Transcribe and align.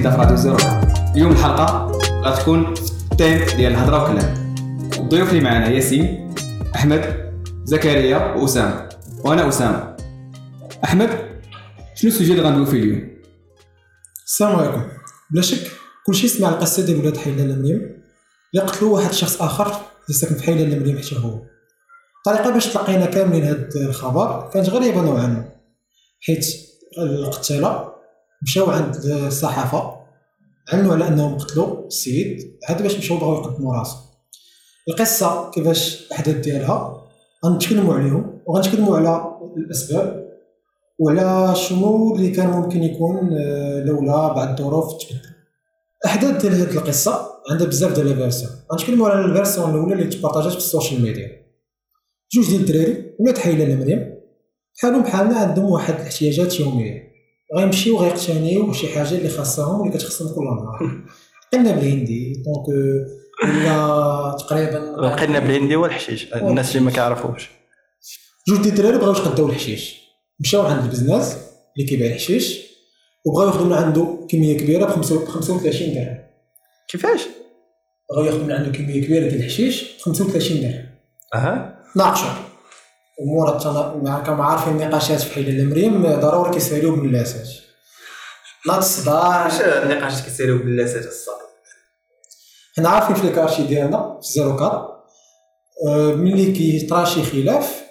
جديده 0.00 0.16
في 0.16 0.22
راديو 0.22 0.36
زيرو 0.36 0.56
اليوم 1.14 1.32
الحلقة 1.32 1.98
غتكون 2.24 2.74
ال 3.12 3.19
thème 3.19 3.56
ديال 3.56 3.72
الهضرة 3.72 4.02
وكلام. 4.02 4.34
الضيوف 4.98 5.28
اللي 5.30 5.40
معنا 5.40 5.68
ياسين 5.68 6.34
أحمد 6.74 7.32
زكريا 7.64 8.34
وأسامة. 8.34 8.88
وأنا 9.24 9.48
أسامة. 9.48 9.96
أحمد 10.84 11.10
شنو 11.94 12.10
ال 12.10 12.14
sujet 12.14 12.32
اللي 12.32 12.42
غندوي 12.42 12.66
فيه 12.66 12.82
اليوم؟ 12.82 13.10
السلام 14.26 14.56
عليكم. 14.56 14.82
بلا 15.30 15.42
شك 15.42 15.70
كلشي 16.06 16.28
سمع 16.28 16.48
القصة 16.48 16.86
ديال 16.86 16.98
ولاد 16.98 17.16
حي 17.16 17.42
لالة 17.42 17.64
مريم. 17.64 18.02
اللي 18.54 18.66
قتلوا 18.66 18.94
واحد 18.94 19.08
الشخص 19.08 19.42
آخر 19.42 19.66
اللي 19.66 20.18
ساكن 20.20 20.34
في 20.34 20.42
حي 20.42 20.74
لالة 20.74 20.84
مريم 20.84 20.98
حتى 20.98 21.18
هو. 21.18 21.42
الطريقة 22.18 22.50
باش 22.50 22.66
تلقينا 22.66 23.06
كاملين 23.06 23.44
هاد 23.44 23.70
الخبر 23.76 24.50
كانت 24.54 24.68
غريبة 24.68 25.02
نوعا 25.02 25.26
ما 25.26 25.44
حيت 26.20 26.46
القتالة 26.98 27.90
مشاو 28.42 28.70
عند 28.70 28.96
الصحافة. 28.96 29.99
علنوا 30.72 30.94
على 30.94 31.08
انهم 31.08 31.38
قتلوا 31.38 31.86
السيد 31.86 32.58
عاد 32.68 32.82
باش 32.82 32.98
مشاو 32.98 33.16
بغاو 33.16 33.34
يقدموا 33.34 33.74
راسو 33.74 33.96
القصة 34.88 35.50
كيفاش 35.50 36.06
الاحداث 36.06 36.36
ديالها 36.36 37.06
غنتكلموا 37.46 37.94
عليهم 37.94 38.40
وغنتكلموا 38.46 38.96
على 38.96 39.24
الأسباب 39.56 40.30
وعلى 40.98 41.54
شنو 41.56 42.16
اللي 42.16 42.30
كان 42.30 42.50
ممكن 42.50 42.82
يكون 42.82 43.32
آه، 43.32 43.84
لولا 43.84 44.28
بعض 44.32 44.60
الظروف 44.60 44.92
تبدل. 45.02 45.20
الاحداث 46.04 46.42
ديال 46.42 46.54
هذه 46.54 46.76
القصة 46.76 47.26
عندها 47.50 47.66
بزاف 47.66 47.94
ديال 47.94 48.06
ال 48.06 48.11
version. 48.11 48.50
غنتكلموا 48.72 49.08
على 49.08 49.24
ال 49.24 49.30
version 49.30 49.70
الأولى 49.70 49.94
اللي 49.94 50.06
تبارطاجات 50.06 50.52
في 50.52 50.58
ال 50.58 50.64
social 50.64 51.02
media. 51.02 51.28
جوج 52.34 52.48
ديال 52.48 52.60
الدراري 52.60 53.16
ولاد 53.20 53.38
حي 53.38 53.64
لالة 53.64 53.85
مريم 53.85 54.14
بحالهم 54.78 55.02
بحالنا 55.02 55.36
عندهم 55.36 55.70
واحد 55.70 55.94
الاحتياجات 55.94 56.60
يومية. 56.60 57.09
غيمشيو 57.56 57.98
غيقتنيو 57.98 58.72
شي 58.72 58.88
حاجة 58.88 59.14
اللي 59.14 59.28
خاصهم 59.28 59.80
واللي 59.80 59.98
كتخصهم 59.98 60.34
كل 60.34 60.44
نهار 60.44 61.04
قلنا 61.52 61.72
بالهندي 61.72 62.32
donc 62.46 62.68
ولا 63.44 64.36
تقريبا 64.38 64.96
لقينا 65.02 65.38
بالهندي 65.38 65.76
والحشيش 65.76 66.34
الناس 66.34 66.76
اللي 66.76 66.84
ما 66.84 66.90
كيعرفوش 66.90 67.50
جوج 68.48 68.58
ديال 68.58 68.74
الدراري 68.74 68.98
بغاو 68.98 69.12
يتغداو 69.12 69.48
الحشيش 69.48 70.00
مشاو 70.40 70.62
عند 70.62 70.84
البزناز 70.84 71.36
اللي 71.76 71.88
كيبيع 71.88 72.06
الحشيش 72.06 72.60
وبغاو 73.24 73.46
ياخذوا 73.46 73.66
من 73.66 73.72
عنده 73.72 74.26
كميه 74.28 74.56
كبيره 74.56 74.84
ب 74.84 75.02
35 75.28 75.94
درهم 75.94 76.18
كيفاش؟ 76.88 77.20
بغاو 78.10 78.24
ياخذوا 78.24 78.44
من 78.44 78.52
عنده 78.52 78.70
كميه 78.70 79.04
كبيره 79.04 79.28
ديال 79.28 79.40
الحشيش 79.40 79.82
ب 79.82 80.00
35 80.00 80.60
درهم 80.60 80.86
أها 81.34 81.80
ناقشوا 81.96 82.49
ومورا 83.20 83.56
التنا- 83.58 84.22
كما 84.26 84.44
عارفين 84.44 84.72
النقاشات 84.72 85.20
في 85.20 85.34
حيل 85.34 85.48
المريم 85.60 86.02
ضروري 86.20 86.50
كيساليو 86.50 86.96
باللاسات 86.96 87.48
ناض 88.66 88.76
الصداع 88.78 89.24
علاش 89.24 89.60
النقاش 89.60 90.22
كيسيروا 90.22 90.58
باللاسات 90.58 91.06
الصاد 91.06 91.36
حنا 92.76 92.88
عارفين 92.88 93.14
في 93.16 93.28
الكارشي 93.28 93.62
ديالنا 93.66 94.18
في 94.22 94.32
زيرو 94.32 94.56
كار. 94.56 95.00
آه، 95.88 96.12
ملي 96.14 96.52
كيطرا 96.52 97.04
شي 97.04 97.22
خلاف 97.22 97.82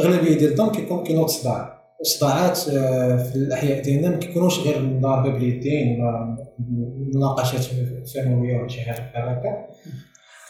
أغلبية 0.00 0.38
ديال 0.38 0.52
الظن 0.52 0.70
كيكون 0.70 1.04
كينوض 1.04 1.28
صداع. 1.28 1.82
الصداعات 2.00 2.60
آه، 2.68 3.16
في 3.30 3.36
الأحياء 3.36 3.82
ديالنا 3.82 4.08
ما 4.08 4.16
كيكونوش 4.16 4.58
غير 4.58 4.98
ضاربه 5.00 5.30
باليدين 5.30 6.00
ولا 6.00 6.36
مناقشات 7.14 7.60
فمويه 8.14 8.56
ولا 8.58 8.68
شي 8.68 8.80
حاجة 8.80 9.00
بحال 9.00 9.28
هكا. 9.28 9.66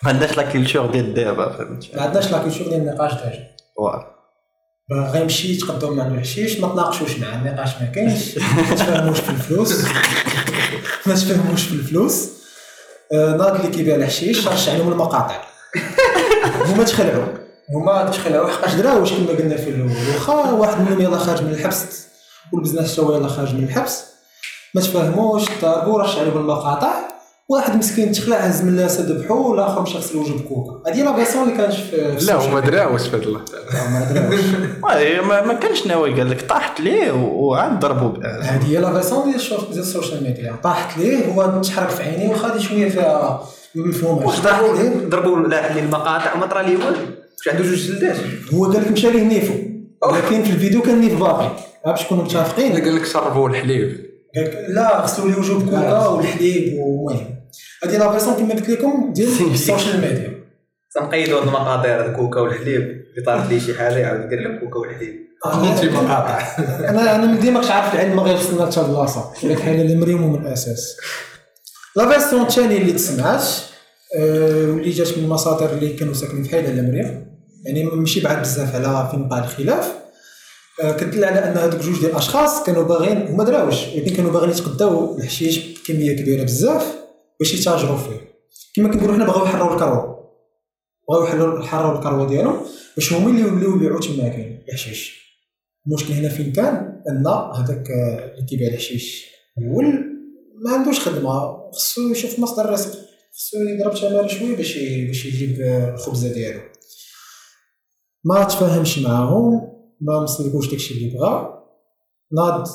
ما 0.03 0.09
عندناش 0.11 0.37
la 0.37 0.53
culture 0.53 0.87
ديال 0.87 1.15
دابا 1.15 1.53
فهمت؟ 1.53 1.95
ما 1.97 2.03
عندناش 2.03 2.33
la 2.33 2.39
culture 2.39 2.69
ديال 2.69 2.81
النقاش 2.81 3.13
déjà 3.15 3.47
voilà 4.91 5.11
غيمشي 5.11 5.53
يتقدم 5.53 5.97
مع 5.97 6.07
الحشيش 6.07 6.61
ما 6.61 6.69
تناقشوش 6.69 7.19
معاه 7.19 7.35
النقاش 7.35 7.71
ما 7.81 7.87
كاينش 7.95 8.39
ما 8.39 8.75
تفاهموش 8.75 9.21
في 9.21 9.31
الفلوس 9.31 9.85
ما 11.07 11.15
تفاهموش 11.15 11.63
في 11.63 11.73
الفلوس 11.73 12.29
ناض 13.13 13.55
اللي 13.57 13.69
كيبيع 13.77 13.95
الحشيش 13.95 14.49
رشع 14.49 14.73
عليهم 14.73 14.93
المقاطع 14.93 15.41
هما 16.67 16.85
تخلعوا 16.85 17.27
هما 17.71 18.11
تخلعوا 18.11 18.51
حقاش 18.51 18.75
دراوش 18.75 19.13
كما 19.13 19.29
قلنا 19.29 19.57
في 19.57 19.71
الأول 19.71 19.91
واخا 20.15 20.51
واحد 20.53 20.81
منهم 20.81 21.01
يلاه 21.01 21.19
خارج 21.19 21.43
من 21.43 21.51
الحبس 21.53 22.07
والبزناز 22.53 23.01
هو 23.01 23.17
يلاه 23.17 23.29
خارج 23.29 23.55
من 23.55 23.65
الحبس 23.65 24.03
ما 24.75 24.81
تفاهموش 24.81 25.43
ضربوا 25.63 26.03
رشع 26.03 26.21
عليهم 26.21 26.39
المقاطع 26.39 27.12
واحد 27.53 27.77
مسكين 27.77 28.13
تخلع 28.13 28.37
هز 28.37 28.63
من 28.63 28.77
لاسه 28.77 29.03
ذبحو 29.09 29.51
والآخر 29.51 29.83
مشى 29.83 29.99
غسل 29.99 30.17
وجهه 30.19 30.35
بكوكا. 30.39 30.91
هذه 30.91 31.03
la 31.03 31.25
version 31.25 31.43
اللي 31.43 31.57
كانت 31.57 31.73
في 31.73 32.27
لا 32.27 32.35
هما. 32.35 32.61
دراوش 32.61 33.03
في 33.09 33.17
هاد 33.17 33.23
اللحظه 33.23 33.55
لا، 33.75 33.91
ما 33.91 34.13
دراوش 34.13 34.41
ما, 35.29 35.47
ما 35.47 35.55
كانش 35.55 35.87
ناوي 35.87 36.15
قال 36.15 36.31
لك 36.31 36.41
طاحت 36.49 36.81
ليه 36.81 37.13
وعاد 37.13 37.81
ضربوا. 37.81 38.25
هذه 38.43 38.67
هي 38.71 38.77
la 38.79 39.01
version 39.01 39.25
ديال 39.33 39.41
ديال 39.71 39.79
ال 39.79 39.85
social 39.85 40.23
media 40.25 40.57
طاحت 40.63 40.99
ليه 40.99 41.27
هو 41.27 41.61
تحرك 41.61 41.89
في 41.89 42.03
عينيه 42.03 42.29
وخا 42.29 42.59
شوية 42.59 42.89
فيها 42.89 43.43
مفهومة. 43.75 44.27
واش 44.27 44.41
ضربوا 44.41 45.09
ضربوا 45.09 45.49
لاح 45.49 45.75
لي 45.75 45.81
المقاطع 45.81 46.35
وما 46.35 46.47
طرا 46.47 46.63
لي 46.63 46.77
والو. 46.77 46.97
عنده 47.49 47.65
جوج 47.65 47.75
جلدات 47.75 48.17
هو 48.55 48.65
قال 48.65 48.83
لك 48.83 48.91
مشى 48.91 49.11
ليه 49.11 49.23
نيفو. 49.23 49.55
ولكن 50.03 50.43
في 50.43 50.51
الفيديو 50.51 50.83
كان 50.83 51.01
نيف 51.01 51.21
باقي. 51.21 51.51
باش 51.87 52.05
نكونوا 52.05 52.25
اللي 52.25 52.41
متفقين؟ 52.41 52.73
قال 52.73 52.97
لك 52.97 53.05
شربوا 53.05 53.49
الحليب. 53.49 54.13
قال 54.37 54.45
لك 54.45 54.67
لا 54.69 55.01
غسلوا 55.03 55.29
لي 55.31 55.37
وجهه 55.37 55.59
بكوكا 55.59 56.07
والحليب 56.07 56.79
ومهم 56.79 57.42
هذه 57.85 57.97
لا 57.97 58.19
كما 58.19 58.55
قلت 58.55 58.69
لكم 58.69 59.13
ديال 59.13 59.29
ال 59.55 59.61
social 59.61 60.01
media. 60.01 60.43
تنقيدوا 60.95 61.41
هاد 61.41 61.47
المقاطع 61.47 62.01
هاد 62.01 62.09
الكوكا 62.09 62.41
والحليب 62.41 62.83
اللي 62.83 63.23
طارت 63.27 63.51
لي 63.51 63.61
شي 63.61 63.75
حاجة 63.75 63.97
يعاود 63.97 64.25
يدير 64.25 64.41
لك 64.41 64.61
كوكا 64.61 64.79
والحليب. 64.79 65.23
مقاطع. 65.95 66.41
أنا 66.59 67.17
أنا 67.17 67.41
ديما 67.41 67.61
كنت 67.61 67.71
عارف 67.71 67.95
العلم 67.95 68.17
ما 68.17 68.23
غيوصلنا 68.23 68.65
لتا 68.65 68.81
البلاصة. 68.81 69.33
ولات 69.45 69.61
حاله 69.61 69.93
المريم 69.93 70.33
من 70.33 70.47
الأساس. 70.47 70.97
la 71.97 72.09
version 72.09 72.43
الثانية 72.43 72.77
اللي 72.77 72.93
تسمعات 72.93 73.45
آه، 74.19 74.67
واللي 74.67 74.91
جات 74.91 75.19
من 75.19 75.25
المصادر 75.25 75.73
اللي 75.73 75.93
كانوا 75.93 76.15
ساكنين 76.15 76.43
في 76.43 76.51
حاله 76.51 76.69
المريم 76.69 77.27
يعني 77.65 77.85
ماشي 77.85 78.21
بعد 78.21 78.41
بزاف 78.43 78.75
على 78.75 79.09
فين 79.11 79.21
وقع 79.21 79.39
الخلاف. 79.39 79.93
آه، 80.83 80.93
كتدل 80.93 81.25
على 81.25 81.39
أن 81.39 81.57
هذوك 81.57 81.81
جوج 81.81 82.01
ديال 82.01 82.11
الأشخاص 82.11 82.63
كانوا 82.63 82.83
باغيين 82.83 83.27
هما 83.27 83.45
دراوش. 83.45 83.87
ولكن 83.95 84.15
كانوا 84.15 84.31
باغيين 84.31 84.51
يتقداو 84.51 85.19
الحشيش 85.19 85.59
بكمية 85.59 86.17
كبيرة 86.17 86.43
بزاف. 86.45 87.02
باش 87.43 87.55
يتاجروا 87.55 87.97
فيه. 87.97 88.21
كما 88.75 88.89
كنقولوا 88.89 89.15
حنا 89.15 89.25
بغاو 89.25 89.45
يحرروا 89.45 89.75
الكروه 89.75 90.13
بغاو 91.09 91.25
يحرروا 91.61 91.99
الكروه 91.99 92.29
ديالهم 92.29 92.61
باش 92.97 93.13
هما 93.13 93.31
اللي 93.31 93.41
يوليو 93.41 93.77
يبيعوا 93.77 94.01
تما 94.01 94.29
كاين. 94.29 94.65
الحشيش. 94.69 95.23
المشكل 95.87 96.13
هنا 96.13 96.29
فين 96.29 96.53
كان؟ 96.53 97.03
أن 97.09 97.27
هذاك 97.27 97.91
آه، 97.91 98.35
اللي 98.35 98.47
كيبيع 98.47 98.69
الحشيش 98.69 99.27
الأول 99.59 99.85
ما 100.65 100.71
عندوش 100.71 101.09
خدمة. 101.09 101.71
خصو 101.71 102.11
يشوف 102.11 102.39
مصدر 102.39 102.71
رزق. 102.71 102.93
خصو 103.35 103.57
يضرب 103.57 103.95
تماره 103.95 104.27
شوية 104.27 104.57
باش 104.57 104.79
باش 104.79 105.27
يجيب 105.27 105.61
آه، 105.61 105.95
الخبزة 105.95 106.33
ديالو. 106.33 106.61
ما 108.25 108.45
تفاهمش 108.45 108.99
معاهم. 108.99 109.61
ما 110.01 110.21
مسلكوش 110.21 110.71
داكشي 110.71 110.95
اللي 110.95 111.19
بغا. 111.19 111.63
ناض 112.33 112.69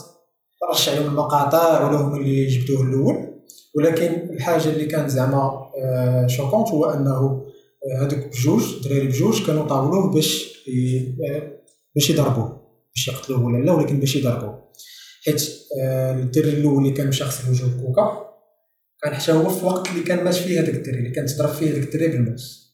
رشع 0.71 0.91
عليهم 0.91 1.07
المقاطع 1.07 1.87
ولا 1.87 1.97
هما 1.97 2.17
اللي 2.17 2.47
جبدوه 2.47 2.81
الأول. 2.81 3.36
ولكن 3.77 4.29
الحاجة 4.33 4.69
اللي 4.69 4.85
كان 4.85 5.09
زعما 5.09 5.71
آه، 5.83 6.27
شوكونت 6.27 6.67
هو 6.67 6.85
أنه 6.85 7.47
آه، 7.87 8.01
هذوك 8.01 8.27
بجوج 8.27 8.63
دراري 8.83 9.07
بجوج 9.07 9.45
كانوا 9.45 9.67
طاولوه 9.67 10.13
باش 10.13 10.57
آه، 11.29 11.51
باش 11.95 12.09
يضربوه 12.09 12.61
باش 12.95 13.07
يقتلوه 13.07 13.45
ولا 13.45 13.65
لا 13.65 13.71
ولكن 13.71 13.99
باش 13.99 14.15
يضربوه. 14.15 14.67
حيت 15.25 15.49
آه، 15.81 16.13
الدري 16.13 16.49
الأول 16.49 16.77
اللي 16.77 16.91
كان 16.91 17.07
مشى 17.07 17.23
غسل 17.23 17.49
وجهه 17.49 17.67
بكوكا 17.67 18.27
كان 19.03 19.13
حتى 19.13 19.31
هو 19.31 19.49
في 19.49 19.61
الوقت 19.61 19.89
اللي 19.89 20.03
كان 20.03 20.23
مات 20.23 20.35
فيه 20.35 20.59
هذاك 20.59 20.75
الدري 20.75 20.99
اللي 20.99 21.09
كان 21.09 21.25
تضرب 21.25 21.49
فيه 21.49 21.71
هذاك 21.71 21.83
الدري 21.83 22.07
بالموس. 22.07 22.67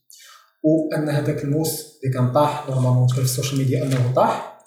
وأن 0.64 1.10
هذاك 1.10 1.44
الموس 1.44 2.00
اللي 2.04 2.14
كان 2.14 2.32
طاح 2.32 2.70
normalement 2.70 3.08
في 3.08 3.22
ال 3.22 3.27
social 3.27 3.60
media 3.60 3.84
أنه 3.84 4.14
طاح 4.16 4.60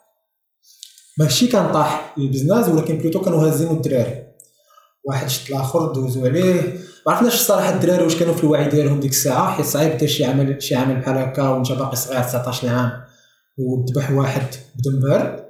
ماشي 1.18 1.46
كان 1.46 1.72
طاح 1.72 2.14
للبزناز 2.18 2.68
ولكن 2.68 2.98
plutôt 2.98 3.20
كانوا 3.20 3.48
هازينو 3.48 3.72
الدراري. 3.72 4.25
واحد 5.06 5.28
شت 5.28 5.50
الآخر 5.50 5.92
دوزو 5.92 6.26
عليه. 6.26 6.62
ما 7.06 7.12
عرفناش 7.12 7.34
الصراحه 7.34 7.74
الدراري 7.74 8.02
واش 8.04 8.16
كانوا 8.16 8.34
في 8.34 8.44
الوعي 8.44 8.68
ديالهم 8.68 9.00
ديك 9.00 9.10
الساعة 9.10 9.50
حيت 9.50 9.66
صعيب 9.66 9.96
دير 9.98 10.08
شي 10.08 10.24
عمل 10.24 10.62
شي 10.62 10.74
عمل 10.74 10.96
بحال 10.96 11.18
هكا 11.18 11.48
وانت 11.48 11.72
باقي 11.72 11.96
صغير 11.96 12.22
19 12.22 12.68
عام 12.68 12.92
وذبح 13.58 14.10
واحد 14.10 14.42
بدم 14.76 15.00
بارد 15.00 15.45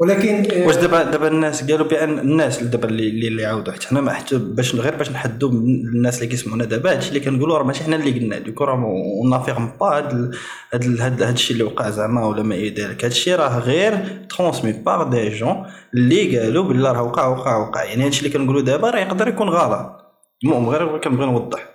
ولكن 0.00 0.52
آه، 0.52 0.66
واش 0.66 0.76
دابا 0.76 1.02
دابا 1.02 1.28
الناس 1.28 1.70
قالوا 1.70 1.86
بأن 1.86 2.18
الناس 2.18 2.58
اللي 2.58 2.70
دابا 2.70 2.88
اللي 2.88 3.08
اللي 3.08 3.28
اللي 3.28 3.44
عاودوا 3.46 3.72
حتى 3.72 3.86
حنا 3.86 4.00
ما 4.00 4.12
حتى 4.12 4.38
باش 4.38 4.74
غير 4.74 4.96
باش 4.96 5.10
نحدوا 5.10 5.50
الناس 5.50 6.16
اللي 6.18 6.26
كيسمعونا 6.28 6.64
دابا 6.64 6.92
هادشي 6.92 7.08
اللي 7.08 7.20
كنقولوا 7.20 7.58
راه 7.58 7.64
ماشي 7.64 7.84
حنا 7.84 7.96
اللي 7.96 8.10
قلنا 8.20 8.38
دوك 8.38 8.62
راه 8.62 8.84
on 9.24 9.33
n'affirme 9.33 9.72
pas 9.80 9.86
هاد 9.86 10.34
هاد 10.72 10.84
ال- 10.84 11.00
هاد 11.00 11.22
هاد 11.22 11.32
الشيء 11.32 11.52
اللي 11.52 11.64
وقع 11.64 11.90
زعما 11.90 12.26
ولا 12.26 12.42
ما 12.42 12.54
إلى 12.54 12.70
ذلك. 12.84 13.04
هادشي 13.04 13.34
راه 13.34 13.58
غير 13.58 14.26
transmis 14.30 14.72
par 14.72 15.02
des 15.08 15.28
gens 15.38 15.66
اللي 15.94 16.38
قالوا 16.38 16.64
باللي 16.64 16.92
راه 16.92 17.02
وقع 17.02 17.26
وقع 17.26 17.56
وقع. 17.56 17.84
يعني 17.84 18.04
هادشي 18.04 18.26
اللي 18.26 18.38
كنقولوا 18.38 18.62
دابا 18.62 18.90
راه 18.90 18.98
يقدر 19.00 19.28
يكون 19.28 19.48
غلط. 19.48 19.96
المهم 20.44 20.68
غير 20.68 20.98
كنبغي 20.98 21.26
نوضح. 21.26 21.68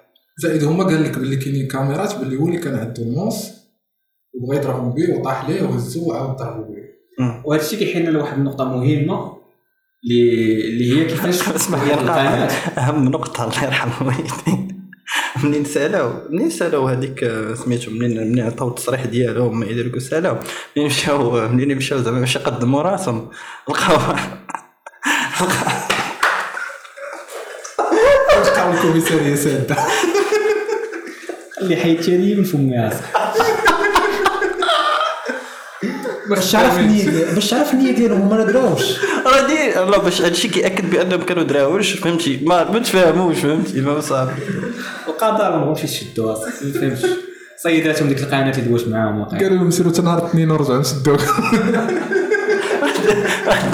زائد 0.43 0.63
هما 0.63 0.83
قال 0.83 1.03
لك 1.03 1.17
باللي 1.17 1.35
كاينين 1.35 1.67
كاميرات 1.67 2.15
باللي 2.17 2.37
هو 2.37 2.47
اللي 2.47 2.57
كان 2.59 2.75
عنده 2.79 3.03
الموس 3.03 3.49
وبغى 4.33 4.57
يضربوا 4.57 4.91
به 4.93 5.19
وطاح 5.19 5.49
ليه 5.49 5.63
وهزو 5.63 6.09
وعاود 6.09 6.35
ضربوا 6.35 6.65
به. 6.65 6.88
وهذا 7.19 7.63
الشيء 7.63 7.79
كيحيلنا 7.79 8.09
لواحد 8.09 8.37
النقطة 8.37 8.63
مهمة 8.63 9.39
اللي 10.03 10.95
هي 10.95 11.05
كيفاش 11.05 11.49
اسمح 11.55 11.83
لي 11.83 11.93
أهم 12.77 13.09
نقطة 13.09 13.43
الله 13.43 13.63
يرحم 13.63 13.89
الوالدين. 14.01 14.69
منين 15.43 15.65
سالاو 15.65 16.13
منين 16.29 16.49
سالاو 16.49 16.87
هذيك 16.87 17.31
سميتو 17.63 17.91
منين 17.91 18.27
منين 18.27 18.45
عطاو 18.45 18.67
التصريح 18.67 19.05
ديالهم 19.05 19.59
ما 19.59 19.65
يديروا 19.65 19.99
سالاو 19.99 20.37
منين 20.77 20.87
مشاو 20.87 21.47
منين 21.47 21.77
مشاو 21.77 21.99
زعما 21.99 22.19
باش 22.19 22.35
يقدموا 22.35 22.81
راسهم؟ 22.81 23.29
لقاو 23.69 24.15
لقاو 28.41 28.71
الكوميساريه 28.71 29.35
ساده 29.35 29.75
اللي 31.61 31.75
حيدتي 31.75 32.17
لي 32.17 32.35
من 32.35 32.43
فمي 32.43 32.87
اصاحبي 32.87 33.48
باش 36.29 36.51
تعرف 36.51 36.79
النيه 36.79 37.33
باش 37.35 37.49
تعرف 37.49 37.73
النيه 37.73 37.91
ديالهم 37.91 38.21
هما 38.21 38.37
ما 38.37 38.43
دراوش 38.51 38.99
راه 39.25 39.47
دي 39.47 39.91
لا 39.91 39.97
باش 39.97 40.21
هادشي 40.21 40.47
كياكد 40.47 40.89
بانهم 40.89 41.21
كانوا 41.21 41.43
دراوش 41.43 41.91
فهمتي؟ 41.91 42.39
ما 42.45 42.71
ما 42.71 42.79
تفاهموش 42.79 43.35
فهمتي؟ 43.35 43.81
ما 43.81 44.01
صافي. 44.01 44.31
القضاء 45.07 45.51
ما 45.51 45.57
بغاوش 45.63 45.83
يشدوها 45.83 46.39
ما 46.63 46.71
فهمتش 46.71 47.05
صيداتهم 47.63 48.07
ديك 48.07 48.19
القناة 48.19 48.51
اللي 48.51 48.69
دوات 48.69 48.87
معاهم 48.87 49.23
قالوا 49.23 49.57
لهم 49.57 49.71
سيروا 49.71 49.91
تنهار 49.91 50.19
الاثنين 50.19 50.51
ورجعوا 50.51 50.79
نشدوك 50.79 51.21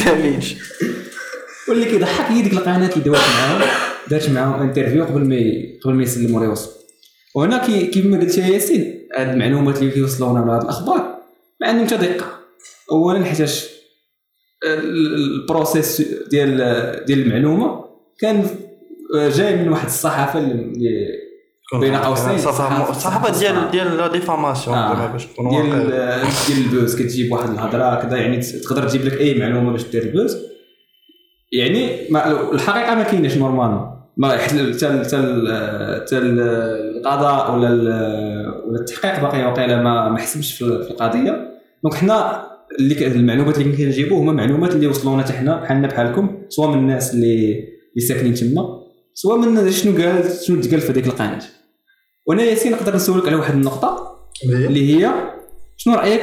داميج 0.05 0.53
واللي 1.69 1.85
كيضحك 1.85 2.31
هي 2.31 2.41
ديك 2.41 2.53
القناة 2.53 2.89
اللي 2.89 3.03
دوات 3.03 3.19
معاهم 3.19 3.61
دارت 4.09 4.29
معاهم 4.29 4.61
interview 4.61 5.03
قبل 5.03 5.21
ما 5.21 5.35
قبل 5.83 5.93
ما 5.93 6.03
يسلموا 6.03 6.41
ريوس 6.41 6.69
وهنا 7.35 7.65
كي 7.65 7.87
كيما 7.87 8.17
قلت 8.17 8.37
يا 8.37 8.47
ياسين 8.47 9.07
هاد 9.17 9.29
المعلومات 9.29 9.77
اللي 9.77 9.91
كيوصلونا 9.91 10.41
ولا 10.43 10.55
هاد 10.55 10.61
الأخبار 10.61 11.15
ما 11.61 11.67
عندهم 11.67 11.87
حتى 11.87 11.97
دقه 11.97 12.25
اولا 12.91 13.25
حيتاش 13.25 13.65
ال- 14.65 15.15
ال 15.15 15.26
process 15.26 16.01
ديال 16.29 16.57
ديال 17.05 17.19
المعلومة 17.21 17.85
كان 18.19 18.47
جاي 19.15 19.55
من 19.55 19.69
واحد 19.69 19.85
الصحافة 19.85 20.39
اللي 20.39 21.07
بين 21.79 21.95
قوسين. 21.95 22.37
صحافه 22.37 22.93
صحافة 22.93 23.39
ديال 23.39 23.71
ديال 23.71 23.97
la 23.97 24.07
diffamation 24.07 24.75
آه. 24.77 25.11
باش 25.11 25.27
نكونوا 25.31 25.51
ديال. 25.61 25.87
ديال 26.47 26.57
ال 26.73 26.78
buzz 26.78 26.95
كتجيب 27.01 27.31
واحد 27.31 27.49
الهضرة 27.49 27.95
كذا 28.01 28.17
يعني 28.17 28.39
تقدر 28.41 28.87
تجيب 28.89 29.05
لك 29.05 29.13
أي 29.21 29.39
معلومة 29.39 29.71
باش 29.71 29.83
دير 29.83 30.03
ال 30.03 30.09
buzz. 30.09 30.37
يعني 31.51 31.89
ما 32.09 32.51
الحقيقة 32.51 32.95
ما 32.95 33.03
كايناش 33.03 33.37
normalement. 33.37 33.95
ما 34.17 34.37
حتى 34.37 34.73
حتى 34.73 36.17
القضاء 36.17 37.55
ولا 37.55 37.69
ولا 38.67 38.79
التحقيق 38.79 39.21
باقي 39.21 39.43
واقيلا 39.45 39.81
ما 39.81 40.09
ما 40.09 40.17
حسمش 40.17 40.53
في 40.53 40.83
في 40.83 40.91
القضية. 40.91 41.51
donc 41.83 41.93
حنا 41.95 42.45
اللي 42.79 43.07
المعلومات 43.07 43.57
اللي 43.57 43.77
كنجيبو 43.77 44.17
هما 44.17 44.31
معلومات 44.31 44.75
اللي 44.75 44.87
وصلونا 44.87 45.23
حتى 45.23 45.33
حنا 45.33 45.61
بحالنا 45.61 45.87
بحالكم 45.87 46.41
سواء 46.49 46.69
من 46.69 46.79
الناس 46.79 47.13
اللي 47.13 47.63
اللي 47.95 48.07
ساكنين 48.07 48.33
تما 48.33 48.85
سواء 49.13 49.37
من 49.37 49.71
شنو 49.71 50.03
قال 50.03 50.31
شنو 50.43 50.61
تقال 50.61 50.81
في 50.81 50.91
هذيك 50.91 51.07
القناة. 51.07 51.41
وأنا 52.25 52.43
ياسين 52.43 52.71
نقدر 52.71 52.95
نسولك 52.95 53.27
على 53.27 53.35
واحد 53.35 53.53
النقطة 53.53 54.17
اللي 54.43 54.95
هي 54.95 55.11
شنو 55.77 55.95
رأيك 55.95 56.21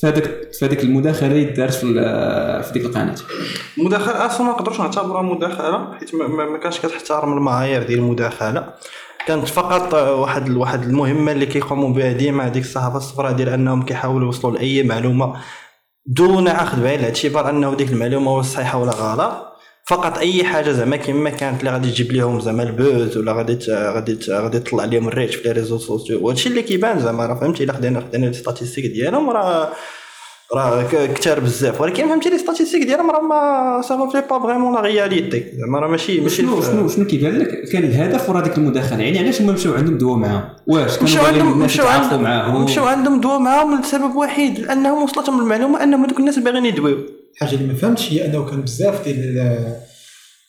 في 0.00 0.06
هذاك 0.06 0.24
في 0.52 0.64
هذيك 0.64 0.84
المداخلة 0.84 1.28
اللي 1.28 1.44
دارت 1.44 1.74
في 1.74 1.86
في 2.62 2.72
ديك 2.72 2.84
القناة؟ 2.84 3.14
مداخله 3.78 4.26
أصلا 4.26 4.46
ما 4.46 4.52
نقدرش 4.52 4.80
نعتبرها 4.80 5.22
مداخلة 5.22 5.94
حيت 5.98 6.14
ما, 6.14 6.58
كانش 6.58 6.78
كتحترم 6.78 7.32
المعايير 7.32 7.82
ديال 7.82 7.98
المداخلة. 7.98 8.74
كانت 9.26 9.48
فقط 9.48 9.94
واحد 9.94 10.50
واحد 10.50 10.82
المهمة 10.82 11.32
اللي 11.32 11.46
كيقوموا 11.46 11.88
بها 11.88 12.12
ديما 12.12 12.46
هذيك 12.46 12.64
الصحافة 12.64 12.96
الصفراء 12.96 13.32
ديال 13.32 13.48
أنهم 13.48 13.82
كيحاولوا 13.82 14.26
يوصلوا 14.26 14.54
لأي 14.54 14.82
معلومة 14.82 15.36
دون 16.06 16.48
أخذ 16.48 16.82
بعين 16.82 17.00
الاعتبار 17.00 17.50
أنه 17.50 17.74
ديك 17.74 17.92
المعلومة 17.92 18.42
صحيحه 18.42 18.78
ولا 18.78 18.92
غلط. 18.92 19.54
فقط 19.86 20.18
أي 20.18 20.44
حاجة 20.44 20.70
زعما 20.70 20.96
كيما 20.96 21.30
كانت 21.30 21.60
اللي 21.60 21.70
غادي 21.70 21.90
تجيب 21.90 22.12
لهم 22.12 22.40
زعما 22.40 22.62
ال 22.62 22.73
buzz 22.73 23.16
ولا 23.16 23.32
غادي 23.32 23.58
غادي 23.68 24.18
غادي 24.30 24.58
تطلع 24.58 24.84
لهم 24.84 25.08
ال 25.08 25.12
reach 25.12 25.34
في 25.34 25.48
les 25.48 25.52
réseaux 25.52 25.78
sociaux. 25.78 26.26
وهادشي 26.26 26.48
اللي 26.48 26.62
كيبان 26.62 27.00
زعما 27.00 27.26
راه 27.26 27.40
فهمتي 27.40 27.64
إلا 27.64 27.72
خدينا 27.72 28.00
خدينا 28.00 28.26
les 28.26 28.32
statistiques 28.32 28.86
ديالهم 28.86 29.30
راه 29.30 29.72
راه 30.52 30.82
ك- 30.82 31.12
كتار 31.12 31.40
بزاف. 31.40 31.80
ولكن 31.80 32.08
فهمتي 32.08 32.30
les 32.30 32.38
statistiques 32.38 32.82
ديالهم 32.82 33.10
راه 33.10 33.20
mais 33.20 33.82
ça 33.88 34.04
reflète 34.04 34.20
pas 34.30 34.38
vraiment 34.38 34.74
la 34.74 34.80
réalité 34.80 35.44
زعما 35.58 35.78
راه 35.80 35.88
ماشي 35.88 36.20
ماشي 36.20 36.36
شنو 36.36 36.62
شنو 36.62 36.88
شنو 36.88 37.04
كيبان 37.06 37.38
لك؟ 37.38 37.68
كان 37.72 37.84
الهدف 37.84 38.30
ورا 38.30 38.40
ديك 38.40 38.58
المداخلة. 38.58 39.02
يعني 39.02 39.18
علاش 39.18 39.40
هما 39.42 39.52
مشاو 39.52 39.74
عندهم 39.74 39.98
دوا 39.98 40.16
معاهم؟ 40.16 40.44
واش؟ 40.66 40.90
كانوا 40.92 41.02
مشاو 41.04 41.24
عندهم 41.24 41.52
الناس 41.52 41.70
مشاو 41.70 41.86
عندهم 41.86 42.64
مشاو 42.64 42.84
عندهم 42.86 43.20
دواو 43.20 43.38
معاهم 43.38 43.80
لسبب 43.80 44.16
وحيد 44.16 44.58
لأنهم 44.58 45.02
وصلتهم 45.02 45.40
المعلومة 45.40 45.82
أنهم 45.82 46.04
هذوك 46.04 46.18
الناس 46.20 46.38
باغيين 46.38 46.66
يدويو. 46.66 46.98
الحاجة 47.34 47.54
اللي 47.54 47.66
ما 47.72 47.74
فهمتش 47.74 48.12
هي 48.12 48.24
أنه 48.26 48.44
كان 48.50 48.62
بزاف 48.62 49.04
ديال 49.04 49.76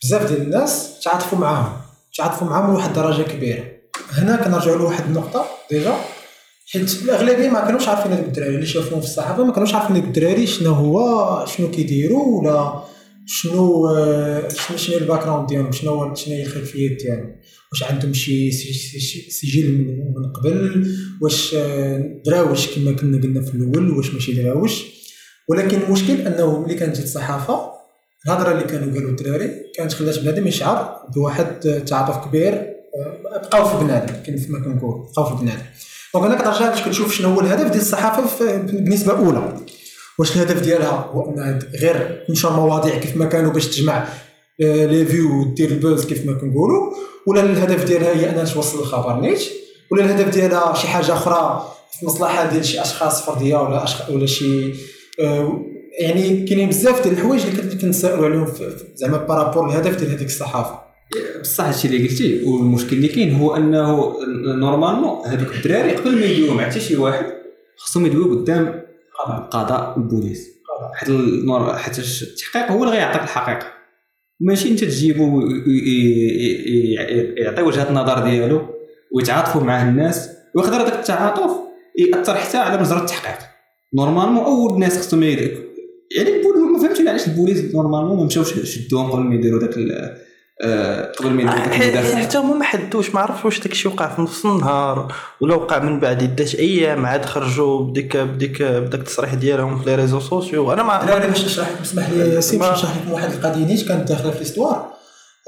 بزاف 0.03 0.29
ديال 0.31 0.41
الناس 0.41 0.99
تعاطفوا 1.03 1.37
معاهم. 1.39 1.73
تعاطفوا 2.17 2.47
معاهم 2.47 2.71
لواحد 2.73 2.89
الدرجه 2.89 3.21
كبيرة. 3.21 3.63
هنا 4.17 4.35
كنرجعوا 4.35 4.77
لواحد 4.77 5.03
النقطة 5.05 5.45
déjà. 5.71 5.95
حيت 6.71 7.03
الأغلبية 7.03 7.49
ما 7.49 7.65
كانوش 7.65 7.87
عارفين 7.87 8.11
هذوك 8.11 8.25
الدراري 8.25 8.55
اللي 8.55 8.65
شافوهم 8.65 9.01
في 9.01 9.07
الصحافة 9.07 9.43
ما 9.43 9.53
كانوش 9.53 9.73
عارفين 9.73 9.95
هذوك 9.95 10.07
الدراري 10.07 10.47
شنو 10.47 10.73
هو 10.73 11.45
شنو 11.45 11.71
كيديروا 11.71 12.41
ولا 12.41 12.83
شنو 13.25 13.87
آه، 13.87 14.47
شنو 14.49 14.77
شنو 14.77 14.97
ال 14.97 15.23
background 15.23 15.47
ديالهم 15.47 15.71
شنو 15.71 16.15
شنو 16.15 16.35
هي 16.35 16.43
الخلفيات 16.43 16.91
ديالهم؟ 16.91 17.35
واش 17.71 17.83
عندهم 17.83 18.13
شي 18.13 18.51
سجل 19.29 19.71
من 20.15 20.31
قبل؟ 20.31 20.87
واش 21.21 21.55
آه، 21.55 22.21
دراوش 22.25 22.75
كما 22.75 22.91
كنا 22.91 23.21
قلنا 23.21 23.41
في 23.41 23.55
الأول 23.55 23.91
واش 23.91 24.13
ماشي 24.13 24.33
دراوش؟ 24.33 24.83
ولكن 25.49 25.81
المشكل 25.81 26.13
أنه 26.13 26.59
ملي 26.61 26.75
كانت 26.75 26.99
الصحافة 26.99 27.71
الهضرة 28.25 28.51
اللي 28.51 28.63
كانوا 28.63 28.93
قالوا 28.93 29.09
الدراري 29.09 29.51
كانت 29.75 29.93
خلات 29.93 30.19
بنادم 30.19 30.47
يشعر 30.47 31.07
بواحد 31.15 31.59
تعاطف 31.87 32.27
كبير 32.27 32.53
آه، 32.53 33.21
بقاو 33.23 33.65
في 33.65 33.85
بنادم 33.85 34.13
كيف 34.13 34.49
ما 34.49 34.59
كنقول 34.59 35.07
بقاو 35.11 35.37
في 35.37 35.43
بنادم. 35.43 35.65
donc 36.19 36.41
أنا 36.41 36.51
كنرجع 36.51 36.69
باش 36.69 36.81
كنشوف 36.81 37.13
شنو 37.13 37.29
هو 37.29 37.39
الهدف 37.39 37.71
ديال 37.71 37.81
الصحافه 37.81 38.57
بالنسبة 38.57 39.13
اولى 39.13 39.57
واش 40.19 40.35
الهدف 40.35 40.61
ديالها؟ 40.61 41.09
هو 41.13 41.29
انها 41.29 41.59
غير 41.81 42.23
تنشر 42.27 42.53
مواضيع 42.53 42.97
كيف 42.97 43.17
ما 43.17 43.25
كانوا 43.25 43.51
باش 43.51 43.67
تجمع 43.67 44.07
les 44.59 45.05
vues 45.05 45.41
ودير 45.41 45.69
ال 45.69 45.77
buzz 45.77 46.05
كيف 46.05 46.25
ما 46.25 46.33
كنقولوا. 46.33 46.93
ولا 47.27 47.41
الهدف 47.41 47.83
ديالها 47.83 48.15
هي 48.15 48.29
أنها 48.29 48.43
توصل 48.43 48.79
الخبر 48.79 49.19
نيت. 49.19 49.41
ولا 49.91 50.05
الهدف 50.05 50.29
ديالها 50.29 50.73
شي 50.73 50.87
حاجة 50.87 51.13
أخرى 51.13 51.71
في 51.99 52.05
مصلحة 52.05 52.49
ديال 52.51 52.65
شي 52.65 52.81
أشخاص 52.81 53.25
فردية 53.25 53.55
ولا 53.55 53.83
أشخ... 53.83 54.09
ولا 54.09 54.25
شي 54.25 54.73
آه، 55.19 55.61
يعني 56.01 56.45
كاينين 56.45 56.69
بزاف 56.69 57.03
ديال 57.03 57.13
الحوايج 57.13 57.41
اللي 57.45 57.61
كنت 57.61 57.81
كنسألوا 57.81 58.25
عليهم 58.25 58.47
زعما 58.95 59.17
par 59.17 59.33
rapport 59.33 59.69
الهدف 59.69 59.95
ديال 59.95 60.11
هذيك 60.11 60.27
الصحافة. 60.27 60.84
بصح 61.41 61.63
هادشي 61.65 61.87
اللي 61.87 62.07
قلتي 62.07 62.43
والمشكل 62.43 62.95
اللي 62.95 63.07
كاين 63.07 63.35
هو 63.35 63.55
أنه 63.55 64.15
normalement 64.55 65.27
هذوك 65.27 65.55
الدراري 65.55 65.91
قبل 65.91 66.19
ما 66.19 66.25
يدويو 66.25 66.53
مع 66.53 66.69
حتى 66.69 66.79
شي 66.79 66.95
واحد 66.95 67.25
خصهم 67.77 68.05
يدويو 68.05 68.39
قدام 68.39 68.81
القضاء 69.29 69.93
والبوليس 69.97 70.49
حيت 70.93 71.09
حيت 71.75 71.99
التحقيق 71.99 72.71
هو 72.71 72.83
اللي 72.83 72.95
غيعطيك 72.95 73.21
الحقيقة. 73.21 73.67
ماشي 74.39 74.71
انت 74.71 74.83
تجيبو 74.83 75.41
يعطي 77.37 77.61
وجهة 77.61 77.89
النظر 77.89 78.29
ديالو 78.29 78.61
ويتعاطفوا 79.15 79.61
معاه 79.61 79.89
الناس 79.89 80.29
ويقدر 80.55 80.75
هذاك 80.75 80.93
التعاطف 80.93 81.51
يأثر 81.99 82.35
حتى 82.35 82.57
على 82.57 82.81
مجرى 82.81 82.99
التحقيق. 82.99 83.47
normalement 83.97 84.45
أول 84.45 84.79
ناس 84.79 84.97
خصهم 84.97 85.23
يعني 85.23 85.41
ما 86.73 86.79
فهمتش 86.79 86.99
علاش 86.99 87.27
البوليس 87.27 87.75
normalement 87.75 88.17
ما 88.17 88.23
مشاوش 88.23 88.53
شدوهم 88.63 89.11
قبل 89.11 89.23
ما 89.23 89.35
يديروا 89.35 89.59
داك 89.59 89.77
قبل 91.19 91.29
ما 91.29 91.43
داك 91.43 91.81
المداخله 91.81 92.15
حتى 92.15 92.37
هما 92.37 92.55
ما 92.55 92.63
حدوش 92.63 93.09
ما 93.09 93.19
عرفش 93.19 93.45
واش 93.45 93.59
داكشي 93.59 93.87
وقع 93.87 94.15
في 94.15 94.21
نص 94.21 94.45
النهار 94.45 95.13
ولا 95.41 95.55
وقع 95.55 95.79
من 95.79 95.99
بعد 95.99 96.23
عدة 96.23 96.45
أيام 96.59 97.05
عاد 97.05 97.25
خرجوا 97.25 97.79
بديك 97.79 98.17
بديك 98.17 98.61
بداك 98.61 98.99
التصريح 98.99 99.33
ديالهم 99.33 99.79
في 99.79 99.89
les 99.89 99.95
réseaux 99.95 100.19
sociaux. 100.19 100.73
أنا 100.73 100.83
ما 100.83 101.01
الدراري 101.01 101.27
باش 101.27 101.45
نشرح 101.45 101.69
لكم 101.69 101.81
اسمح 101.81 102.09
لي 102.09 102.19
يا 102.19 102.25
ياسين 102.25 102.59
باش 102.59 102.77
نشرح 102.77 102.97
لكم 102.97 103.11
واحد 103.11 103.31
القضية. 103.31 103.65
نيت 103.65 103.87
كانت 103.87 104.09
داخلة 104.09 104.31
في 104.31 104.37
ال 104.37 104.43
histoire 104.43 104.87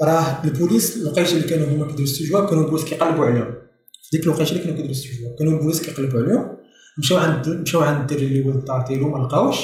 راه 0.02 0.42
البوليس 0.44 0.96
الوقيته 0.96 1.32
اللي 1.32 1.48
كانوا 1.48 1.66
هما 1.66 1.84
كيديروا 1.84 1.98
الاستجواب 1.98 2.48
كانوا 2.48 2.64
البوليس 2.64 2.84
كيقلبوا 2.84 3.26
عليهم. 3.26 3.54
في 4.02 4.16
ديك 4.16 4.24
الوقيته 4.24 4.50
اللي 4.50 4.60
كانوا 4.60 4.76
كيديروا 4.76 4.90
الاستجواب 4.90 5.34
كانوا 5.38 5.52
البوليس 5.52 5.82
كيقلبوا 5.82 6.20
عليهم. 6.20 6.56
مشاو 6.98 7.18
عند 7.18 7.48
مشاو 7.48 7.82
عند 7.82 8.00
الدري 8.00 8.26
اللي 8.26 8.44
هو 8.44 8.50
الدار 8.50 8.84
ديالو 8.88 9.08
ما 9.08 9.24
لقاوش. 9.24 9.58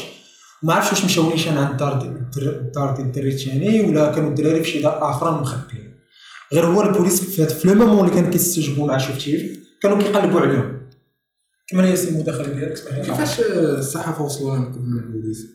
ما 0.64 0.74
عرفتش 0.74 0.90
واش 0.92 1.04
مشاو 1.04 1.30
نيشان 1.30 1.58
عند 1.58 1.82
الدر- 1.82 2.48
الدار 2.60 2.94
ديال 2.96 3.06
الدري 3.06 3.28
الثاني 3.28 3.80
ولا 3.80 4.12
كانوا 4.12 4.28
الدراري 4.30 4.62
في 4.64 4.70
شي 4.70 4.82
دار 4.82 5.10
أخرى 5.10 5.30
مخبيين. 5.40 5.94
غير 6.52 6.66
هو 6.66 6.82
البوليس 6.82 7.24
في 7.24 7.46
في 7.46 7.68
le 7.68 7.74
moment 7.74 8.08
اللي 8.08 8.20
كان 8.20 8.30
كيستجوبوا 8.30 8.86
مع 8.88 8.98
شفتيه 8.98 9.56
كانوا 9.82 9.98
كيقلبوا 9.98 10.40
عليهم. 10.40 10.80
كما 11.68 11.88
ياسين 11.88 12.14
المداخله 12.14 12.48
ديالك 12.48 12.74
كيفاش 13.04 13.40
الصحافة 13.40 14.24
وصلوا 14.24 14.50
لهم 14.56 14.62
من 14.62 14.98
البوليس؟ 14.98 15.46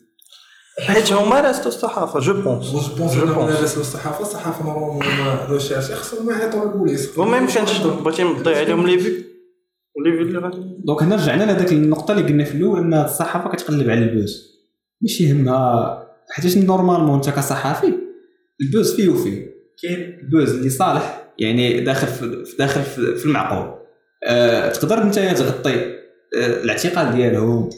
حيت 0.80 1.12
هما 1.13 1.42
راسلوا 1.42 1.68
الصحافة 1.68 2.20
je 2.20 2.34
pense. 2.41 2.65
je 2.65 2.79
pense. 2.98 3.15
pense 3.15 3.62
راسلوا 3.62 3.82
الصحافة 3.84 4.22
الصحافة 4.22 4.66
هما 4.66 5.46
recherchés 5.50 5.96
خصهم 5.96 6.30
يعيطوا 6.30 6.66
للبوليس 6.66 7.18
وما 7.18 7.38
يمكنش 7.38 7.78
بغيتي 7.82 8.34
تضيع 8.39 8.58
عليهم 8.58 8.88
لي 8.88 9.00
في 9.00 9.10
لي 10.06 10.12
في 10.18 10.22
اللي 10.22 10.39
غادي 10.39 10.58
donc 10.86 11.03
هنا 11.04 11.16
رجعنا 11.16 11.44
لهذاك 11.44 11.72
النقطة 11.74 12.12
اللي 12.12 12.24
قلنا 12.24 12.44
في 12.44 12.56
الأول 12.56 12.80
إن 12.80 12.94
الصحافة 12.94 13.50
كتقلب 13.50 13.89
على 13.89 14.00
ال 14.00 14.09
buzz 14.09 14.49
ماشي 15.01 15.24
يهمها 15.24 16.03
حيت 16.29 16.58
normalement 16.58 17.15
أنت 17.15 17.29
كصحافي 17.29 17.94
ال 18.62 18.68
buzz 18.68 18.96
فيه 18.96 19.10
وفيه. 19.10 19.50
كاين 19.84 20.20
ال 20.22 20.28
buzz 20.28 20.56
اللي 20.56 20.70
صالح 20.70 21.32
يعني 21.39 21.79
داخل 21.79 22.08
في 22.08 22.56
داخل 22.60 22.82
في 23.18 23.25
المعقول. 23.25 23.79
أه 24.24 24.70
تقدر 24.70 25.03
أنت 25.03 25.20
تغطي 25.20 25.74
أه 25.74 26.63
الاعتقال 26.63 27.15
ديالهم 27.15 27.70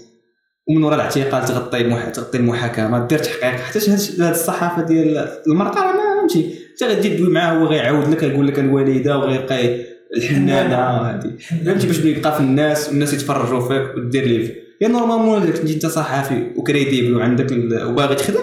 ومن 0.70 0.84
وراء 0.84 0.96
الاعتقال 0.96 1.46
تغطي 1.46 1.82
المح... 1.82 2.10
تغطي 2.10 2.38
المحاكمة 2.38 3.08
دير 3.08 3.20
تحقيق. 3.20 3.60
حتى 3.60 3.80
هاد 3.92 4.00
هاد 4.22 4.34
الصحافة 4.34 4.82
ديال 4.86 5.28
المرقه 5.48 5.82
راه 5.82 5.92
ما 5.94 6.20
فهمتي؟ 6.20 6.54
أنت 6.72 6.84
غادي 6.84 7.10
تدوي 7.10 7.30
معاه 7.30 7.54
هو 7.54 7.66
غيعاود 7.66 8.10
لك 8.10 8.24
يقول 8.24 8.48
لك 8.48 8.60
الوالدة 8.60 9.18
وغيبقى 9.18 9.86
الحنانة 10.18 10.76
هادي. 10.76 11.38
فهمتي؟ 11.38 11.88
باش 11.88 12.00
يبقى 12.00 12.36
في 12.36 12.40
الناس 12.40 12.90
والناس 12.90 13.14
يتفرجوا 13.14 13.68
فيك 13.68 13.96
ودير 13.98 14.24
لي 14.26 14.56
يا 14.82 14.88
normalement 14.88 15.44
الا 15.44 15.52
كنتي 15.52 15.74
انت 15.74 15.86
صحافي 15.86 16.48
و 16.56 16.62
crédible 16.62 17.16
وعندك. 17.16 17.52
وباغي 17.88 18.16
تخدم 18.16 18.40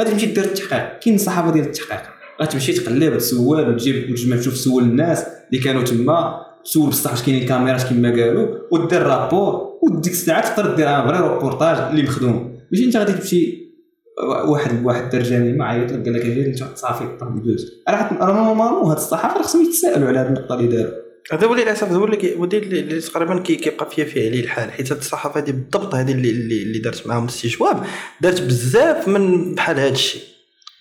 غادي 0.00 0.10
تمشي 0.10 0.26
دير 0.26 0.44
التحقيق. 0.44 0.98
كاين 0.98 1.14
الصحافه 1.14 1.52
ديال 1.52 1.64
التحقيق. 1.64 2.00
غتمشي 2.42 2.72
تقلب 2.72 3.18
تسول 3.18 3.68
وتجيب 3.68 4.10
وتجمع 4.10 4.36
تشوف 4.36 4.54
تسول 4.54 4.82
الناس 4.82 5.24
اللي 5.50 5.64
كانوا 5.64 5.82
تما. 5.82 6.40
تسول 6.64 6.90
بصح 6.90 7.10
واش 7.10 7.22
كاينين 7.22 7.48
كاميرات 7.48 7.82
كما 7.82 8.10
قالوا 8.10 8.48
ودير 8.70 9.02
rapport 9.02 9.78
وديك 9.82 10.12
الساعة 10.12 10.54
تقدر 10.54 10.74
دير 10.74 10.88
un 10.88 11.06
vrai 11.06 11.18
reportage 11.18 11.78
اللي 11.90 12.02
مخدوم. 12.02 12.58
ماشي 12.72 12.84
انت 12.84 12.96
غادي 12.96 13.12
تمشي 13.12 13.68
واحد 14.48 14.84
واحد 14.84 15.10
دار 15.10 15.22
جريمه 15.22 15.64
عيط 15.64 15.92
لك 15.92 16.04
قال 16.04 16.14
لك 16.14 16.20
أجي 16.20 16.46
إنت 16.46 16.64
صافي 16.74 17.04
طب 17.20 17.36
الدوز 17.36 17.72
راه 17.88 18.12
normalement 18.12 18.90
هاد 18.90 18.96
الصحافة 18.96 19.42
خصهم 19.42 19.64
يتسائلوا 19.64 20.08
على 20.08 20.18
هاد 20.18 20.26
النقطة 20.26 20.54
اللي 20.54 20.76
داروا. 20.76 21.07
هذا 21.32 21.46
هو 21.46 21.54
للأسف 21.54 21.92
هو 21.92 22.04
اللي 22.04 23.00
تقريبا 23.00 23.38
كي- 23.38 23.56
كيبقى 23.56 23.90
فيها 23.90 24.04
فيه 24.04 24.28
عليه 24.28 24.40
الحال 24.44 24.72
حيت 24.72 24.92
هاد 24.92 24.98
الصحافة 24.98 25.40
هذه 25.40 25.50
بالضبط 25.50 25.94
هذه 25.94 26.12
اللي 26.12 26.30
اللي, 26.30 26.78
دارت 26.78 27.06
معاهم 27.06 27.24
الاستجواب 27.24 27.84
دارت 28.20 28.40
بزاف 28.42 29.08
من 29.08 29.54
بحال 29.54 29.80
هذا 29.80 29.88
الشيء 29.88 30.22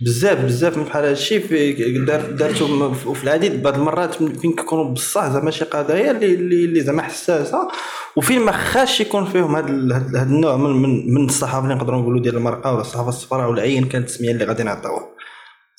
بزاف 0.02 0.46
بزاف 0.46 0.78
من 0.78 0.84
بحال 0.84 1.04
هذا 1.04 1.12
الشيء 1.14 1.40
في 1.48 1.74
دار 2.06 2.22
دارتهم 2.32 2.94
في- 2.94 3.14
العديد 3.24 3.64
بعض 3.64 3.76
المرات 3.76 4.14
فين 4.16 4.54
كيكونوا 4.54 4.86
بصح 4.94 5.30
زعما 5.30 5.52
شي 5.52 5.66
قضايا 5.66 6.12
اللي 6.12 6.34
اللي, 6.34 6.82
زعما 6.82 7.02
حساسة 7.02 7.68
وفين 8.16 8.40
ما 8.40 8.52
خاش 8.52 9.02
يكون 9.02 9.26
فيهم 9.26 9.56
هذا 9.56 10.24
النوع 10.24 10.58
من 10.58 10.70
من, 10.82 11.14
من 11.14 11.26
الصحافة 11.26 11.64
اللي 11.64 11.76
نقدروا 11.76 12.02
نقولوا 12.02 12.22
ديال 12.22 12.36
المرقه 12.38 12.72
ولا 12.72 12.82
الصحافة 12.82 13.10
الصفراء 13.10 13.50
ولا 13.50 13.62
ايا 13.62 13.82
كانت 13.82 13.96
التسميه 14.10 14.32
اللي 14.32 14.46
غادي 14.46 14.64
نعطيوها. 14.64 15.10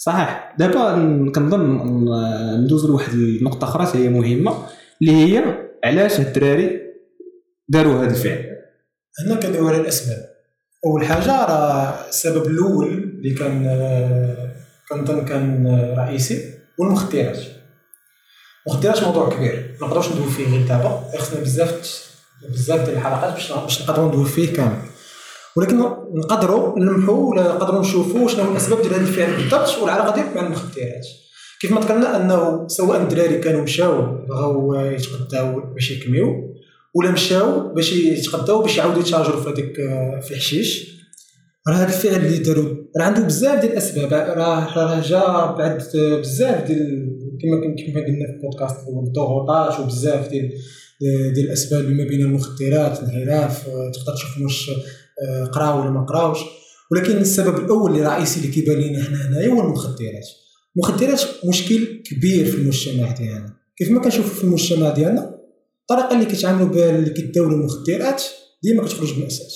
صحيح. 0.00 0.54
دابا 0.58 0.94
كنظن 1.34 1.60
ندوز 2.64 2.86
لواحد 2.86 3.12
النقطة 3.12 3.64
أخرى 3.64 4.00
هي 4.00 4.08
مهمة 4.08 4.66
اللي 5.02 5.12
هي 5.12 5.44
علاش 5.84 6.20
الدراري 6.20 6.80
داروا 7.68 8.04
هذا 8.04 8.10
الفعل؟ 8.10 8.44
هنا 9.26 9.34
كندويو 9.34 9.68
على 9.68 9.80
الأسباب. 9.80 10.28
أول 10.86 11.04
حاجة 11.04 11.44
راه 11.44 12.08
السبب 12.08 12.46
الأول 12.46 12.86
اللي 12.86 13.34
كان 13.34 13.64
كنظن 14.90 15.24
كان 15.24 15.66
رئيسي 15.98 16.54
هو 16.80 16.84
المخدرات 16.84 17.38
المخدرات 18.66 19.04
موضوع 19.04 19.30
كبير. 19.30 19.76
ما 19.80 19.86
نقدروش 19.86 20.12
ندوي 20.12 20.30
فيه 20.30 20.50
غير 20.50 20.66
دابا. 20.66 21.04
خصنا 21.18 21.40
بزاف 21.40 22.08
بزاف 22.50 22.84
ديال 22.84 22.96
الحلقات 22.96 23.32
باش 23.32 23.52
باش 23.52 23.82
نقدروا 23.82 24.08
ندوي 24.08 24.24
فيه 24.24 24.52
كامل. 24.52 24.87
ولكن 25.56 25.78
نقدروا 26.14 26.78
نلمحوا 26.78 27.30
ولا 27.30 27.42
نقدروا 27.42 27.80
نشوفوا 27.80 28.28
شنو 28.28 28.52
الأسباب 28.52 28.82
ديال 28.82 28.94
هذا 28.94 29.02
الفعل 29.02 29.36
بالضبط 29.36 29.78
والعلاقة 29.82 30.14
ديالو 30.14 30.34
مع 30.34 30.46
المخدرات 30.46 31.06
كيف 31.60 31.72
ما 31.72 31.80
ذكرنا 31.80 32.16
أنه 32.16 32.68
سواء 32.68 33.02
الدراري 33.02 33.38
كانوا 33.38 33.62
مشاو 33.62 34.26
بغاو 34.28 34.74
يتغداو 34.74 35.60
باش 35.74 35.90
يكميو 35.90 36.54
ولا 36.94 37.10
مشاو 37.10 37.74
باش 37.74 37.92
يتغداو 37.92 38.62
باش 38.62 38.76
يعاودوا 38.76 39.00
يتشارجروا 39.00 39.40
في 39.40 39.48
هذيك 39.48 39.76
في 40.22 40.30
الحشيش. 40.30 40.98
راه 41.68 41.74
هذا 41.74 41.86
الفعل 41.86 42.14
اللي 42.14 42.38
داروا 42.38 42.74
راه 42.98 43.04
عنده 43.04 43.20
بزاف 43.22 43.60
ديال 43.60 43.72
الأسباب. 43.72 44.12
راه 44.12 44.78
راه 44.78 45.00
جا 45.00 45.46
بعد 45.58 45.82
بزاف 45.94 46.66
ديال 46.66 47.18
كما 47.42 47.60
كما 47.60 48.06
قلنا 48.06 48.26
في 48.26 48.32
البودكاست 48.36 48.76
الضغوطات 48.88 49.80
وبزاف 49.80 50.28
ديال 50.28 50.52
ديال 51.34 51.46
الأسباب 51.46 51.90
ما 51.90 52.04
بين 52.04 52.20
المخدرات 52.20 53.02
الانحراف 53.02 53.64
تقدر 53.66 54.14
تشوف 54.14 54.42
واش 54.42 54.70
قراو 55.52 55.80
ولا 55.80 55.90
ما 55.90 56.04
قراوش. 56.04 56.38
ولكن 56.92 57.16
السبب 57.16 57.64
الأول 57.64 57.90
اللي 57.90 58.02
رئيسي 58.08 58.40
اللي 58.40 58.52
كيبان 58.52 58.76
لنا 58.80 59.04
حنا 59.04 59.28
هنايا 59.28 59.48
هو 59.48 59.60
المخدرات. 59.60 60.26
المخدرات 60.76 61.22
مشكل 61.48 62.02
كبير 62.06 62.46
في 62.46 62.56
المجتمع 62.56 63.10
ديالنا. 63.12 63.56
كيف 63.78 63.90
ما 63.90 64.00
كنشوفوا 64.00 64.34
في 64.34 64.44
المجتمع 64.44 64.90
ديالنا 64.90 65.34
الطريقة 65.80 66.14
اللي 66.14 66.24
كيتعاملوا 66.26 66.68
بها 66.68 66.90
اللي 66.98 67.10
كيداولوا 67.10 67.58
المخدرات 67.58 68.22
ديما 68.62 68.84
كتخرج 68.84 69.12
بمأساة. 69.14 69.46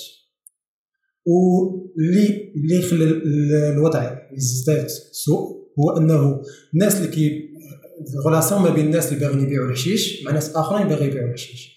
واللي 1.25 2.53
اللي 2.55 2.81
خلى 2.81 3.03
ال- 3.03 3.53
الوضع 3.73 4.17
يزداد 4.37 4.87
سوء 5.11 5.63
هو 5.79 5.97
أنه 5.97 6.41
الناس 6.73 6.95
اللي 6.97 7.07
كي 7.07 7.49
ال 8.15 8.20
relation 8.20 8.61
ما 8.61 8.69
بين 8.69 8.85
الناس 8.85 9.07
اللي 9.13 9.19
باغيين 9.19 9.43
يبيعوا 9.43 9.67
الحشيش 9.67 10.23
مع 10.25 10.31
ناس 10.31 10.55
آخرين 10.55 10.87
باغيين 10.87 11.09
يبيعوا 11.11 11.27
الحشيش. 11.29 11.73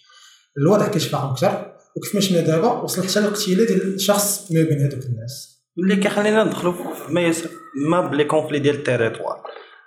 الوضع 0.58 0.88
كيتفاقم 0.88 1.28
أكثر. 1.28 1.75
وكيف 1.96 2.14
ما 2.14 2.20
شفنا 2.20 2.40
دابا 2.40 2.72
وصل 2.72 3.02
حتى 3.02 3.20
للاغتيال 3.20 3.66
ديال 3.66 4.00
شخص 4.00 4.52
ما 4.52 4.62
بين 4.62 4.78
هذوك 4.78 5.04
الناس. 5.06 5.62
اللي 5.78 5.96
كيخلينا 5.96 6.44
ندخلوا 6.44 6.74
ما 7.08 7.20
يسمى 7.20 8.08
ب 8.10 8.14
les 8.14 8.24
conflits 8.24 8.58
ديال 8.58 8.74
ال 8.74 8.80
territoire 8.80 9.42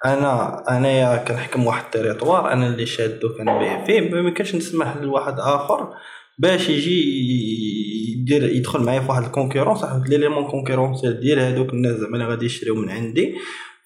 أنا 0.06 0.63
انايا 0.78 1.18
كنحكم 1.18 1.66
واحد 1.66 1.84
ال 1.86 1.92
territoire 1.92 2.53
أنا 2.54 2.68
اللي 2.68 2.86
شادو 2.86 3.30
كنبيع 3.30 3.86
فيه. 3.86 4.00
ما 4.00 4.20
يمكنش 4.20 4.56
نسمح 4.56 4.98
لواحد 4.98 5.39
آخر 5.39 5.94
باش 6.39 6.70
يجي 6.70 7.01
يدير 8.12 8.44
يدخل 8.44 8.80
معايا 8.80 9.00
في 9.00 9.10
واحد 9.10 9.24
ال 9.24 9.28
concurrence 9.28 9.84
واحد 9.84 10.10
l'élément 10.10 10.48
concurrentiel 10.48 11.20
ديال 11.20 11.39
هذوك 11.39 11.74
الناس 11.74 11.96
زعما 11.96 12.13
اللي 12.13 12.25
غادي 12.25 12.46
يشريو 12.46 12.75
من 12.75 12.89
عندي. 12.89 13.36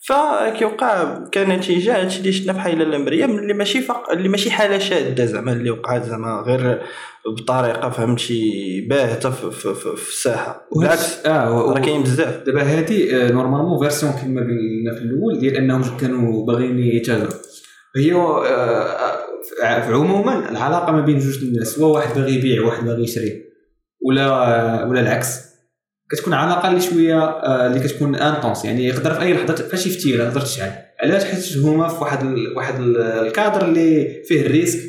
فكيوقع 0.08 1.20
كنتيجه 1.34 2.02
هادشي 2.02 2.20
اللي 2.20 2.32
شفنا 2.32 2.54
في 2.54 2.60
حي 2.60 2.84
للا 2.84 3.03
مريم 3.03 3.40
اللي 3.40 3.54
ماشي 3.54 3.82
فق... 3.82 4.12
اللي 4.12 4.30
ماشي 4.30 4.52
حالة 4.52 4.78
شاذة 4.78 5.26
زعما 5.26 5.52
اللي 5.54 5.70
وقعت 5.70 6.04
زعما 6.04 6.44
غير 6.48 6.82
بطريقة 7.38 7.90
فهمتي 7.90 8.42
باهتة 8.90 9.30
في, 9.32 9.52
في, 9.52 9.74
في, 9.76 9.96
في 9.96 10.10
الساحة. 10.10 10.68
بالعكس 10.76 11.26
آه 11.26 11.58
و- 11.58 11.72
راه 11.72 11.80
كاين 11.82 12.04
بزاف. 12.04 12.44
دابا 12.46 12.62
هادي 12.64 13.16
آه، 13.18 13.32
normalement 13.32 13.80
version 13.80 14.12
كما 14.12 14.42
قلنا 14.42 14.96
في 14.96 15.02
الأول 15.02 15.40
ديال 15.40 15.56
أنهم 15.58 15.98
كانوا 15.98 16.46
باغيين 16.46 16.80
يتاجروا 16.80 17.32
هي 17.98 18.14
آه، 18.14 18.84
آه، 19.64 19.86
عموما 19.94 20.50
العلاقة 20.50 20.92
ما 20.92 21.02
بين 21.02 21.20
جوج 21.20 21.44
الناس 21.44 21.68
سواء 21.68 21.92
واحد 21.96 22.16
باغي 22.16 22.34
يبيع 22.36 22.62
وواحد 22.64 22.86
باغي 22.86 23.04
يشري 23.04 23.44
ولا 24.06 24.28
ولا 24.86 25.02
العكس؟ 25.02 25.53
كتكون 26.12 26.34
علاقه 26.34 26.70
اللي 26.70 26.82
شوية 26.82 27.24
آه، 27.24 27.68
اللي 27.68 27.80
كتكون 27.80 28.16
intense 28.16 28.66
يعني 28.66 28.86
يقدر 28.88 29.14
في 29.14 29.22
أي 29.22 29.34
لحظة 29.34 29.56
فاش 29.56 29.88
يفتير 29.88 30.20
يقدر 30.20 30.42
تشعل. 30.42 30.72
علاش؟ 31.04 31.24
حيت 31.24 31.58
هما 31.58 31.88
في 31.88 31.96
واحد 32.02 32.26
ال- 32.26 32.58
واحد 32.58 32.80
ال- 32.80 32.98
الكادر 33.02 33.66
اللي 33.66 34.22
فيه 34.28 34.42
ال 34.46 34.51
risque 34.51 34.80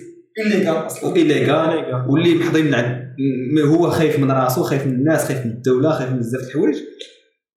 أصلا. 0.66 1.10
و 1.10 1.22
illégal 1.22 2.04
واللي 2.08 2.34
محضين 2.34 2.66
من 2.66 2.74
عند 2.74 3.04
هو 3.64 3.90
خايف 3.90 4.18
من 4.18 4.30
راسو 4.30 4.62
خايف 4.62 4.86
من 4.86 4.92
الناس 4.92 5.24
خايف 5.28 5.38
من 5.46 5.50
الدولة 5.50 5.90
خايف 5.92 6.10
من 6.10 6.18
بزاف 6.18 6.40
د 6.42 6.44
الحوايج. 6.46 6.76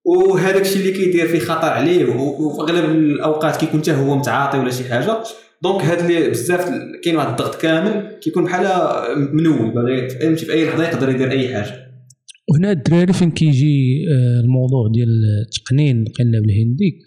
وهذاك 0.04 0.60
الشيء 0.60 0.80
اللي 0.82 0.92
كيدير 0.92 1.28
فيه 1.28 1.38
خطر 1.38 1.68
عليه 1.68 2.04
وفي 2.16 2.60
اغلب 2.60 2.84
الأوقات 2.90 3.56
كيكون 3.56 3.80
حتى 3.80 3.92
هو 3.92 4.16
متعاطي 4.16 4.58
ولا 4.58 4.70
شي 4.70 4.84
حاجة. 4.84 5.16
donc 5.62 5.82
هاد 5.84 5.98
اللي 5.98 6.30
بزاف 6.30 6.70
كاين 7.04 7.16
واحد 7.16 7.28
الضغط 7.28 7.60
كامل 7.62 8.18
كيكون 8.22 8.44
بحال 8.44 8.66
منول 9.32 9.70
باغي 9.74 10.08
فهمتي 10.08 10.44
في 10.46 10.52
أي 10.52 10.64
لحظة 10.64 10.84
يقدر 10.88 11.08
يدير 11.10 11.30
أي 11.30 11.54
حاجة. 11.54 11.87
وهنا 12.50 12.72
الدراري 12.72 13.12
فين 13.12 13.30
كيجي 13.30 14.04
آه، 14.12 14.40
الموضوع 14.40 14.88
ديال 14.94 15.08
التقنين 15.46 16.02
القناب 16.02 16.44
الهندي 16.44 16.98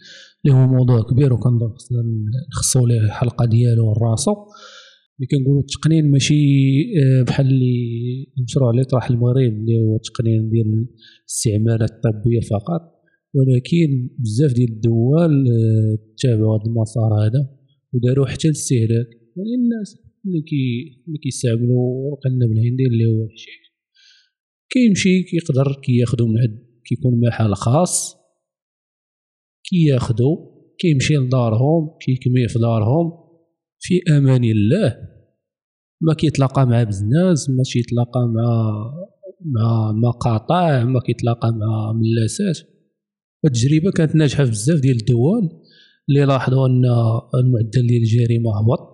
اللي 0.46 0.58
هو 0.58 0.68
موضوع 0.68 1.02
كبير 1.02 1.34
وكنظن 1.34 1.70
خصنا 1.76 2.04
نخصو 2.54 2.88
ليه 2.88 3.10
حلقه 3.10 3.46
ديالو 3.46 3.94
راسو 3.94 4.32
اللي 5.22 5.28
كنقولوا 5.32 5.62
التقنين 5.62 6.12
ماشي 6.12 6.44
آه، 7.04 7.24
بحال 7.24 7.48
اللي 7.48 7.76
المشروع 8.38 8.72
اللي 8.72 8.84
طرح 8.84 9.10
المغرب 9.10 9.54
اللي 9.54 9.78
هو 9.80 9.96
التقنين 9.96 10.50
ديال 10.50 10.88
الاستعمالات 11.26 11.92
الطبية 11.92 12.40
فقط. 12.40 12.82
ولكن 13.36 14.10
بزاف 14.20 14.54
ديال 14.54 14.72
الدول 14.72 15.34
آه، 15.48 15.98
تابعوا 16.18 16.58
هذا 16.58 16.66
المسار 16.68 17.12
هذا 17.24 17.50
وداروا 17.94 18.26
حتى 18.26 18.48
الاستهلاك 18.48 19.10
يعني 19.38 19.54
الناس 19.62 19.90
اللي 20.26 20.42
كي 20.42 20.66
اللي 21.08 21.20
كيستعملوا 21.24 22.18
الهندي 22.26 22.86
اللي 22.92 23.06
هو 23.06 23.26
الحشيش. 23.26 23.71
كيمشي 24.74 25.24
كيقدر 25.24 25.82
كياخدو 25.84 26.28
من 26.28 26.38
عند 26.38 26.60
كيكون 26.86 27.20
محل 27.28 27.54
خاص 27.54 28.16
كياخدو 29.70 30.52
كيمشي 30.80 31.14
لدارهم 31.14 31.98
كيكمي 32.02 32.48
في 32.48 32.60
دارهم. 32.60 33.22
في 33.80 34.00
أمان 34.18 34.44
الله 34.44 34.98
ما 36.02 36.14
كيتلاقى 36.14 36.66
مع 36.66 36.84
بزناس 36.84 37.50
ما 37.50 37.64
كيتلاقى 37.74 38.28
مع 38.28 38.84
مع 39.46 39.92
مقاطع 39.92 40.84
ما 40.84 41.00
كيتلاقى 41.00 41.52
مع 41.52 41.94
ملاسات. 41.94 42.58
التجربة 43.46 43.92
كانت 43.92 44.16
ناجحة 44.16 44.44
في 44.46 44.52
بزاف 44.52 44.80
ديال 44.80 44.96
الدول 44.96 45.50
اللي 46.10 46.26
لاحظوا 46.26 46.68
أن 46.68 46.86
المعدل 47.36 47.88
ديال 47.88 48.02
الجريمة 48.02 48.60
هبط 48.60 48.92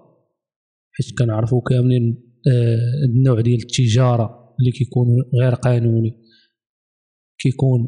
حيت 0.91 1.17
كنعرفوا 1.19 1.61
كاملين 1.61 2.23
آه، 2.51 3.05
النوع 3.05 3.41
ديال 3.41 3.59
التجارة 3.61 4.46
اللي 4.59 4.71
كيكون 4.71 5.07
غير 5.41 5.53
قانوني. 5.53 6.11
كيكون 7.39 7.79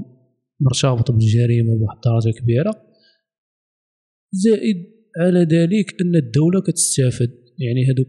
مرتبط 0.62 1.12
بالجريمه 1.12 1.78
بواحد 1.78 1.96
الدرجه 1.96 2.40
كبيرة. 2.40 2.72
زائد 4.34 4.78
على 5.22 5.40
ذلك 5.40 6.02
أن 6.02 6.16
الدولة 6.16 6.62
كتستافد. 6.62 7.32
يعني 7.60 7.86
هذوك 7.86 8.08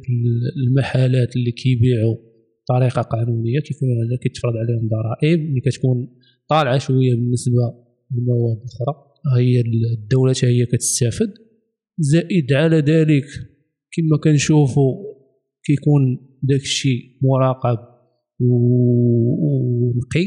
المحلات 0.67 1.37
اللي 1.37 1.52
كيبيعوا 1.52 2.17
بطريقة 2.62 3.02
قانونية 3.02 3.61
كيكون 3.61 3.88
كيتفرض 4.23 4.52
عليهم 4.57 4.88
ضرائب. 4.88 5.40
اللي 5.40 5.61
كتكون 5.61 6.17
طالعة 6.49 6.79
شوية 6.79 7.14
بالنسبة 7.14 7.62
للمواد 8.12 8.57
الاخرى 8.57 9.11
هي 9.38 9.61
الدولة 9.95 10.35
هي 10.43 10.67
كتستافد. 10.67 11.35
زائد 11.99 12.52
على 12.52 12.76
ذلك 12.76 13.25
كما 13.93 14.17
كنشوفوا 14.25 15.11
كيكون 15.64 16.02
داك 16.43 16.61
الشيء 16.61 17.00
مراقب 17.23 17.79
ونقي 18.41 20.27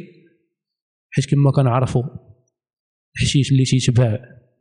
حيت 1.10 1.25
كما 1.25 1.51
كنعرفوا 1.51 2.03
الحشيش 3.15 3.51
اللي 3.51 3.63
تيتباع 3.63 4.12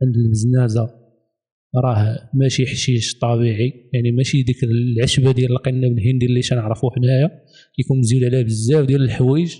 عند 0.01 0.15
المزنازه 0.15 1.03
راه 1.75 2.29
ماشي 2.33 2.65
حشيش 2.65 3.17
طبيعي 3.19 3.89
يعني 3.93 4.11
ماشي 4.11 4.43
ديك 4.43 4.63
العشبه 4.63 5.31
ديال 5.31 5.51
القنب 5.51 5.83
الهندي 5.83 6.25
اللي 6.25 6.41
تنعرفوا 6.41 6.89
حنايا 6.95 7.29
كيكون 7.75 7.99
مزيود 7.99 8.23
عليه 8.23 8.41
بزاف 8.43 8.85
ديال 8.85 9.03
الحوايج. 9.03 9.55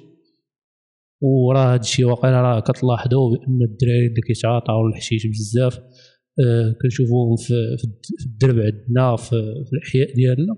وراه 1.22 1.74
هادشي 1.74 2.06
واقيلا 2.06 2.42
راه 2.42 2.60
كتلاحظوا 2.60 3.30
بأن 3.32 3.62
الدراري 3.62 4.08
اللي 4.08 4.22
كيتعاطاو 4.28 4.88
الحشيش 4.88 5.28
بزاف 5.28 5.80
آه 6.40 6.76
كنشوفوهم 6.82 7.36
في 7.36 7.54
في 8.18 8.26
الدرب 8.26 8.60
عندنا 8.60 9.16
في, 9.16 9.30
في 9.66 9.74
الأحياء 9.74 10.16
ديالنا. 10.16 10.56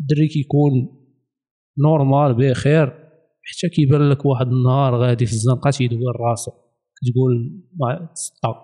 الدري 0.00 0.28
كيكون 0.28 0.72
normal 1.78 2.34
بخير. 2.34 2.86
حتى 3.46 3.68
كيبان 3.74 4.10
لك 4.10 4.26
واحد 4.26 4.46
النهار 4.46 4.96
غادي 4.96 5.26
في 5.26 5.32
الزنقة 5.32 5.70
تيدور 5.70 6.16
راسو 6.30 6.50
كتقول 6.96 7.62
ما 7.80 8.08
تسطى 8.14 8.54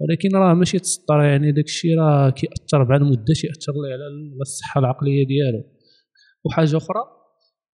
ولكن 0.00 0.36
راه 0.36 0.54
ماشي 0.54 0.78
تسطى 0.78 1.20
يعني 1.22 1.52
داك 1.52 1.64
الشيء 1.64 1.98
راه 1.98 2.30
كيأثر 2.30 2.84
بعد 2.84 3.00
مدة 3.00 3.24
تيأثر 3.40 3.72
ليه 3.72 3.92
على 3.92 4.40
الصحة 4.40 4.78
العقلية 4.78 5.26
ديالو. 5.26 5.62
وحاجة 6.44 6.76
أخرى 6.76 7.00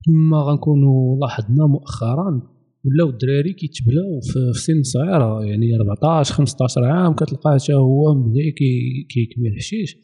كما 0.06 0.38
غنكونوا 0.42 1.18
لاحظنا 1.20 1.66
مؤخرا 1.66 2.42
ولاو 2.84 3.08
الدراري 3.10 3.52
كيتبلاو 3.52 4.20
في 4.20 4.58
سن 4.60 4.82
صغيرة 4.82 5.44
يعني 5.44 5.66
14 5.80 6.34
15 6.34 6.84
عام 6.84 7.14
كتلقاه 7.14 7.58
حتى 7.58 7.74
هو 7.74 8.14
مبدا 8.14 8.40
كي- 8.58 9.06
كيكمل 9.10 9.46
الحشيش 9.52 9.96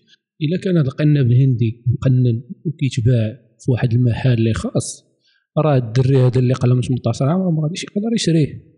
إلا 0.42 0.60
كان 0.64 0.76
هذا 0.76 0.86
القنب 0.86 1.26
الهندي 1.32 1.84
مقنن 1.86 2.42
وكيتباع 2.66 3.45
في 3.66 3.72
واحد 3.72 3.92
المحل 3.92 4.32
اللي 4.32 4.54
خاص. 4.54 5.06
راه 5.58 5.76
الدري 5.76 6.16
هذا 6.16 6.38
اللي 6.38 6.54
من 6.74 6.80
18 6.82 7.24
عام 7.24 7.54
ما 7.54 7.62
غاديش 7.62 7.84
يقدر 7.84 8.12
يشريه. 8.14 8.76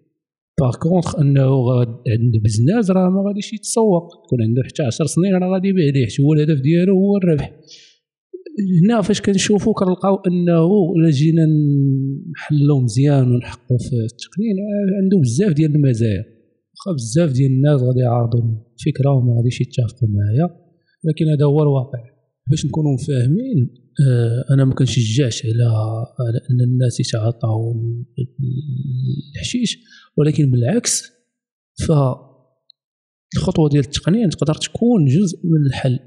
par 0.60 0.76
contre 0.76 1.16
إنه 1.20 1.80
عند 2.12 2.42
بزناز 2.44 2.90
راه 2.90 3.08
ما 3.10 3.22
غاديش 3.28 3.52
يتسوق. 3.52 4.04
يكون 4.24 4.42
عنده 4.42 4.62
حتى 4.62 4.82
10 4.82 5.06
سنين 5.06 5.34
راه 5.34 5.52
غادي 5.52 5.68
يبيع 5.68 5.84
ليه 5.94 6.06
هو 6.24 6.34
الهدف 6.34 6.60
ديالو 6.60 6.94
هو 6.94 7.16
الربح. 7.16 7.52
هنا 8.84 9.02
فاش 9.02 9.20
كنشوفوا 9.20 9.74
كنلقاو 9.74 10.16
إنه 10.28 10.92
إلا 10.96 11.10
جينا 11.10 11.46
نحلو 12.34 12.80
مزيان 12.80 13.34
ونحقوا 13.34 13.78
في 13.78 13.96
التقنين 14.10 14.56
عنده 15.02 15.18
بزاف 15.20 15.52
ديال 15.52 15.74
المزايا. 15.74 16.24
واخا 16.74 16.92
بزاف 16.96 17.32
ديال 17.32 17.50
الناس 17.50 17.80
غادي 17.82 18.00
يعارضوا 18.00 18.40
الفكرة 18.78 19.10
وما 19.14 19.36
غاديش 19.36 19.60
يتفقوا 19.60 20.08
معايا. 20.08 20.46
لكن 21.04 21.24
هذا 21.32 21.44
هو 21.44 21.62
الواقع. 21.62 22.02
باش 22.50 22.66
نكونوا 22.66 22.96
فاهمين 22.96 23.58
أنا 24.50 24.64
ما 24.64 24.74
كنشجعش 24.74 25.46
على 25.46 25.64
على 26.20 26.40
ان 26.50 26.60
الناس 26.60 27.00
يتعاطاو 27.00 27.74
الحشيش 29.34 29.78
ولكن 30.16 30.50
بالعكس 30.50 31.02
ف 31.86 31.92
الخطوه 33.36 33.68
ديال 33.68 33.84
التقنين 33.84 34.28
تقدر 34.28 34.54
تكون 34.54 35.04
جزء 35.06 35.38
من 35.44 35.66
الحل 35.66 35.98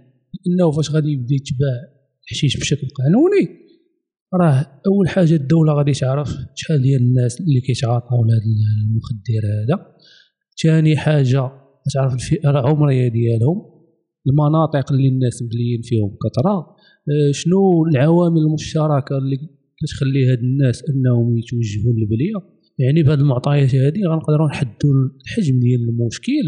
لأنه 0.46 0.72
فاش 0.72 0.92
غادي 0.92 1.10
يبدأ 1.10 1.36
يتباع 1.36 1.80
الحشيش 2.24 2.58
بشكل 2.58 2.88
قانوني 2.88 3.62
راه 4.34 4.82
أول 4.88 5.10
حاجة 5.10 5.34
الدولة 5.34 5.74
غادي 5.74 5.92
تعرف 5.92 6.30
شحال 6.56 6.82
ديال 6.82 7.02
الناس 7.02 7.42
اللي 7.42 7.62
كيتعاطاو 7.62 8.24
لهذا 8.26 8.42
المخدر 8.88 9.44
هذا. 9.46 9.86
ثاني 10.64 10.98
حاجة 10.98 11.52
تعرف 11.94 12.14
الفئة 12.14 12.50
العمرية 12.50 13.08
ديالهم 13.08 13.72
المناطق 14.28 14.92
اللي 14.92 15.08
الناس 15.08 15.44
مبليين 15.44 15.82
فيهم 15.84 16.10
كثرة. 16.10 16.50
آه، 16.50 16.76
شنو 17.32 17.86
العوامل 17.86 18.38
المشتركة 18.38 19.18
اللي 19.18 19.38
كتخلي 19.80 20.32
هاد 20.32 20.40
الناس 20.40 20.84
أنهم 20.90 21.38
يتوجهوا 21.38 21.94
للبلية؟ 21.94 22.62
يعني 22.80 23.04
بهاد 23.04 23.20
المعطيات 23.20 23.76
هذه 23.76 24.00
غنقدروا 24.08 24.48
نحدوا 24.48 24.94
الحجم 25.24 25.60
ديال 25.60 25.90
المشكل 25.90 26.48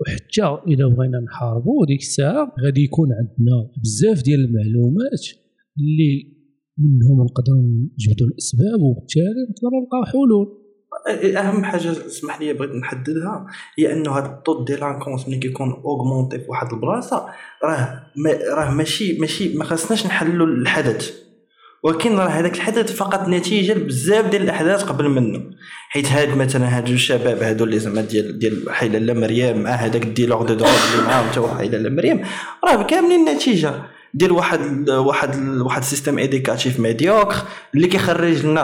وحتى 0.00 0.72
اذا 0.72 0.86
بغينا 0.86 1.20
نحاربوا 1.20 1.86
ديك 1.86 2.00
الساعة 2.00 2.54
غادي 2.64 2.80
يكون 2.84 3.08
عندنا 3.12 3.70
بزاف 3.82 4.22
ديال 4.24 4.40
المعلومات 4.40 5.24
اللي 5.78 6.34
منهم 6.78 7.24
نقدروا 7.24 7.62
نجبدوا 7.98 8.26
الأسباب 8.26 8.80
وبالتالي 8.80 9.42
نقدروا 9.50 9.80
نلقاو 9.80 10.04
حلول. 10.04 10.63
اهم 11.08 11.64
حاجة 11.64 11.90
اسمح 11.90 12.40
لي 12.40 12.52
بغيت 12.52 12.70
نحددها 12.70 13.46
هي 13.78 13.92
أنه 13.92 14.18
ال 14.18 14.27
taux 14.27 14.64
ديال 14.64 14.80
la 14.80 14.87
délinquance 14.87 15.28
ملي 15.28 15.36
كيكون 15.36 15.82
augmenté 15.84 16.38
في 16.38 16.44
واحد 16.48 16.72
البلاصة 16.72 17.26
راه 17.64 18.02
ما 18.16 18.38
راه 18.54 18.70
ماشي 18.70 19.18
ماشي 19.18 19.58
ما 19.58 19.64
خاصناش 19.64 20.06
نحلوا 20.06 20.46
الحدث. 20.46 21.12
ولكن 21.82 22.16
راه 22.16 22.26
هذاك 22.26 22.54
الحدث 22.54 22.96
فقط 22.96 23.28
نتيجة 23.28 23.74
لبزاف 23.74 24.26
ديال 24.26 24.42
الأحداث 24.42 24.82
قبل 24.82 25.08
منه. 25.08 25.40
حيت 25.88 26.06
هاد 26.06 26.36
مثلا 26.36 26.78
هاد 26.78 26.88
الشباب 26.88 27.42
هادو 27.42 27.64
اللي 27.64 27.78
زعما 27.78 28.00
ديال 28.00 28.38
ديال 28.38 28.64
حي 28.70 28.98
للا 28.98 29.14
مريم 29.14 29.62
مع 29.62 29.70
هذاك 29.70 30.02
ال 30.02 30.08
dealer 30.08 30.42
de 30.44 30.54
drogue 30.54 30.94
اللي 30.94 31.06
معاهم 31.06 31.28
حتى 31.28 31.40
هو 31.40 31.48
حي 31.48 31.78
للا 31.78 31.90
مريم 31.90 32.24
راه 32.64 32.82
كاملين 32.82 33.24
نتيجة. 33.24 33.93
ديال 34.14 34.32
واحد 34.32 34.90
واحد 34.90 35.58
واحد 35.58 35.82
système 35.82 36.18
éducatif 36.18 36.80
médiocre 36.80 37.36
اللي 37.74 37.86
كيخرج 37.86 38.46
لنا 38.46 38.60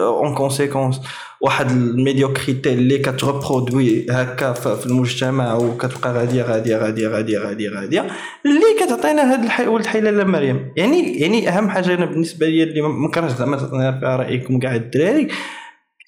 en 0.00 0.34
conséquence 0.34 1.00
واحد 1.40 1.70
ال 1.70 1.79
médiocrité 1.79 2.72
اللي 2.72 2.98
كت 2.98 3.18
reproduit 3.18 4.06
هكا 4.10 4.52
في 4.52 4.86
المجتمع 4.86 5.54
وكتبقى 5.54 6.12
غادية 6.12 6.42
غادية 6.42 6.76
غادية 6.76 7.08
غادية 7.08 7.38
غادية 7.38 7.68
غادية 7.70 8.06
اللي 8.46 8.86
كتعطينا 8.86 9.32
هاد 9.32 9.44
الحي 9.44 9.66
ولد 9.66 9.86
حي 9.86 10.10
للا 10.10 10.24
مريم. 10.24 10.72
يعني 10.76 11.20
يعني 11.20 11.48
أهم 11.48 11.70
حاجة 11.70 11.94
أنا 11.94 12.04
بالنسبة 12.06 12.46
لي 12.46 12.62
اللي 12.62 12.82
ما 12.82 13.10
كرهتش 13.10 13.38
زعما 13.38 13.56
تعطينا 13.56 14.00
فيها 14.00 14.16
رأيكم 14.16 14.58
كاع 14.58 14.74
الدراري 14.74 15.28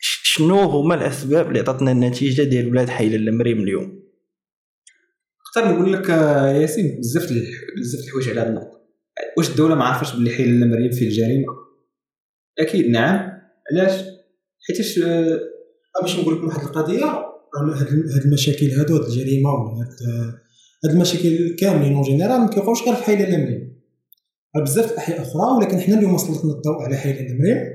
شنو 0.01 0.61
هما 0.61 0.95
الأسباب 0.95 1.49
اللي 1.49 1.61
عطاتنا 1.61 1.93
النتيجة 1.93 2.43
ديال 2.43 2.69
ولاد 2.69 2.89
حي 2.89 3.17
لالة 3.17 3.33
مريم 3.33 3.61
اليوم؟ 3.61 4.03
نقدر 5.57 5.73
نقول 5.73 5.93
لك 5.93 6.11
آه، 6.11 6.53
ياسين 6.53 6.99
بزاف 6.99 7.23
بزاف 7.23 8.05
الحوايج 8.05 8.29
على 8.29 8.49
النقطة. 8.49 8.72
واش 9.39 9.51
الدولة 9.51 9.75
ما 9.75 9.85
عارفاش 9.85 10.15
باللي 10.15 10.31
حيل 10.31 10.61
لا 10.61 10.67
مريم 10.67 10.91
فيه 10.91 11.07
الجريمة؟ 11.09 11.45
أكيد 12.59 12.91
نعم. 12.91 13.31
علاش؟ 13.73 14.01
حيتاش 14.69 14.99
آه، 14.99 15.39
باش 16.03 16.19
نقول 16.19 16.35
لكم 16.35 16.47
واحد 16.47 16.61
القضية 16.63 17.05
هاد 17.05 17.89
هاد 18.15 18.23
المشاكل 18.25 18.67
هادو 18.71 18.97
هاد 18.97 19.05
الجريمة 19.05 19.51
ولا 19.51 19.89
هاد 20.85 20.91
المشاكل 20.95 21.57
كاملين 21.59 21.93
en 21.95 22.03
général 22.03 22.41
ما 22.41 22.49
كيوقعوش 22.49 22.83
غير 22.83 22.95
في 22.95 23.03
حي 23.03 23.29
لالة 23.29 23.48
مريم 23.48 23.73
راه 24.57 24.63
بزاف 24.63 24.93
الأحياء 24.93 25.23
أخرى 25.23 25.57
ولكن 25.59 25.79
حنا 25.79 25.99
اليوم 25.99 26.19
سلطنا 26.19 26.53
الضوء 26.53 26.83
على 26.83 26.97
حي 26.97 27.21
لالة 27.21 27.43
مريم 27.43 27.73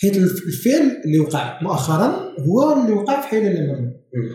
حيت 0.00 0.16
الف- 0.16 0.46
الفعل 0.46 1.02
اللي 1.04 1.18
وقع 1.18 1.62
مؤخرا 1.62 2.34
هو 2.40 2.82
اللي 2.82 2.92
وقع 2.92 3.20
في 3.20 3.26
حي 3.28 3.50
لالة 3.50 3.68
مريم 3.68 3.92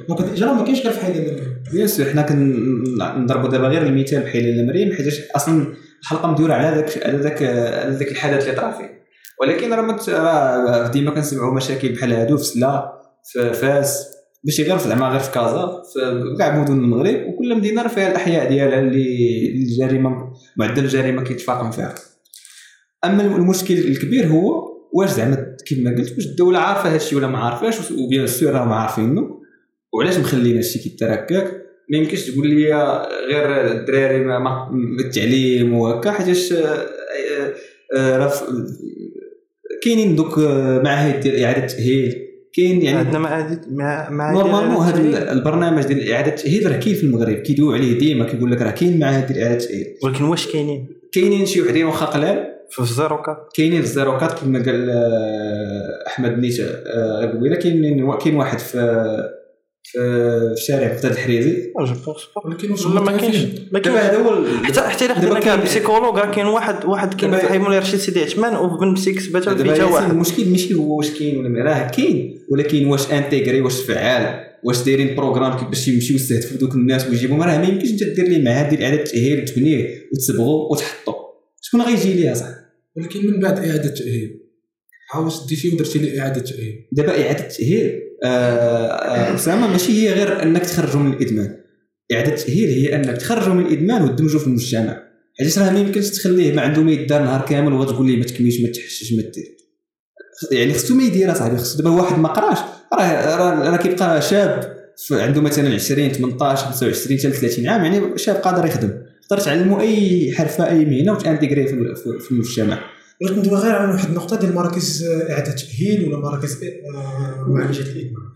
donc 0.09 0.19
الاجرام 0.21 0.57
ما 0.57 0.63
كاينش 0.63 0.81
غير 0.81 0.91
في 0.91 0.99
حي 0.99 1.19
لالة 1.19 1.38
مريم 1.38 1.63
bien 1.73 1.87
sûr 1.87 2.05
حنا 2.05 2.21
كنضربوا 2.21 3.49
دابا 3.49 3.67
غير 3.67 3.81
المثال 3.81 4.21
بحي 4.23 4.57
لالة 4.57 4.63
مريم 4.63 4.93
حيتاش 4.93 5.21
أصلا 5.35 5.73
الحلقة 6.01 6.31
مدوره 6.31 6.53
على 6.53 6.75
ذاك 6.75 7.03
على 7.05 7.17
ذاك 7.17 7.43
على 7.83 7.95
ذاك 7.95 8.11
الحدث 8.11 8.43
اللي 8.43 8.55
طرا 8.55 8.71
فيه. 8.71 8.97
ولكن 9.41 9.73
راه 9.73 10.87
ديما 10.87 11.11
كنسمعوا 11.11 11.55
مشاكل 11.55 11.89
بحال 11.89 12.13
هادو 12.13 12.37
في 12.37 12.43
سلا 12.43 13.01
في 13.23 13.53
فاس 13.53 14.07
ماشي 14.43 14.63
غير 14.63 14.77
في 14.77 14.89
زعما 14.89 15.09
غير 15.09 15.19
في 15.19 15.31
كازا 15.31 15.81
في 15.93 16.35
كاع 16.39 16.59
مدن 16.59 16.73
المغرب 16.73 17.27
وكل 17.27 17.55
مدينة 17.55 17.81
راه 17.81 17.87
فيها 17.87 18.11
الأحياء 18.11 18.49
ديالها 18.49 18.79
اللي 18.79 19.47
الجريمه 19.55 20.33
معدل 20.57 20.83
الجريمة 20.83 21.23
كيتفاقم 21.23 21.71
فيها. 21.71 21.95
أما 23.05 23.23
المشكل 23.23 23.73
الكبير 23.73 24.27
هو 24.27 24.67
واش 24.93 25.09
زعما 25.09 25.55
كما 25.67 25.91
قلت 25.91 26.13
واش 26.15 26.25
الدولة 26.25 26.59
عارفة 26.59 26.93
هادشي 26.93 27.15
ولا 27.15 27.27
ما 27.27 27.37
عارفاش 27.37 27.91
و 27.91 27.98
bien 27.98 28.27
sûr 28.27 28.51
راهم 28.51 28.71
عارفينه 28.71 29.21
وعلاش 29.93 30.17
مخلينا 30.17 30.57
هادشي 30.57 30.79
كيتركك؟ 30.79 31.66
ما 31.89 31.97
يمكنش 31.97 32.29
تقول 32.29 32.47
لي 32.47 32.73
غير 33.31 33.71
الدراري 33.71 34.19
ما- 34.19 34.69
التعليم 34.99 35.73
وهكا 35.73 36.11
حيتاش 36.11 36.53
آه، 36.53 36.57
آه، 36.65 37.53
آه، 37.97 38.17
راه 38.17 38.31
كاينين 39.83 40.15
دوك 40.15 40.39
آه، 40.39 40.81
معاهد 40.83 41.19
ديال 41.19 41.43
إعادة 41.43 41.63
التاهيل 41.63 42.23
كاين 42.53 42.81
يعني 42.81 42.97
عندنا 42.97 43.19
معاهد 43.19 43.59
مع 43.71 44.09
معاهد 44.09 44.35
normalement 44.37 44.85
هذا 44.85 45.31
البرنامج 45.31 45.83
ديال 45.85 46.11
إعادة 46.11 46.29
التاهيل 46.31 46.71
راه 46.71 46.77
كاين 46.79 46.95
في 46.95 47.03
المغرب 47.03 47.35
كيدويو 47.35 47.71
عليه 47.73 47.99
ديما 47.99 48.25
كيقول 48.25 48.51
لك 48.51 48.61
راه 48.61 48.71
كاين 48.71 48.99
معاهد 48.99 49.27
ديال 49.33 49.43
إعادة 49.43 49.63
التاهيل 49.63 49.85
ولكن 50.03 50.23
واش 50.23 50.47
كاينين؟ 50.51 50.87
كاينين 51.11 51.45
شي 51.45 51.61
وحدين 51.61 51.85
واخا 51.85 52.05
قلال. 52.05 52.53
في 52.69 52.79
ال 52.79 52.88
zéro 52.88 53.21
quatre 53.21 53.37
كاينين 53.55 53.81
في 53.81 53.87
ال 53.87 53.92
zéro 53.92 54.11
quatre 54.11 54.39
كما 54.39 54.59
قال 54.65 54.89
أحمد 56.07 56.39
نيت 56.39 56.61
قبيلة 57.33 57.55
كاين 57.55 58.17
كاين 58.17 58.35
واحد 58.35 58.59
في 58.59 58.77
في 59.91 59.99
في 60.55 60.61
الشارع 60.61 60.87
بغداد 60.93 61.11
الحريزي 61.11 61.71
je 61.79 61.93
pense 62.05 62.83
pas 62.85 62.99
ما 63.01 63.17
كاينش؟ 63.17 63.37
ما 63.71 63.79
دابا 63.79 63.79
كاينش 63.79 64.05
هذا 64.05 64.17
هو 64.17 64.45
حتى 64.63 64.81
حتى 64.81 65.05
إلا 65.05 65.13
خدينا 65.15 65.33
كاين- 65.33 65.43
كاع 65.43 65.55
psychologue 65.55 66.17
راه 66.17 66.31
كاين 66.31 66.45
واحد 66.45 66.85
واحد 66.85 67.13
كاين 67.13 67.37
في 67.37 67.47
حي 67.47 67.57
مولاي 67.57 67.79
رشيد 67.79 67.99
سيدي 67.99 68.19
عثمان 68.23 68.55
وبن 68.55 68.93
مسيك 68.93 69.27
سباتة 69.27 69.55
دابا 69.55 69.73
في 69.73 69.81
حتى 69.81 69.91
واحد. 69.93 70.11
المشكل 70.11 70.45
ماشي 70.49 70.73
هو 70.73 70.97
واش 70.97 71.09
كاين 71.11 71.37
ولا 71.37 71.63
راه 71.63 71.87
كاين. 71.91 72.39
ولكن 72.51 72.85
واش 72.85 73.11
intégré 73.11 73.61
واش 73.61 73.81
فعال 73.81 74.43
واش 74.63 74.83
دايرين 74.83 75.15
programme 75.15 75.69
باش 75.69 75.87
يمشيو 75.87 76.15
يستهدفوا 76.15 76.57
دوك 76.57 76.75
الناس 76.75 77.07
ويجيبهم 77.09 77.41
راه 77.41 77.57
ما 77.57 77.63
يمكنش 77.67 77.91
انت 77.91 78.03
دير 78.03 78.27
ليه 78.27 78.43
معاه 78.43 78.69
دير 78.69 78.83
إعادة 78.83 79.03
تأهيل 79.03 79.41
وتبنيه 79.41 79.87
وتصبغو 80.13 80.71
وتحطو. 80.71 81.13
شكون 81.61 81.81
غيجي 81.81 82.13
ليها 82.13 82.33
صح؟ 82.33 82.47
ولكن 82.97 83.27
من 83.27 83.39
بعد 83.39 83.57
إعادة 83.59 83.89
تأهيل؟ 83.89 84.39
عاوز 85.13 85.45
ديتي 85.49 85.69
ودرتي 85.69 85.99
لي 85.99 86.19
اعاده 86.19 86.41
تاهيل 86.41 86.87
دابا 86.91 87.23
إعادة 87.25 87.43
التاهيل 87.43 88.07
آه، 88.23 88.27
آه، 88.27 89.35
أسامة 89.35 89.67
ماشي 89.67 89.91
هي 89.91 90.13
غير 90.13 90.43
أنك 90.43 90.65
تخرجوا 90.65 91.01
من 91.01 91.13
الإدمان. 91.13 91.57
إعادة 92.13 92.33
التاهيل 92.33 92.69
هي 92.69 92.95
أنك 92.95 93.17
تخرجوا 93.17 93.53
من 93.53 93.65
الإدمان 93.65 94.01
وتدمجوا 94.01 94.39
في 94.39 94.47
المجتمع. 94.47 95.03
حيت 95.39 95.57
راه 95.57 95.69
ما 95.71 95.79
يمكنش 95.79 96.09
تخليه 96.09 96.53
ما 96.53 96.61
عنده 96.61 96.81
ما 96.81 96.91
يدار 96.91 97.23
نهار 97.23 97.45
كامل 97.45 97.73
وغتقول 97.73 98.07
ليه 98.07 98.17
ما 98.17 98.23
تكميش 98.23 98.61
ما 98.61 98.69
تحشش 98.71 99.13
ما 99.13 99.21
دير. 99.21 99.57
يعني 100.51 100.73
خصو 100.73 100.95
ما 100.95 101.03
يدير 101.03 101.31
أصاحبي 101.31 101.57
خصو 101.57 101.77
دابا 101.77 101.89
واحد 101.89 102.19
ما 102.19 102.27
قراش. 102.27 102.57
راه 102.93 103.69
راه 103.69 103.77
كيبقى 103.77 104.21
شاب 104.21 104.77
عنده 105.11 105.41
مثلا 105.41 105.73
20 105.73 106.09
18 106.09 106.65
25 106.65 107.19
حتى 107.19 107.31
30 107.31 107.67
عام 107.67 107.83
يعني 107.83 108.17
شاب 108.17 108.35
قادر 108.35 108.65
يخدم. 108.65 108.91
تقدر 109.29 109.41
تعلمو 109.41 109.81
أي 109.81 110.31
حرفة 110.35 110.69
أي 110.69 110.85
مهنة 110.85 111.11
وتانتيغري 111.13 111.67
في 112.19 112.31
المجتمع. 112.31 112.96
بغيت 113.21 113.37
ندوي 113.37 113.57
غير 113.59 113.75
عن 113.75 113.89
واحد 113.89 114.09
النقطة 114.09 114.35
ديال 114.39 114.55
مراكز 114.55 115.03
إعادة 115.03 115.51
تأهيل 115.51 116.07
ولا 116.07 116.17
مراكز 116.17 116.63
آه، 116.63 117.45
معالجة 117.47 117.81
الإدمان. 117.81 118.27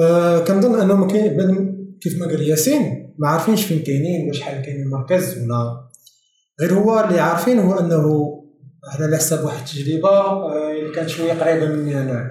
آه، 0.00 0.44
كنظن 0.44 0.80
انه 0.80 0.96
ما 0.96 1.06
كاين 1.06 1.76
كيف 2.00 2.18
ما 2.18 2.26
قال 2.26 2.42
ياسين 2.42 3.14
ما 3.18 3.28
عارفينش 3.28 3.64
فين 3.64 3.82
كاينين 3.82 4.24
ولا 4.24 4.32
شحال 4.32 4.62
كاين 4.62 4.82
المركز 4.82 5.38
ولا 5.38 5.88
غير 6.60 6.74
هو 6.74 7.00
اللي 7.00 7.20
عارفين 7.20 7.58
هو 7.58 7.78
أنه 7.78 8.32
على 8.92 9.16
حساب 9.16 9.44
واحد 9.44 9.58
التجربة 9.58 10.08
آه، 10.08 10.72
اللي 10.72 10.94
كانت 10.94 11.08
شوية 11.08 11.32
قريبة 11.32 11.66
مني 11.66 12.00
أنا. 12.02 12.30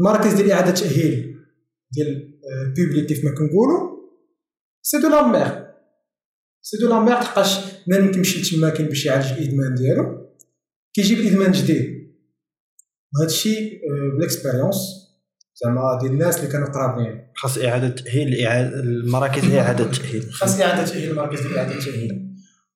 المراكز 0.00 0.34
ديال 0.34 0.50
إعادة 0.50 0.68
التاهيل 0.68 1.36
ديال 1.92 2.40
public 2.76 3.06
كيف 3.06 3.24
ما 3.24 3.30
كنقولوا 3.30 3.90
c'est 4.82 4.98
de 4.98 5.08
la 5.08 5.26
merde 5.26 5.66
c'est 6.62 6.76
de 6.76 6.88
la 6.88 7.00
merde 7.00 7.12
لحقاش 7.12 7.58
بنادم 7.86 8.12
كيمشي 8.12 8.56
لتما 8.56 8.88
باش 8.88 9.06
يعالج 9.06 9.32
الإدمان 9.32 9.74
ديالو. 9.74 10.29
كيجيب 10.94 11.18
إدمان 11.26 11.52
جديد. 11.52 12.00
وهذا 13.14 13.30
الشيء 13.30 13.80
بال 14.14 14.24
expérience 14.24 14.76
زعما 15.64 15.98
ديال 16.02 16.12
الناس 16.12 16.38
اللي 16.38 16.52
كانوا 16.52 16.68
قرابين. 16.68 17.26
خاص 17.36 17.58
إعادة 17.58 17.88
تأهيل 17.88 18.46
المراكز 18.46 19.44
إعادة 19.44 19.84
تأهيل. 19.84 20.22
خاص 20.22 20.60
إعادة 20.60 20.84
تأهيل 20.84 21.10
المراكز 21.10 21.40
ديال 21.40 21.56
إعادة 21.58 21.74
التاهيل 21.74 22.30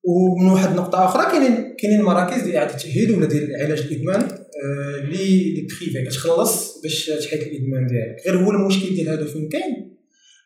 ومن 0.05 0.51
واحد 0.51 0.69
النقطة 0.69 1.05
أخرى 1.05 1.31
كاينين 1.31 1.75
كاينين 1.79 2.01
مراكز 2.01 2.41
ديال 2.43 2.55
إعادة 2.55 2.73
التاهيل 2.73 3.11
ولا 3.11 3.25
ديال 3.25 3.55
علاج 3.55 3.79
الإدمان 3.79 4.21
آه، 4.21 5.03
اللي 5.03 5.49
اللي 5.49 5.67
privé 5.67 6.05
كتخلص 6.05 6.81
باش 6.83 7.05
تحيد 7.05 7.41
الإدمان 7.41 7.87
ديالك. 7.87 8.27
غير 8.27 8.37
هو 8.37 8.51
المشكل 8.51 8.95
ديال 8.95 9.09
هادو 9.09 9.25
فين 9.25 9.49
كاين؟ 9.49 9.97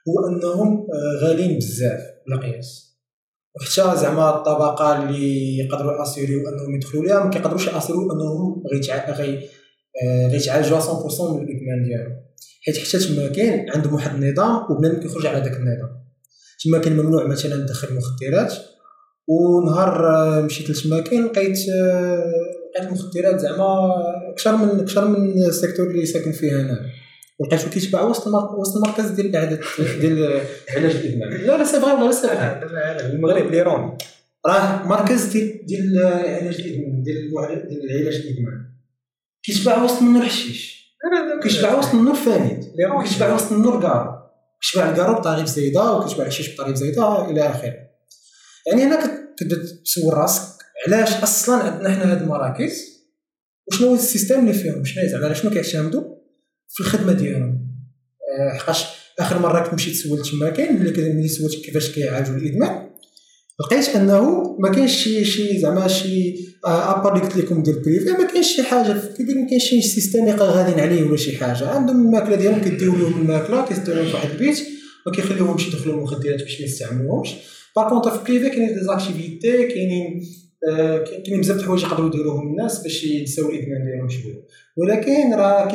هو 0.08 0.28
أنهم 0.28 0.78
آه، 0.78 1.26
غاليين 1.26 1.58
بزاف 1.58 2.02
بلا 2.28 2.38
قياس. 2.38 2.89
وحتى 3.56 3.98
زعما 4.02 4.30
الطبقة 4.38 5.04
اللي 5.04 5.58
يقدروا 5.58 6.00
ي 6.00 6.04
assurer 6.04 6.32
يو 6.32 6.40
أنهم 6.50 6.76
يدخلوا 6.76 7.04
ليها 7.04 7.24
ما 7.24 7.30
كيقدروش 7.30 7.68
ي 7.68 7.72
assurer 7.72 8.03
يو 8.03 8.12
أنهم 8.12 8.64
غيتع- 8.74 9.12
غي 9.12 9.48
غيتعالجوا 10.32 10.78
100% 10.80 11.34
من 11.34 11.44
الادمان 11.44 11.84
ديالهم 11.84 12.16
حيت 12.66 12.78
حتى 12.78 13.00
تما 13.00 13.28
كاين 13.28 13.70
عندهم 13.70 13.94
واحد 13.94 14.24
النظام 14.24 14.72
وبنادم 14.72 15.00
كيخرج 15.00 15.26
على 15.26 15.38
ذاك 15.40 15.54
النظام. 15.58 16.00
تما 16.66 16.78
كان 16.78 16.98
ممنوع 16.98 17.28
مثلا 17.28 17.66
تدخل 17.66 17.88
مخدرات 17.96 18.54
ونهار 19.28 20.08
آه، 20.16 20.42
مشيت 20.42 20.70
لتما 20.70 21.00
كاين 21.02 21.26
لقيت 21.26 21.58
آه، 21.82 22.24
لقيت 22.76 22.88
المخدرات 22.90 23.40
زعما 23.40 23.94
أكثر 24.34 24.56
من 24.58 24.80
أكثر 24.80 25.08
من 25.08 25.44
ال 25.46 25.51
secteur 25.51 25.88
اللي 25.88 26.06
ساكن 26.06 26.32
فيه 26.32 26.60
أنا 26.62 26.80
ولقيتو 27.40 27.70
كيتباع 27.70 28.02
وسط 28.02 28.28
وسط 28.28 28.76
المركز 28.78 29.10
ديال 29.12 29.36
اعاده 29.36 29.60
ديال 30.02 30.42
علاج 30.76 30.96
الادمان 30.96 31.30
لا 31.30 31.58
لا 31.58 31.64
c'est 31.64 31.78
ولا 31.78 32.06
لا 32.06 32.12
c'est 32.12 32.28
المغرب 33.14 33.52
l'ironie 33.52 33.98
راه 34.48 34.88
مركز 34.88 35.26
ديال 35.26 35.66
ديال 35.66 36.00
علاج 36.06 36.56
الادمان 36.62 37.04
ديال 37.04 37.30
ديال 37.70 38.02
علاج 38.02 38.16
الادمان 38.16 38.66
كيتباع 39.44 39.84
وسط 39.84 40.02
منه 40.02 40.20
الحشيش 40.22 40.80
كيتباع 41.44 41.78
وسط 41.80 41.94
منه 41.96 42.12
الفانيد 42.12 42.64
كيتباع 43.08 43.34
وسط 43.36 43.52
منه 43.52 43.76
الكارو 43.78 44.12
كيتباع 44.62 44.90
الكارو 44.90 45.14
بطريقه 45.14 45.46
زايده 45.46 45.92
وكيتباع 45.94 46.26
الحشيش 46.26 46.54
بطريقه 46.56 46.74
زايده 46.76 47.30
إلى 47.30 47.50
آخره. 47.50 47.74
يعني 48.68 48.84
هنا 48.84 48.96
كت- 49.06 49.34
كتبدا 49.38 49.56
تسول 49.86 50.14
راسك 50.14 50.42
علاش 50.88 51.24
أصلا 51.24 51.56
عندنا 51.56 51.90
حنا 51.90 52.12
هاد 52.12 52.22
المراكز؟ 52.22 53.00
وشنو 53.68 53.88
هو 53.88 53.94
ال 53.96 54.01
système 54.01 54.40
اللي 54.40 54.54
فيهم؟ 54.54 54.84
شنو 54.86 55.08
زعما 55.08 55.34
شنو 55.34 55.52
كيعتمدوا؟ 55.52 56.19
في 56.70 56.80
الخدمه 56.80 57.14
ديالهم 57.14 57.70
آه، 58.40 58.58
حقاش 58.58 58.84
آخر 59.20 59.40
مرة 59.40 59.64
كنت 59.64 59.74
مشيت 59.74 59.96
سولت 59.96 60.28
تما 60.28 60.50
كاين 60.50 60.78
كنت- 60.78 61.00
ملي 61.00 61.28
سولت 61.28 61.56
كيفاش 61.56 61.92
كيعالجوا 61.92 62.36
الإدمان 62.36 62.90
لقيت 63.62 63.90
أنه 63.90 64.44
ما 64.60 64.72
كاينش 64.72 64.92
شي 65.04 65.26
شي 65.26 65.60
زعما 65.60 65.88
شي 65.88 66.36
à 66.66 66.76
part 66.76 67.16
اللي 67.16 67.26
قلت 67.28 67.38
لكم 67.38 67.64
ديال 67.64 67.80
privé 67.82 68.10
ما 68.12 68.28
كاينش 68.28 68.48
شي 68.56 68.64
حاجة 68.64 68.94
ما 69.20 69.48
كاينش 69.50 69.64
شي 69.70 69.82
système 69.82 70.20
اللي 70.20 70.32
غاديين 70.32 70.80
عليه 70.80 71.04
ولا 71.04 71.18
شي 71.18 71.38
حاجة. 71.38 71.68
عندهم 71.70 72.06
الماكلة 72.08 72.36
ديالهم 72.36 72.62
كيديو 72.62 72.96
لهم 72.96 73.22
الماكلة 73.22 73.66
كيديو 73.68 73.94
لهم 73.94 74.06
في 74.06 74.14
واحد 74.14 74.30
البيت 74.30 74.60
ما 75.06 75.12
كيخليوهمش 75.12 75.68
يدخلوا 75.68 75.96
المخدرات 75.96 76.42
باش 76.42 76.60
ما 76.60 76.66
يستعملوهمش. 76.66 77.30
par 77.76 77.90
contre 77.90 78.12
في 78.12 78.24
privé 78.24 78.50
كاينين 78.50 78.74
des 78.74 78.84
activités 78.84 79.68
كاينين 79.68 80.22
آه، 80.70 80.98
كاينين 81.04 81.42
بزاف 81.42 81.56
د 81.58 81.60
الحوايج 81.60 81.82
يقدروا 81.84 82.08
يديروهم 82.10 82.48
الناس 82.48 82.84
باش 82.84 83.04
ينساو 83.04 83.50
الإدمان 83.50 83.86
ديالهم 83.86 84.10
شوية. 84.10 84.44
ولكن 84.78 85.34
راه 85.34 85.68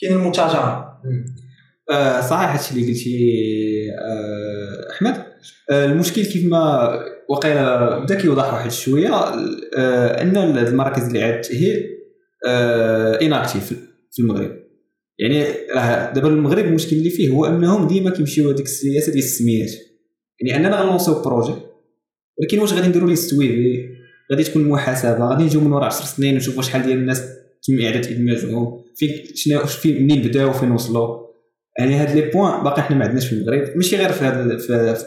كاين 0.00 0.12
المتاجره 0.12 0.86
آه، 1.90 2.20
صحيح 2.20 2.52
هادشي 2.52 2.74
اللي 2.74 2.86
قلتي 2.86 3.16
آه، 4.00 4.92
أحمد. 4.92 5.22
آه، 5.70 5.84
المشكل 5.84 6.24
كيف 6.24 6.44
ما 6.44 6.90
وقيلا 7.28 7.98
بدا 7.98 8.14
كيوضح 8.14 8.52
واحد 8.52 8.70
شوية 8.70 9.14
آه، 9.78 10.22
أن 10.22 10.36
المراكز 10.36 11.02
اللي 11.02 11.22
اعاده 11.22 11.36
التاهيل 11.36 11.96
inactifs 13.22 13.68
في 14.12 14.22
المغرب. 14.22 14.56
يعني 15.18 15.44
راه 15.74 16.12
دابا 16.12 16.28
المغرب 16.28 16.64
المشكل 16.64 16.96
اللي 16.96 17.10
فيه 17.10 17.28
هو 17.28 17.46
أنهم 17.46 17.88
ديما 17.88 18.10
كيمشيو 18.10 18.50
هذيك 18.50 18.66
السياسة 18.66 19.12
ديال 19.12 19.24
السميات. 19.24 19.70
يعني 20.40 20.66
أننا 20.66 20.80
غن 20.80 20.90
lancer 20.90 21.22
يو 21.22 21.30
projet 21.30 21.52
ولكن 22.40 22.58
واش 22.58 22.72
غادي 22.72 22.88
نديروا 22.88 23.08
ليه 23.08 23.14
suivi 23.14 23.88
غادي 24.32 24.44
تكون 24.44 24.68
محاسبة 24.68 25.28
غادي 25.28 25.44
نجيو 25.44 25.60
من 25.60 25.72
ورا 25.72 25.86
10 25.86 26.06
سنين 26.06 26.34
ونشوفوا 26.34 26.62
شحال 26.62 26.82
ديال 26.82 26.98
الناس 26.98 27.22
تم 27.66 27.80
اعاده 27.80 28.10
ادماجهم 28.10 28.84
فين 28.96 29.10
شنو 29.34 29.66
فين 29.66 30.02
منين 30.02 30.22
بداو 30.22 30.50
وفين 30.50 30.70
وصلوا 30.70 31.26
يعني 31.78 31.94
هاد 31.94 32.16
les 32.16 32.20
points 32.20 32.64
باقي 32.64 32.82
حنا 32.82 32.96
ما 32.96 33.04
عندناش 33.04 33.26
في 33.26 33.32
المغرب 33.32 33.76
ماشي 33.76 33.96
غير 33.96 34.12
في 34.12 34.24
هاد 34.24 34.58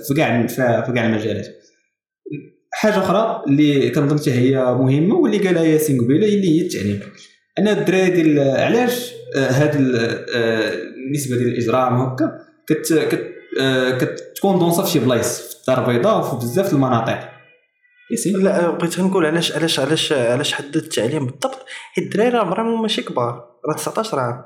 في 0.08 0.14
كاع 0.16 0.48
في 0.48 0.92
كاع 0.96 1.06
المجالات. 1.06 1.48
حاجة 2.72 2.98
أخرى 2.98 3.44
اللي 3.48 3.90
كنظن 3.90 4.32
هي 4.32 4.56
مهمة 4.56 5.16
واللي 5.16 5.38
قالها 5.38 5.64
ياسين 5.64 6.02
قبيلة 6.02 6.28
اللي 6.28 6.60
هي 6.60 6.66
التعليم. 6.66 7.00
أنا 7.60 7.72
الدراري 7.72 8.10
ديال 8.10 8.40
علاش 8.40 9.14
آه، 9.36 9.50
هاد 9.50 9.76
آه، 10.36 10.74
النسبة 11.08 11.38
ديال 11.38 11.48
الاجرام 11.48 11.94
هكا 11.94 12.40
كت 12.68 12.94
كت 12.94 13.32
آه، 13.62 13.98
كتكون 13.98 14.60
dense 14.60 14.84
في 14.84 14.92
شي 14.92 15.00
بلايص 15.00 15.40
في 15.40 15.60
الدار 15.60 15.90
البيضاء 15.90 16.20
وفي 16.20 16.46
بزاف 16.46 16.74
المناطق. 16.74 17.39
ياسين 18.12 18.44
لا 18.44 18.70
بغيت 18.70 19.00
نقول 19.00 19.26
علاش 19.26 19.56
علاش 19.58 19.80
علاش 19.80 20.14
علاش 20.14 20.54
حدد 20.54 20.76
التعليم 20.76 21.26
بالضبط؟ 21.26 21.66
حيت 21.96 22.06
الدراري 22.06 22.30
راه 22.30 22.50
فريمون 22.50 22.82
ماشي 22.82 23.02
كبار 23.02 23.46
راه 23.70 23.76
19 23.76 24.20
عام. 24.20 24.44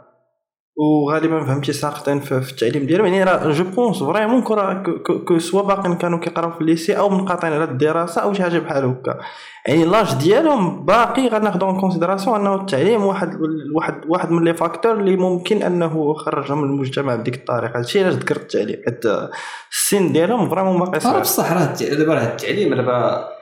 وغالبا 0.77 1.45
فهمتي 1.45 1.73
ساقطين 1.73 2.19
في, 2.19 2.37
التعليم 2.37 2.85
ديالهم. 2.85 3.05
يعني 3.05 3.23
راه 3.23 3.51
je 3.51 3.63
pense 3.63 4.03
vraiment 4.03 4.41
que 4.41 4.55
que- 5.25 5.39
soit 5.39 5.61
باقيين 5.61 5.95
كانوا 5.97 6.19
كيقراو 6.19 6.51
في 6.51 6.61
ال 6.61 6.67
lycée 6.67 6.97
أو 6.97 7.09
منقاطعين 7.09 7.53
على 7.53 7.63
الدراسة 7.63 8.21
أو 8.21 8.33
شي 8.33 8.43
حاجة 8.43 8.59
بحال 8.59 8.85
هكا. 8.85 9.19
يعني 9.67 9.85
l'âge 9.85 10.13
ديالهم 10.13 10.85
باقي 10.85 11.27
غناخذوا 11.27 11.69
en 11.69 11.79
considération 11.79 12.39
أنه 12.39 12.55
التعليم 12.55 13.03
واحد 13.05 13.37
واحد 13.75 14.01
واحد 14.07 14.31
من 14.31 14.43
les 14.43 14.53
facteurs 14.53 14.93
اللي 14.99 15.15
ممكن 15.15 15.63
أنه 15.63 16.13
خرجهم 16.13 16.61
من 16.61 16.69
المجتمع 16.69 17.15
بديك 17.15 17.35
الطريقة. 17.35 17.77
هادشي 17.79 18.03
علاش 18.03 18.13
ذكرت 18.13 18.41
التعليم 18.41 18.81
حيت 18.85 19.05
السن 19.71 20.11
ديالهم 20.11 20.49
vraiment 20.49 20.79
باقي 20.79 20.99
صغير 20.99 21.19
بصح 21.19 21.51
راه 21.53 21.73
دابا 21.95 22.13
راه 22.13 22.23
التعليم 22.23 22.73
دابا 22.75 23.32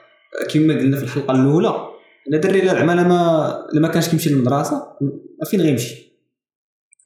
كما 0.50 0.74
قلنا 0.74 0.96
في 0.96 1.02
الحلقة 1.02 1.34
الأولى 1.34 1.88
أنا 2.28 2.38
دري 2.38 2.60
لا 2.60 2.74
زعما 2.74 2.92
لما 2.92 3.66
لما 3.74 3.88
كانش 3.88 4.08
كيمشي 4.08 4.30
للمدرسة 4.30 4.82
فين 5.50 5.60
غيمشي؟ 5.60 6.12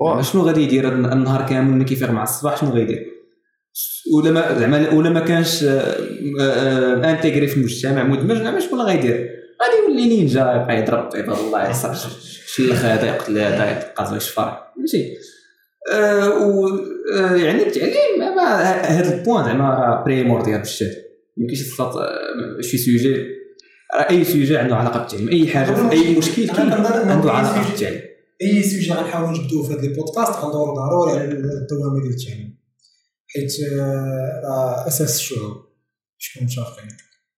يعني 0.00 0.22
شنو 0.22 0.42
غادي 0.42 0.62
يدير 0.62 0.92
النهار 0.92 1.48
كامل 1.48 1.70
ملي 1.70 1.84
كيفيق 1.84 2.10
مع 2.10 2.22
الصباح 2.22 2.60
شنو 2.60 2.70
غيدير 2.70 3.06
ولا 4.14 4.30
ما 4.30 4.58
زعما 4.58 4.90
ولا 4.90 5.10
ما 5.10 5.20
كانش 5.20 5.64
intégré 7.04 7.46
في 7.46 7.56
المجتمع 7.56 8.02
مدمج 8.02 8.36
زعما 8.36 8.60
شكون 8.60 8.80
غيدير 8.80 9.14
غادي 9.62 9.76
يولي 9.88 10.08
نينجا 10.08 10.40
يبقى 10.40 10.78
يضرب 10.78 11.16
عباد 11.16 11.38
الله 11.38 11.70
يصر 11.70 11.94
شلخ 12.46 12.84
هذا 12.84 13.06
يقتل 13.06 13.38
هذا 13.38 13.70
يتقاز 13.70 14.16
يشفر 14.16 14.58
ماشي. 14.76 15.16
آه، 15.92 16.28
و 16.28 16.68
آه، 17.18 17.34
يعني 17.34 17.66
التعليم 17.66 18.34
ما 18.36 18.62
هذا 18.62 19.18
ال 19.18 19.23
point 19.23 19.44
زعما 19.44 20.02
primordial 20.06 20.61
بزاف 20.60 21.05
كاينش 21.37 21.62
تصات 21.62 21.96
آه، 21.96 22.61
شي 22.61 22.79
sujet. 22.78 23.16
أي 24.11 24.25
sujet 24.24 24.56
عنده 24.57 24.77
علاقة 24.77 24.99
بالتعليم. 25.01 25.29
أي 25.29 25.46
حاجة 25.46 25.92
أي 25.92 26.18
مشكل 26.18 26.51
عنده 26.51 27.31
علاقة 27.31 27.70
بالتعليم. 27.70 28.01
أي 28.42 28.62
sujet 28.62 28.90
غنحاولوا 28.90 29.31
نجبدوه 29.38 29.62
في 29.68 29.72
هذا 29.75 29.83
البودكاست 29.87 30.33
غندوروا 30.44 30.75
ضروري 30.75 31.12
على 31.20 31.25
الدوامه 31.33 32.03
ديال 32.03 32.14
التعليم. 32.14 32.59
حيت 33.29 33.53
آه، 33.72 34.42
راه 34.44 34.88
أساس 34.88 35.16
الشعوب 35.16 35.57
شكون 36.18 36.44
متفقين؟ 36.44 36.88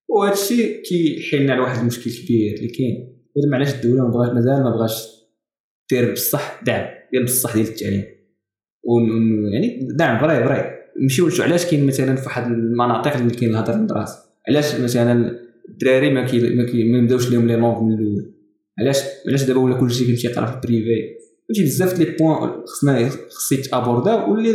وهذا 0.09 0.33
الشيء 0.35 0.83
كيحلنا 0.83 1.53
على 1.53 1.63
واحد 1.63 1.79
المشكل 1.81 2.11
كبير 2.11 2.55
اللي 2.59 2.69
كاين. 2.69 2.95
غير 3.37 3.51
معلاش 3.53 3.75
الدولة 3.75 4.03
ما 4.03 4.11
بغاش 4.11 4.29
مازال 4.35 4.63
ما 4.63 4.71
بغاش 4.71 5.03
دير 5.91 6.13
بصح 6.13 6.61
دعم 6.67 6.87
ديال 7.13 7.25
بصح 7.25 7.55
ديال 7.55 7.67
التعليم. 7.69 8.05
ون- 8.85 9.53
يعني 9.53 9.89
دعم 9.99 10.21
vrai 10.21 10.45
vrai 10.45 10.78
نمشيو 11.03 11.31
علاش 11.39 11.67
كاين 11.67 11.87
مثلا 11.87 12.17
في 12.17 12.25
واحد 12.25 12.47
المناطق 12.47 13.15
اللي 13.17 13.35
كاين 13.35 13.51
الهضر 13.51 13.75
المدرسة 13.75 14.19
علاش 14.49 14.75
مثلا 14.75 15.39
الدراري 15.69 16.11
ما 16.11 16.27
كي 16.27 16.41
ما, 16.85 16.99
يبداوش 16.99 17.31
لهم 17.31 17.47
les 17.47 17.57
langues 17.57 17.83
من 17.83 17.93
الأول؟ 17.93 18.33
علاش 18.81 18.99
علاش 19.29 19.43
دابا 19.43 19.61
ولا 19.61 19.75
كلشي 19.75 20.05
كيمشي 20.05 20.27
يقرا 20.27 20.47
في 20.47 20.55
ال 20.55 20.64
privé؟ 20.64 21.19
فهمتي 21.49 21.65
بزاف 21.65 21.99
les 21.99 22.05
points 22.05 22.51
خصنا 22.67 23.11
خص 23.31 23.53
يتابوردا 23.53 24.15
واللي 24.15 24.53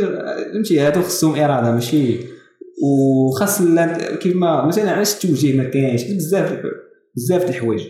فهمتي 0.52 0.80
هادو 0.80 1.02
خصهم 1.02 1.34
إرادة 1.34 1.72
ماشي 1.72 2.16
وخاص 2.82 3.62
كيما 4.20 4.66
مثلا 4.66 4.90
علاش 4.90 5.14
التوجيه 5.14 5.56
ما 5.56 5.64
كاينش؟ 5.64 6.04
بزاف 6.04 6.62
بزاف 7.16 7.44
د 7.44 7.48
الحوايج. 7.48 7.82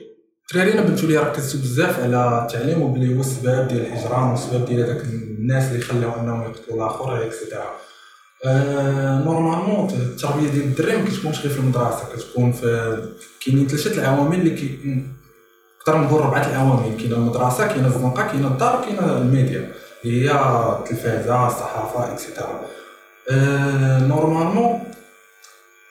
الدراري 0.51 0.73
أنا 0.73 0.83
بنتو 0.83 1.07
لي 1.07 1.17
ركزتوا 1.17 1.61
بزاف 1.61 2.01
على 2.01 2.43
التعليم 2.43 2.83
وبلي 2.83 3.17
هو 3.17 3.21
السبب 3.21 3.69
ديال 3.69 3.81
الهجران 3.81 4.31
والسبب 4.31 4.67
ديال 4.67 4.81
هذاك 4.81 5.05
الناس 5.05 5.73
اللي 5.73 5.81
خلاو 5.81 6.21
أنهم 6.21 6.43
يقتلوا 6.43 6.77
الآخر 6.77 7.27
et 7.27 7.35
cetera 7.35 7.61
آه 7.61 7.94
normalement 8.47 9.91
التربيه 9.91 10.49
ديال 10.49 10.65
الدري 10.65 10.97
ما 10.97 11.05
كتكونش 11.05 11.41
غير 11.41 11.53
في 11.53 11.59
المدرسة 11.59 12.03
كتكون 12.17 12.53
في 12.53 12.99
كاينين 13.45 13.67
ثلاثة 13.67 14.01
العوامل 14.03 14.39
اللي 14.39 14.51
كي 14.51 14.79
نقدر 15.81 16.01
نقول 16.01 16.21
ربعه 16.21 16.51
العوامل 16.51 16.97
كاينة 16.97 17.17
المدرسة 17.17 17.67
كاينة 17.67 17.87
الزنقه 17.87 18.27
كاينة 18.27 18.49
الدار 18.49 18.85
كاينة 18.85 19.19
الميديا 19.19 19.73
اللي 20.05 20.31
هي 20.31 20.33
التلفازه 20.79 21.47
الصحافه 21.47 22.13
et 22.13 22.25
cetera 22.25 22.61
normalement 24.09 24.81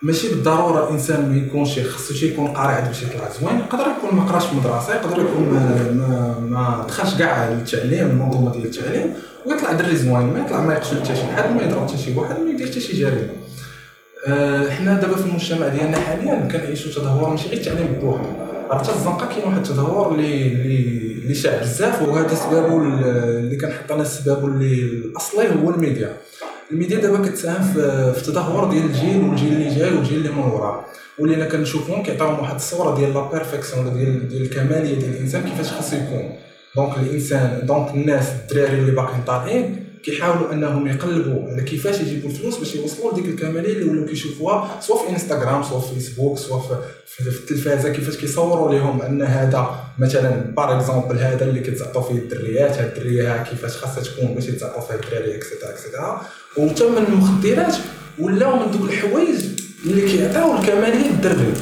ماشي 0.03 0.29
بالضرورة 0.29 0.87
الإنسان 0.87 1.29
ما 1.29 1.37
يكونش 1.37 1.79
خصو 1.79 2.13
شي 2.13 2.27
يكون 2.27 2.47
قاري 2.47 2.73
عاد 2.73 2.87
باش 2.87 3.03
يطلع 3.03 3.29
زوين 3.41 3.59
يقدر 3.59 3.85
يكون 3.97 4.15
ما 4.19 4.23
قراش 4.23 4.45
في 4.45 4.51
المدرسة 4.51 4.95
يقدر 4.95 5.21
يكون 5.21 5.49
ما, 5.49 6.35
ما, 6.49 6.85
دخلش 6.87 7.13
كاع 7.15 7.49
للتعليم 7.49 8.09
المنظومة 8.09 8.51
ديال 8.51 8.65
التعليم 8.65 9.13
ويطلع 9.45 9.71
دري 9.71 9.95
زوين 9.95 10.33
ما 10.33 10.39
يطلع 10.39 10.61
ما 10.61 10.73
يقتل 10.73 11.01
حتى 11.03 11.15
شي 11.15 11.23
حد 11.23 11.55
ما 11.55 11.61
يضرب 11.61 11.87
حتى 11.87 11.97
شي 11.97 12.13
واحد 12.17 12.39
ما 12.39 12.49
يدير 12.51 12.67
حتى 12.67 12.79
شي 12.79 12.99
جريمة. 12.99 13.29
آه، 14.27 14.69
حنا 14.69 14.93
دابا 14.93 15.15
في 15.15 15.25
المجتمع 15.25 15.67
ديالنا 15.67 15.97
حاليا 15.99 16.47
كنعيشوا 16.51 16.91
تدهور 16.91 17.29
ماشي 17.29 17.49
غير 17.49 17.57
التعليم 17.57 17.87
بوحدو. 18.01 18.27
حتى 18.71 18.91
الزنقة؟ 18.91 19.27
كاين 19.27 19.43
واحد 19.47 19.57
التدهور 19.57 20.11
اللي 20.15 20.47
اللي 21.23 21.35
شاع 21.35 21.61
بزاف 21.61 22.01
وهذا 22.01 22.35
سببه 22.35 22.77
ال- 22.83 23.03
اللي 23.39 23.55
كنحط 23.57 23.91
أنا 23.91 24.01
السبب 24.01 24.45
اللي 24.45 24.81
الأصلي 24.83 25.47
هو 25.63 25.69
الميديا. 25.69 26.17
الميديا 26.73 26.99
دابا 26.99 27.27
كتساهم 27.27 27.63
في 28.13 28.17
التدهور 28.17 28.69
ديال 28.71 28.85
الجيل 28.85 29.23
والجيل 29.23 29.53
اللي 29.53 29.75
جاي 29.75 29.93
والجيل 29.93 30.17
اللي 30.17 30.29
من 30.29 30.37
وراه 30.39 30.85
ولينا 31.19 31.45
كنشوفهم 31.45 32.03
كيعطيوهم 32.03 32.39
واحد 32.39 32.55
الصورة 32.55 32.95
ديال 32.97 33.13
la 33.13 33.31
perfection 33.31 33.85
ولا 33.85 33.95
ديال 33.95 34.29
ديال 34.29 34.41
الكمالية 34.41 34.95
ديال 34.95 35.09
الإنسان 35.15 35.43
كيفاش 35.43 35.71
خاصو 35.71 35.95
يكون. 35.95 36.35
donc 36.75 36.97
الانسان 36.97 37.65
donc 37.65 37.89
الناس 37.93 38.29
الدراري 38.29 38.79
اللي 38.79 38.91
باقيين 38.91 39.23
طالعين 39.27 39.85
كيحاولوا 40.03 40.53
أنهم 40.53 40.87
يقلبوا 40.87 41.51
على 41.51 41.61
كيفاش 41.61 42.01
يجيبوا 42.01 42.29
الفلوس 42.29 42.57
باش 42.57 42.75
يوصلوا 42.75 43.11
لديك 43.11 43.25
الكمالية 43.25 43.73
اللي 43.73 43.89
ولاو 43.89 44.05
كيشوفوها 44.05 44.81
سواء 44.81 45.05
في 45.05 45.09
انستغرام 45.09 45.63
سواء 45.63 45.79
في 45.79 45.93
فيسبوك 45.93 46.37
سواء 46.37 46.81
في, 47.05 47.27
التلفازة 47.27 47.89
كيفاش 47.89 48.17
كيصوروا 48.17 48.73
لهم 48.73 49.01
أن 49.01 49.21
هذا 49.21 49.75
مثلا 49.99 50.53
par 50.55 50.77
exemple 50.77 51.17
هذا 51.17 51.45
اللي 51.45 51.59
كتعطوا 51.59 52.01
فيه 52.01 52.13
الدريات 52.15 52.77
هاد 52.77 52.97
الدرية 52.97 53.43
كيفاش 53.43 53.77
خاصها 53.77 54.03
تكون 54.03 54.35
باش 54.35 54.47
يتعطوا 54.47 54.81
فيها 54.81 54.95
الدراري 54.95 55.35
et 55.35 55.44
cetera 55.44 55.69
et 55.69 55.82
cetera 55.82 56.21
وحتى 56.57 56.89
من 56.89 56.97
المخدرات 56.97 57.75
ولاو 58.19 58.55
من 58.55 58.71
دوك 58.71 58.89
الحوايج 58.89 59.45
اللي 59.85 60.01
كيعطيو 60.01 60.57
الكمالية 60.57 61.07
للدري 61.07 61.53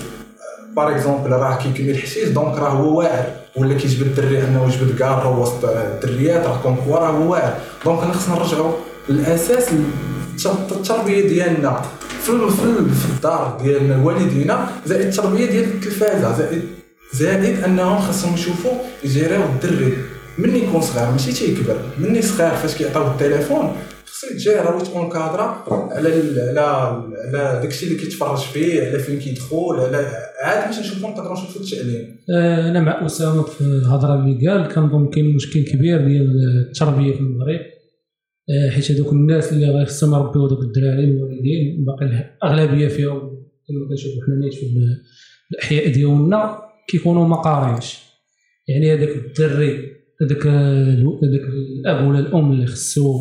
par 0.74 0.96
exemple 0.96 1.32
راه 1.32 1.64
كيكمل 1.64 1.90
الحشيش 1.90 2.30
donc 2.30 2.58
راه 2.58 2.70
هو 2.70 3.00
واعر. 3.00 3.41
ولا 3.56 3.74
كيجبد 3.74 4.02
الدري 4.08 4.44
أنه 4.44 4.74
يجبد 4.74 4.98
كار 5.00 5.40
وسط 5.40 5.66
الدريات 5.66 6.46
راه 6.46 6.60
donc 6.64 6.80
هو 6.80 6.96
راه 6.96 7.10
هو 7.12 7.32
واعر 7.32 7.54
donc 7.86 8.02
حنا 8.02 8.14
خصنا 8.14 8.36
نرجعوا 8.36 8.72
للأساس 9.10 9.68
الت- 10.46 10.72
التربية 10.72 11.28
ديالنا. 11.28 11.82
في 12.22 12.26
في, 12.32 12.64
ال- 12.64 12.90
في 12.90 13.06
الدار 13.16 13.58
ديالنا 13.64 14.04
والدينا 14.04 14.68
زائد 14.86 15.06
التربية 15.08 15.46
ديال 15.46 15.64
التلفازه 15.64 16.38
زائد 16.38 16.62
زائد 17.14 17.64
أنهم 17.64 18.00
خاصهم 18.00 18.34
يشوفوا 18.34 18.72
يجيريو 19.04 19.42
الدري. 19.44 19.94
من 20.38 20.56
يكون 20.56 20.82
صغير 20.82 21.12
ماشي 21.12 21.32
تيكبر. 21.32 21.76
من 22.00 22.22
صغير 22.22 22.52
فاش 22.56 22.76
كيعطيوه 22.76 23.12
التليفون 23.12 23.76
خصو 24.22 24.34
يتجاهل 24.36 24.76
ويتكون 24.76 25.10
كادرا 25.10 25.64
على 25.92 26.10
على 26.42 26.60
على 26.60 27.60
داكشي 27.62 27.86
اللي 27.86 27.98
كيتفرج 27.98 28.38
فيه 28.38 28.82
على 28.88 29.00
فين 29.00 29.20
كيدخل 29.20 29.76
على 29.80 29.98
عاد 30.44 30.68
باش 30.68 30.80
نشوفوا 30.80 31.10
نقدروا 31.10 31.34
نشوفوا 31.34 31.62
التعليم 31.62 32.16
آه، 32.36 32.70
أنا 32.70 32.80
مع 32.80 33.06
أسامة 33.06 33.44
في 33.44 33.62
الهضرة 33.62 34.16
اللي 34.16 34.48
قال 34.48 34.68
كنظن 34.74 35.10
كاين 35.10 35.36
مشكل 35.36 35.64
كبير 35.64 36.08
ديال 36.08 36.32
التربية 36.68 37.14
في 37.14 37.20
المغرب. 37.20 37.60
آه، 38.50 38.70
حيت 38.70 38.92
هذوك 38.92 39.14
الناس 39.14 39.54
اللي 39.54 39.66
غير 39.70 39.86
خصهم 39.86 40.14
يربيو 40.14 40.48
دوك 40.48 40.60
الدراري 40.64 41.04
الوالدين 41.04 41.86
باقي 41.86 42.06
الاغلبيه 42.06 42.88
فيهم 42.88 43.20
كما 43.68 43.88
كنشوفوا 43.90 44.22
حنا 44.26 44.36
نيت 44.46 44.54
في 44.54 44.64
ال- 44.66 45.02
الأحياء 45.52 45.88
ديالنا 45.92 46.60
كيكونوا 46.90 47.28
ما 47.28 47.36
قارينش. 47.36 48.00
يعني 48.68 48.94
هذاك 48.94 49.10
الدري 49.10 49.92
هذاك 50.22 50.46
ال- 50.46 51.20
هذاك 51.24 51.42
الأب 51.86 52.08
ولا 52.08 52.20
الأم 52.20 52.52
اللي 52.52 52.66
خصو 52.68 53.20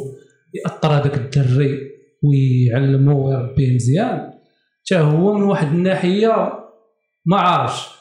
ياثر 0.54 0.88
هذاك 0.88 1.14
الدري 1.16 1.90
ويعلمه 2.22 3.16
ويربيه 3.16 3.74
مزيان. 3.74 4.30
حتى 4.86 4.98
هو 4.98 5.34
من 5.34 5.42
واحد 5.42 5.66
الناحية 5.66 6.52
ما 7.26 7.36
عارفش. 7.36 8.00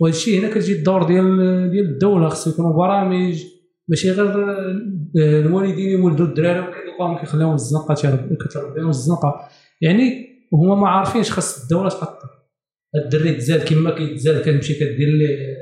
وهذا 0.00 0.16
الشيء 0.16 0.40
هنا 0.40 0.50
كتجي 0.50 0.72
الدور 0.72 1.02
ديال 1.02 1.70
ديال 1.70 1.84
الدولة 1.84 2.28
خصو 2.28 2.50
يكونوا 2.50 2.72
برامج 2.72 3.44
ماشي 3.88 4.10
غير 4.10 4.50
آه، 4.50 5.40
الوالدين 5.40 5.90
يولدوا 5.90 6.26
الدراري 6.26 6.60
وكيلقاهم 6.60 7.18
كيخليوهم 7.18 7.56
في 7.56 7.62
الزنقة 7.62 7.94
كتربيهم 8.40 8.88
الزنقة. 8.88 9.48
يعني 9.80 10.26
هما 10.52 10.74
ما 10.74 10.88
عارفينش 10.88 11.30
خاص 11.30 11.62
الدولة 11.62 11.88
تاثر 11.88 12.30
الدري 13.04 13.34
تزاد 13.34 13.64
كما 13.64 13.90
كيتزاد 13.90 14.42
كتمشي 14.42 14.74
كدير 14.74 15.08
ليه 15.08 15.56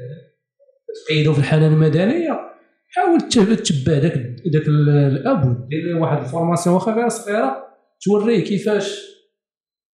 تقيدو 1.07 1.33
في 1.33 1.39
الحالة 1.39 1.67
المدنية. 1.67 2.49
حاول 2.91 3.21
تت- 3.21 3.39
تتبع 3.69 3.99
داك 3.99 4.13
داك 4.53 4.69
ال- 4.69 4.89
الأب. 4.89 5.45
ودير 5.45 5.83
ليه 5.87 6.01
واحد 6.01 6.23
ال 6.25 6.30
formation 6.30 6.75
واخا 6.75 6.93
غير 6.93 7.09
صغيرة 7.09 7.57
توريه 8.07 8.45
كيفاش 8.45 9.01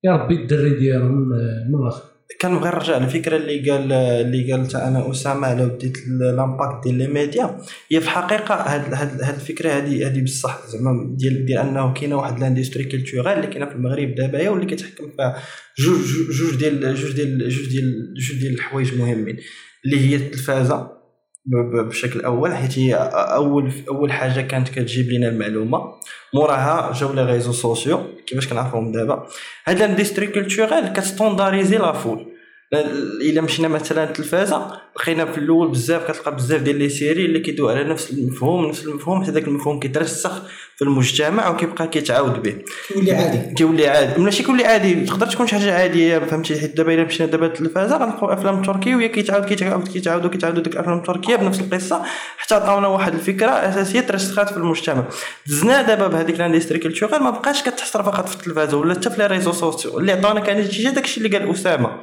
يربي 0.05 0.35
الدري 0.35 0.71
ديالو 0.71 1.09
من 1.09 1.75
الآخر. 1.81 2.03
كنبغي 2.41 2.69
نرجع 2.69 2.99
للفكره 2.99 3.37
اللي 3.37 3.71
قال 3.71 3.93
اللي 3.93 4.53
قالت 4.53 4.75
أنا 4.75 5.11
أسامة 5.11 5.47
على 5.47 5.65
وديت 5.65 5.99
l'impact 6.09 6.85
ديال 6.85 6.99
les 6.99 7.07
médias 7.07 7.45
هي 7.93 8.01
في 8.01 8.07
الحقيقة 8.07 8.55
هاد 8.55 8.95
هاد 8.95 9.23
هاد 9.23 9.35
الفكرة 9.35 9.71
هذه 9.71 10.07
هذه 10.07 10.25
بصح 10.25 10.67
زعما 10.67 11.17
ديال 11.19 11.47
ديال 11.47 11.59
أنه 11.59 11.93
كاينة 11.93 12.17
واحد 12.17 12.41
l'industrie 12.41 12.85
culturelle 12.85 13.37
اللي 13.37 13.47
كاينة 13.47 13.67
في 13.67 13.75
المغرب 13.75 14.15
دابا 14.15 14.39
هي 14.39 14.49
واللي 14.49 14.67
كتحكم 14.67 15.11
فيها. 15.17 15.37
جوج 15.79 16.01
جوج- 16.39 16.57
ديال 16.59 16.95
جوج 16.95 17.13
ديال 17.13 17.49
جوج 17.49 17.69
ديال 17.69 18.15
جوج 18.17 18.39
ديال 18.41 18.55
الحوايج 18.55 18.95
مهمين 18.99 19.37
اللي 19.85 20.01
هي 20.11 20.17
التلفازة. 20.17 21.04
بشكل 21.47 22.21
أول 22.21 22.55
حيت 22.55 22.79
هي 22.79 22.95
أول 23.15 23.73
أول 23.89 24.13
حاجة 24.13 24.41
كانت 24.41 24.69
كتجيب 24.69 25.11
لنا 25.11 25.29
المعلومة. 25.29 25.95
موراها 26.35 26.93
جاو 26.93 27.13
les 27.13 27.25
réseaux 27.25 27.53
sociaux 27.53 28.01
كيفاش 28.27 28.49
كنعرفوهم 28.49 28.93
دابا؟ 28.93 29.27
هاد 29.67 29.77
ال 29.77 29.82
industrie 29.82 30.27
culturelle 30.27 30.93
كتستونداريزي 30.93 31.79
la 31.79 31.93
foule. 31.93 32.34
إلا 32.81 33.41
مشينا 33.41 33.69
مثلا 33.69 34.05
التلفازه 34.05 34.85
لقينا 35.01 35.25
في 35.25 35.39
الأول 35.39 35.69
بزاف 35.69 36.11
كتلقى 36.11 36.37
بزاف 36.37 36.63
ديال 36.63 36.77
les 36.77 36.89
séries 36.89 37.25
اللي 37.25 37.41
كيدوي 37.41 37.73
على 37.73 37.85
نفس 37.85 38.11
المفهوم 38.11 38.67
نفس 38.67 38.85
المفهوم 38.85 39.23
حتى 39.23 39.31
ذاك 39.31 39.49
المفهوم 39.49 39.81
كيترسخ 39.81 40.43
في 40.77 40.83
المجتمع 40.83 41.49
وكيبقى 41.49 41.89
كيتعاود 41.89 42.43
به. 42.43 42.57
كيولي 42.89 43.13
عادي. 43.13 43.55
كيولي 43.55 43.89
عادي. 43.89 44.23
ماشي 44.23 44.43
كيولي 44.43 44.65
عادي. 44.65 44.95
تقدر 44.95 45.27
تكون 45.27 45.47
شي 45.47 45.57
حاجة 45.57 45.75
عادية 45.75 46.19
فهمتي 46.19 46.61
حيت 46.61 46.77
دابا 46.77 46.95
إلا 46.95 47.05
مشينا 47.05 47.31
دابا 47.31 47.45
للتلفازه 47.45 47.97
غنلقاو 47.97 48.33
أفلام 48.33 48.63
تركية 48.63 49.07
كيتعاود 49.07 49.45
كيتعاود 49.45 49.89
كيتعاودوا 49.89 50.31
كيتعاودوا 50.31 50.63
ديك 50.63 50.73
الأفلام 50.73 50.99
التركية 50.99 51.37
بنفس 51.37 51.61
القصة 51.61 52.03
حتى 52.39 52.55
عطاونا 52.55 52.89
واحد 52.89 53.15
الفكرة 53.15 53.51
أساسية 53.51 54.01
ترسخات 54.01 54.51
في 54.51 54.57
المجتمع. 54.57 55.05
دزنا 55.47 55.83
دابا 55.83 56.07
بهذيك 56.07 56.37
ال 56.37 56.41
industrie 56.41 56.79
culturelle 56.79 57.23
ما 57.23 57.31
بقاش 57.31 57.63
كتحصر 57.63 58.03
فقط 58.03 58.29
في 58.29 58.35
التلفازة 58.37 58.77
ولا 58.77 58.95
حتى 58.95 59.11
في 59.11 59.17
les 59.19 59.27
réseaux 59.27 59.53
sociaux 59.53 59.99
اللي 59.99 60.13
عطاونا 60.13 60.41
كان 60.41 60.71
شي 60.71 60.91
داكشي 60.91 61.21
اللي 61.21 61.39
قال 61.39 61.51
أسامة. 61.51 62.01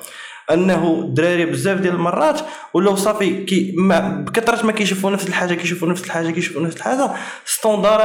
أنه 0.54 1.02
الدراري 1.02 1.46
بزاف 1.46 1.80
ديال 1.80 1.94
المرات 1.94 2.42
ولاو 2.74 2.96
صافي 2.96 3.44
كي 3.44 3.74
ما 3.78 4.10
بكثرة 4.22 4.66
ما 4.66 4.72
كيشوفوا 4.72 5.12
نفس 5.12 5.28
الحاجة 5.28 5.54
كيشوفوا 5.54 5.88
نفس 5.88 6.04
الحاجة 6.06 6.32
كيشوفوا 6.32 6.62
نفس 6.62 6.78
الحاجة 6.78 7.12
standard 7.46 8.02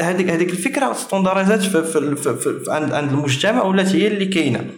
هذيك 0.00 0.30
هذيك 0.30 0.50
الفكرة 0.50 0.92
ستونداريزات 0.92 1.62
في, 1.62 1.82
في, 1.84 2.16
في, 2.16 2.36
في, 2.36 2.60
في 2.64 2.72
عند 2.72 2.92
عند 2.92 3.12
المجتمع 3.12 3.62
ولات 3.62 3.86
هي 3.88 4.06
اللي 4.06 4.26
كاينة. 4.26 4.70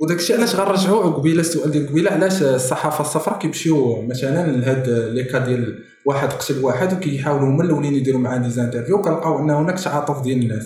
وداك 0.00 0.16
الشيء 0.18 0.36
علاش 0.36 0.54
غنرجعوا 0.54 1.10
قبيلة 1.10 1.40
السؤال 1.40 1.70
ديال 1.70 1.88
قبيلة 1.88 2.10
علاش 2.10 2.42
الصحافة 2.42 3.00
الصفراء 3.00 3.38
كيمشيو 3.38 4.02
مثلا 4.02 4.56
لهاد 4.56 4.88
les 4.88 5.24
cas 5.24 5.38
ديال 5.38 5.84
واحد 6.06 6.32
قتل 6.32 6.64
واحد 6.64 6.92
وكيحاولوا 6.92 7.48
هما 7.48 7.64
الأولين 7.64 7.94
يديروا 7.94 8.20
معاه 8.20 8.38
des 8.38 8.50
interviews 8.50 8.98
وكنلقاو 8.98 9.38
أن 9.38 9.50
هناك 9.50 9.80
تعاطف 9.80 10.22
ديال 10.22 10.42
الناس. 10.42 10.64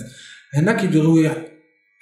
هنا 0.53 0.73
كيبغيو 0.73 1.31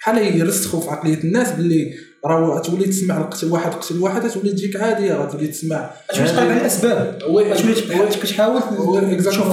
بحال 0.04 0.36
يرسخوا 0.40 0.80
في 0.80 0.90
عقلية 0.90 1.14
الناس 1.24 1.52
باللي 1.52 1.94
راه 2.26 2.58
تولي 2.62 2.84
تسمع 2.84 3.18
القتل 3.20 3.46
واحد 3.52 3.72
قتل 3.72 3.98
واحد 3.98 4.30
تولي 4.30 4.50
تجيك 4.52 4.76
عادية 4.76 5.14
غتولي 5.14 5.46
تسمع. 5.46 5.90
اش 6.10 6.16
تقرب 6.30 6.50
على 6.50 6.60
الاسباب 6.60 7.18
تولي 7.18 8.10
كتحاول 8.22 8.60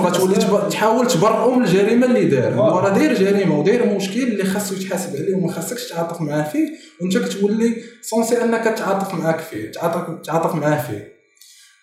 غتولي 0.07 0.35
تب- 0.35 0.69
تحاول 0.69 1.07
تبرئوا 1.07 1.55
من 1.55 1.63
الجريمه 1.65 2.05
اللي 2.07 2.25
دار 2.25 2.53
هو 2.53 2.79
راه 2.79 2.97
داير 2.97 3.13
جريمة 3.19 3.59
وداير 3.59 3.85
مشكل 3.95 4.23
اللي 4.23 4.43
خاصو 4.43 4.75
يتحاسب 4.75 5.15
عليه 5.15 5.35
وما 5.35 5.51
خاصكش 5.51 5.89
تعاطف 5.89 6.21
معاه 6.21 6.49
فيه 6.51 6.67
وانت 7.01 7.17
كتولي 7.17 7.75
sensé 8.01 8.43
أنك 8.43 8.63
تعاطف 8.77 9.13
معاك 9.13 9.39
فيه 9.39 9.71
تعاطف 9.71 10.25
تعاطف 10.25 10.55
معاه 10.55 10.87
فيه. 10.87 11.11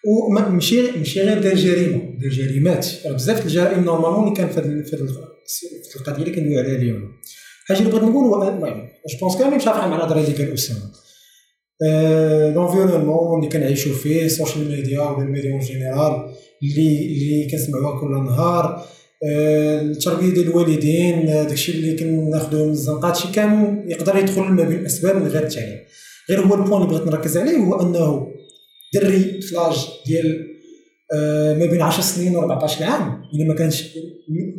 وماشي 0.06 0.90
ماشي 0.98 1.20
غير 1.22 1.42
دار 1.42 1.54
جريمة 1.54 1.98
دار 2.20 2.30
جريمات. 2.30 2.86
راه 3.06 3.12
بزاف 3.12 3.46
الجرائم 3.46 3.84
normalement 3.84 4.24
اللي 4.24 4.36
كان 4.36 4.48
في 4.48 4.82
في 5.90 5.96
القضية 5.96 6.22
اللي 6.22 6.34
كندويو 6.34 6.58
عليها 6.60 6.76
اليوم 6.76 7.12
حاجة 7.68 7.78
اللي 7.78 7.90
بغيت 7.90 8.02
نقول 8.02 8.48
المهم 8.48 8.88
je 9.08 9.18
pense 9.20 9.36
كامل 9.36 9.54
متفق 9.54 9.86
مع 9.86 9.96
الهضره 9.96 10.20
اللي 10.20 10.32
قال 10.32 10.54
اسامه 10.54 10.90
l'environnement 12.54 13.38
اللي 13.38 13.50
كنعيشوا 13.50 13.94
فيه 13.94 14.24
ال 14.24 14.31
social 14.31 14.68
media 14.70 15.00
ولا 15.00 15.24
الميديا 15.24 15.52
en 15.52 15.60
général 15.60 16.34
اللي 16.62 17.06
اللي 17.06 17.48
كنسمعوها 17.50 18.00
كل 18.00 18.10
نهار 18.10 18.84
التربيه 19.24 20.34
ديال 20.34 20.48
الوالدين 20.48 21.26
داكشي 21.26 21.72
اللي 21.72 21.96
كناخذوه 21.96 22.64
من 22.64 22.70
الزنقات 22.70 23.16
شي 23.16 23.32
كامل 23.32 23.84
يقدر 23.92 24.16
يدخل 24.16 24.42
ما 24.42 24.64
بين 24.64 24.78
الاسباب 24.78 25.16
من 25.16 25.26
غير 25.26 25.42
التعليم 25.42 25.78
غير 26.30 26.40
هو 26.40 26.54
البوان 26.54 26.82
اللي 26.82 26.94
بغيت 26.94 27.08
نركز 27.08 27.36
عليه 27.36 27.56
هو 27.56 27.80
انه 27.80 28.32
دري 28.94 29.40
في 29.40 29.54
لاج 29.54 29.88
ديال 30.06 30.46
ما 31.58 31.66
بين 31.66 31.82
10 31.82 32.02
سنين 32.02 32.36
و 32.36 32.40
14 32.40 32.84
عام 32.84 33.22
الا 33.34 33.44
ما 33.44 33.54
كانش 33.54 33.84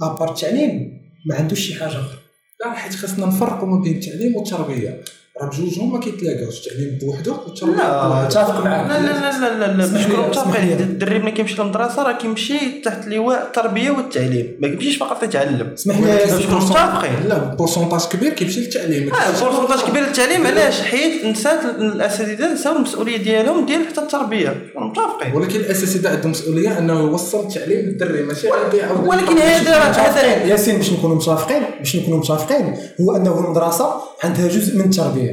ابار 0.02 0.30
التعليم 0.30 1.00
ما 1.30 1.36
عندوش 1.36 1.60
شي 1.60 1.74
حاجة 1.74 1.90
أخرى 1.90 2.19
لا 2.62 2.74
حيت 2.74 2.96
خاصنا 2.96 3.26
نفرقوا 3.26 3.68
ما 3.68 3.80
بين 3.82 3.96
التعليم 3.96 4.36
والتربية. 4.36 5.02
راه 5.42 5.50
بجوجهم 5.50 5.94
ما 5.94 6.00
كيتلاقاوش 6.00 6.68
التعليم 6.68 6.98
بوحدو 7.02 7.36
لا. 7.78 8.24
متفق 8.26 8.66
معاك. 8.66 8.90
لا 8.90 9.00
لا 9.00 9.40
لا 9.40 9.60
لا 9.60 9.78
لا 9.78 9.86
باش 9.86 10.06
نكونوا 10.06 10.28
متفقين. 10.28 10.80
الدري 10.80 11.20
ملي 11.20 11.32
كيمشي 11.32 11.62
للمدرسة 11.62 12.04
راه 12.04 12.12
كيمشي 12.12 12.82
تحت 12.86 13.08
لواء 13.08 13.44
التربية 13.48 13.92
والتعليم. 13.92 14.58
ما 14.60 14.68
كيمشيش 14.68 14.98
فقط 14.98 15.24
يتعلم 15.24 15.74
اسمح 15.74 16.00
لي 16.00 16.14
متفقين. 16.56 17.28
لا 17.28 17.38
pourcentage 17.38 18.02
كبير 18.12 18.34
كيمشي 18.34 18.60
للتعليم. 18.60 19.14
آه 19.14 19.40
pourcentage 19.40 19.80
كبير 19.90 20.04
للتعليم 20.04 20.48
علاش؟ 20.48 20.82
حيت 20.82 21.26
نسات 21.26 21.66
الأساتذة 21.66 22.54
نساو 22.54 22.76
المسؤولية 22.76 23.18
ديالهم 23.18 23.66
ديال 23.66 23.88
حتى 23.88 24.02
التربية. 24.02 24.72
متفقين. 24.76 25.36
ولكن 25.36 25.60
الأساتذة 25.60 26.10
عندهم 26.10 26.32
مسؤولية 26.32 26.78
أنه 26.80 27.00
يوصل 27.00 27.48
التعليم 27.48 27.80
للدري 27.80 28.24
ماشي 28.24 28.48
غير 28.50 28.92
ولكن 29.06 29.38
هذا 29.38 29.76
هذا 29.76 30.46
ياسين 30.46 30.78
باش 30.78 30.94
نكونوا 30.94 31.16
متفقين 31.16 31.64
باش 31.80 31.96
نكونوا 31.96 32.20
متفقين 32.20 32.76
هو 33.02 33.16
أنه 33.16 33.40
المدرسة 33.40 33.94
عندها 34.24 34.48
جزء 34.48 34.78
من 34.78 34.86
التربية. 34.86 35.29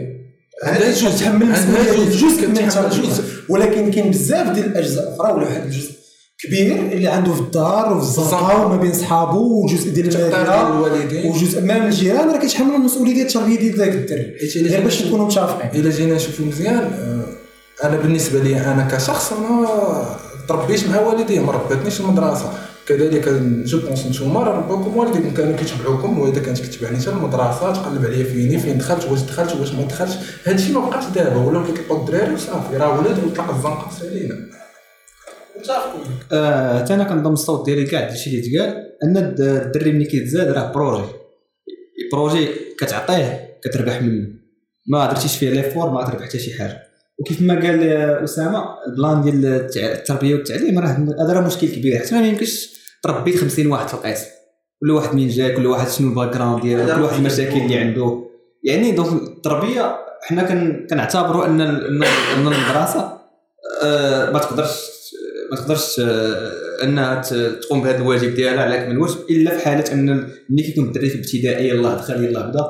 عندها 0.64 0.90
جزء 0.92 1.10
تحمل 1.10 1.52
جزء 2.10 2.50
جزء 2.50 3.02
جزء. 3.02 3.22
ولكن 3.48 3.90
كاين 3.90 4.10
بزاف 4.10 4.50
ديال 4.50 4.66
الأجزاء 4.66 5.14
أخرى 5.14 5.32
ولا 5.32 5.44
واحد 5.46 5.62
الجزء 5.64 5.90
كبير 6.38 6.76
اللي 6.92 7.08
عنده 7.08 7.32
في 7.34 7.40
الدار 7.40 7.96
وفي 7.96 8.08
الزنقه. 8.08 8.66
وما 8.66 8.76
بين 8.76 8.92
صحابه 8.92 9.36
وجزء 9.36 9.90
ديال 9.90 10.06
المدينة 10.16 10.68
الوالدين. 10.76 11.30
وجزء 11.30 11.60
ما 11.60 11.78
من 11.78 11.86
الجيران 11.86 12.30
راه 12.30 12.38
كيتحملوا 12.38 12.76
المسؤولية 12.76 13.14
ديال 13.14 13.26
التربيه 13.26 13.58
ديال 13.58 13.76
ذاك 13.76 13.92
الدري 13.92 14.36
غير 14.68 14.80
باش 14.80 15.02
نكونوا 15.02 15.26
متفقين 15.26 15.80
الا 15.80 15.90
جينا 15.90 16.14
نشوفوا 16.14 16.46
مزيان 16.46 16.76
آه، 16.76 17.86
أنا 17.86 17.96
بالنسبة 17.96 18.38
لي 18.38 18.56
أنا 18.56 18.88
كشخص 18.92 19.32
أنا 19.32 19.68
تربيت 20.48 20.88
مع 20.88 21.00
والدي 21.00 21.40
ما 21.40 21.52
ربتنيش 21.52 22.00
المدرسة 22.00 22.52
كذلك 22.86 23.28
je 23.64 23.78
pense 23.80 24.06
نتوما 24.06 24.40
راه 24.42 24.56
رباكم 24.58 24.96
والديكم 24.96 25.34
كانوا 25.34 25.56
كيتبعوكم 25.56 26.18
والديك 26.18 26.42
كانت 26.42 26.60
كتبعني 26.60 26.98
حتى 26.98 27.10
المدرسة 27.10 27.72
تقلب 27.72 28.04
عليا 28.04 28.24
فيني 28.24 28.58
فين 28.58 28.78
دخلت 28.78 29.04
واش 29.04 29.20
دخلت 29.20 29.56
واش 29.56 29.72
ما 29.72 29.82
دخلتش. 29.82 30.12
هادشي 30.44 30.72
ما 30.72 30.80
بقاش 30.80 31.04
دابا 31.14 31.36
ولاو 31.36 31.64
كيطلقوا 31.64 32.00
الدراري 32.00 32.34
وصافي 32.34 32.76
راه 32.76 32.98
ولاد 33.00 33.24
وطلق 33.24 33.54
الزنقة 33.54 33.90
علينا 34.02 34.34
آه، 36.32 36.78
حتى 36.82 36.94
أنا 36.94 37.04
كنضم 37.04 37.32
الصوت 37.32 37.66
ديالي 37.66 37.84
كاع 37.84 38.00
داكشي 38.08 38.30
اللي 38.30 38.42
تقال 38.58 38.82
أن 39.04 39.16
الد- 39.16 39.40
الدري 39.40 39.92
ملي 39.92 40.04
كيتزاد 40.04 40.48
راه 40.48 40.72
projet. 40.72 41.08
ال 42.04 42.11
projet 42.11 42.48
كتعطيه 42.78 43.58
كتربح 43.64 44.02
منه. 44.02 44.28
ما 44.88 45.06
درتيش 45.06 45.36
فيه 45.36 45.50
l'effort 45.50 45.90
ما 45.90 46.04
تربح 46.04 46.24
حتى 46.28 46.38
شي 46.38 46.58
حاجة. 46.58 46.82
وكيف 47.18 47.42
ما 47.42 47.54
قال 47.54 47.82
أسامة 48.24 48.64
ال 48.88 48.95
plan 48.95 49.22
ديال 49.22 49.46
التربية 49.76 50.34
والتعليم 50.34 50.78
راه 50.78 50.86
هذا 50.88 51.32
راه 51.32 51.46
مشكل 51.46 51.68
كبير. 51.68 51.98
حتى 51.98 52.14
ما 52.14 52.26
يمكنش 52.28 52.68
تربي 53.02 53.36
50 53.36 53.66
واحد 53.66 53.88
في 53.88 53.94
القسم 53.94 54.26
كل 54.80 54.90
واحد 54.90 55.14
من 55.14 55.28
جا 55.28 55.48
كل 55.48 55.66
واحد 55.66 55.88
شنو 55.90 56.08
ال 56.10 56.34
background 56.34 56.62
ديالو 56.62 56.94
كل 56.94 57.02
واحد 57.02 57.18
المشاكل 57.18 57.56
اللي 57.60 57.76
عنده. 57.78 58.24
يعني 58.64 58.92
donc 58.92 59.22
التربية 59.22 59.96
حنا 60.22 60.42
كن- 60.42 60.86
كنعتبروا 60.90 61.46
أن 61.46 61.60
أن 61.60 62.02
المدرسة 62.36 63.16
آه، 63.84 64.30
ما 64.30 64.38
تقدرش 64.38 64.80
ما 65.50 65.56
تقدرش 65.56 66.00
آه، 66.00 66.52
أنها 66.82 67.22
تقوم 67.60 67.82
بهذا 67.82 67.96
الواجب 67.96 68.34
ديالها 68.34 68.62
على 68.64 68.82
اكمل 68.82 68.98
وجه 68.98 69.16
إلا 69.30 69.58
في 69.58 69.64
حالة 69.64 69.92
أن 69.92 70.28
ملي 70.50 70.62
كيكون 70.62 70.84
الدري 70.84 71.08
في 71.08 71.14
الابتدائي 71.14 71.68
يلاه 71.68 71.94
دخل 71.94 72.24
يلاه 72.24 72.46
بدا 72.50 72.64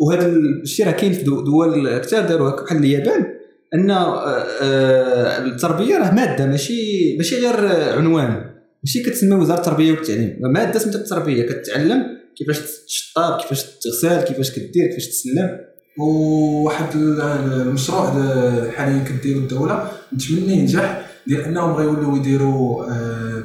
وهذا 0.00 0.26
الشيء 0.26 0.86
راه 0.86 0.92
كاين 0.92 1.12
في 1.12 1.22
دو- 1.22 1.40
دول 1.40 1.98
كثار 1.98 2.26
داروا 2.28 2.50
بحال 2.64 2.78
اليابان. 2.78 3.26
ان 3.74 3.90
آه، 3.90 4.20
آه، 4.62 5.44
التربية 5.44 5.98
راه 5.98 6.14
مادة 6.14 6.46
ماشي 6.46 7.16
ماشي 7.16 7.36
غير 7.46 7.56
عنوان. 7.98 8.44
ماشي 8.84 9.02
كتسمى 9.02 9.34
وزارة 9.34 9.58
التربية 9.58 9.92
والتعليم. 9.92 10.36
مادة 10.40 10.78
سميتها 10.78 10.98
التربية. 11.00 11.46
كتعلم 11.46 12.02
كيفاش 12.38 12.58
تشطاب 12.86 13.40
كيفاش 13.40 13.64
تغسل 13.64 14.20
كيفاش 14.22 14.50
كدير 14.50 14.86
كيفاش 14.86 15.06
تسلم. 15.06 15.58
وواحد 15.98 16.96
ال- 16.96 17.20
المشروع 17.52 18.16
ال- 18.16 18.70
حاليا 18.72 19.04
كديروا 19.04 19.40
الدولة 19.42 19.90
نتمنى 20.14 20.52
ينجح 20.52 21.06
ديال 21.26 21.40
انهم 21.44 21.72
غيوليو 21.72 22.16
يديروا 22.16 22.84
آه، 22.92 23.44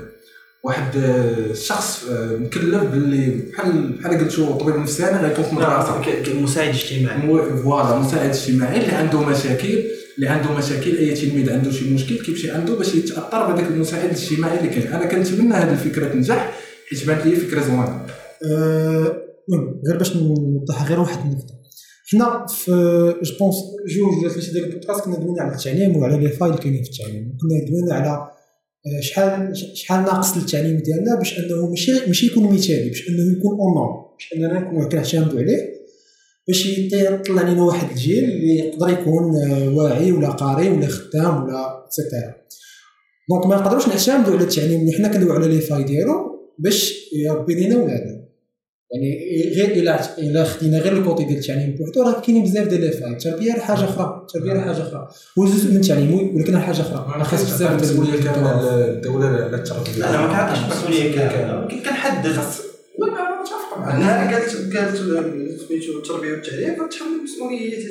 واحد 0.63 0.91
شخص 1.53 2.05
آه، 2.11 2.35
مكلف 2.37 2.83
باللي 2.83 3.41
بحال 3.51 3.87
بحال 3.91 4.17
قلتوا 4.19 4.57
طبيب 4.57 4.75
نفساني 4.75 5.27
غيكون 5.27 5.43
في 5.43 5.51
المدرسة 5.51 6.01
مساعد 6.41 6.67
اجتماعي. 6.69 7.17
مو- 7.17 7.43
voilà 7.63 7.99
مساعد 7.99 8.29
اجتماعي 8.29 8.77
اللي 8.81 8.91
عنده 8.91 9.21
مشاكل. 9.21 9.83
اللي 10.17 10.27
عنده 10.27 10.57
مشاكل 10.57 10.97
اي 10.97 11.13
تلميذ 11.13 11.51
عنده 11.53 11.71
شي 11.71 11.93
مشكل 11.93 12.17
كيمشي 12.25 12.51
عنده 12.51 12.75
باش 12.75 12.95
يتاثر 12.95 13.53
بهذاك 13.53 13.71
المساعد 13.71 14.05
الاجتماعي 14.05 14.59
اللي 14.59 14.69
كاين 14.69 14.87
أنا 14.87 15.05
كنتمنى 15.05 15.53
هذه 15.53 15.71
الفكرة 15.71 16.07
تنجح 16.07 16.57
حيت 16.89 17.07
بانت 17.07 17.25
لي 17.25 17.35
فكره 17.35 17.61
زوينه 17.61 18.05
آه، 18.45 19.17
المهم 19.49 19.81
غير 19.87 19.97
باش 19.97 20.15
نوضح 20.15 20.89
غير 20.89 20.99
واحد 20.99 21.25
النقطه 21.25 21.53
حنا 22.11 22.45
في 22.45 22.71
je 23.23 23.37
pense 23.39 23.55
جوج 23.87 24.23
ولا 24.23 24.29
ثلاثة 24.29 24.53
ديال 24.53 24.65
البودكاست 24.65 25.05
كنا 25.05 25.15
دوينا 25.15 25.41
على 25.41 25.55
التعليم 25.55 25.97
وعلى 25.97 26.17
les 26.17 26.29
failles 26.29 26.51
اللي 26.51 26.63
كاينين 26.63 26.83
في 26.83 26.89
التعليم 26.89 27.37
كنا 27.41 27.65
دوينا 27.69 27.93
على 27.93 28.09
آه، 28.87 29.01
شحال 29.01 29.57
شحال 29.73 30.03
ناقص 30.03 30.37
التعليم 30.37 30.77
ديالنا 30.77 31.15
باش 31.15 31.39
انه 31.39 31.69
ماشي 31.69 31.91
ماشي 32.07 32.25
يكون 32.25 32.53
مثالي 32.53 32.89
باش 32.89 33.09
انه 33.09 33.37
يكون 33.37 33.59
honneur 33.59 34.13
باش 34.13 34.33
اننا 34.35 34.59
نكونوا 34.59 34.89
كنعتمدوا 34.89 35.39
عليه 35.39 35.76
باش 36.47 36.65
يطلع 36.65 37.41
لنا 37.41 37.63
واحد 37.63 37.89
الجيل 37.89 38.23
اللي 38.23 38.57
يقدر 38.57 38.89
يكون 38.89 39.35
آه، 39.35 39.69
واعي 39.69 40.11
ولا 40.11 40.29
قاري 40.29 40.69
ولا 40.69 40.87
خدام 40.87 41.43
ولا 41.43 41.85
et 41.85 41.97
cetera 41.97 42.33
donc 43.29 43.45
ما 43.45 43.55
نقدروش 43.55 43.87
نعتمدوا 43.87 44.35
على 44.35 44.43
التعليم 44.43 44.81
اللي 44.81 44.93
حنا 44.93 45.07
كندويو 45.07 45.33
على 45.33 45.47
les 45.47 45.61
failles 45.61 45.83
ديالو 45.83 46.13
باش 46.59 46.95
يربي 47.13 47.53
لينا 47.53 47.75
ولادنا. 47.75 48.17
يعني 48.91 49.19
غير 49.55 49.71
إلى 49.71 49.99
إلى 50.17 50.45
خدينا 50.45 50.79
غير 50.79 50.97
ال 50.97 51.03
côté 51.03 51.23
ديال 51.23 51.39
التعليم 51.39 51.75
بوحدو 51.75 52.01
راه 52.01 52.21
كاينين 52.21 52.43
بزاف 52.43 52.67
ديال 52.67 52.81
les 52.81 52.91
failles 52.91 53.11
التربية 53.11 53.53
راه 53.53 53.59
حاجة 53.59 53.83
أخرى 53.83 54.21
التربية 54.21 54.53
راه 54.53 54.59
حاجة 54.59 54.81
أخرى. 54.81 55.07
هو 55.39 55.45
جزء 55.45 55.71
من 55.71 55.77
التعليم 55.77 56.35
ولكن 56.35 56.53
راه 56.53 56.59
حاجة 56.59 56.81
أخرى. 56.81 57.13
راه 57.17 57.23
خاص 57.23 57.43
بزاف 57.43 57.59
ديال 57.59 57.71
المسؤوليه 57.71 58.23
كامله 58.23 58.85
الدولة 58.85 59.27
على 59.27 59.55
التربية. 59.55 59.99
لا 59.99 60.09
أنا 60.09 60.21
ما 60.21 60.27
كنعطيش 60.27 60.59
مسؤولية 60.77 61.15
كاملة. 61.15 61.59
ولكن 61.59 61.79
كنحدد 61.79 62.27
أنا 63.83 64.31
قالت 64.33 64.75
قالت 64.77 64.97
سميتو 65.67 65.97
التربيه 65.97 66.31
والتعليم 66.31 66.73
كتحمل 66.87 67.23
مسؤوليه 67.23 67.83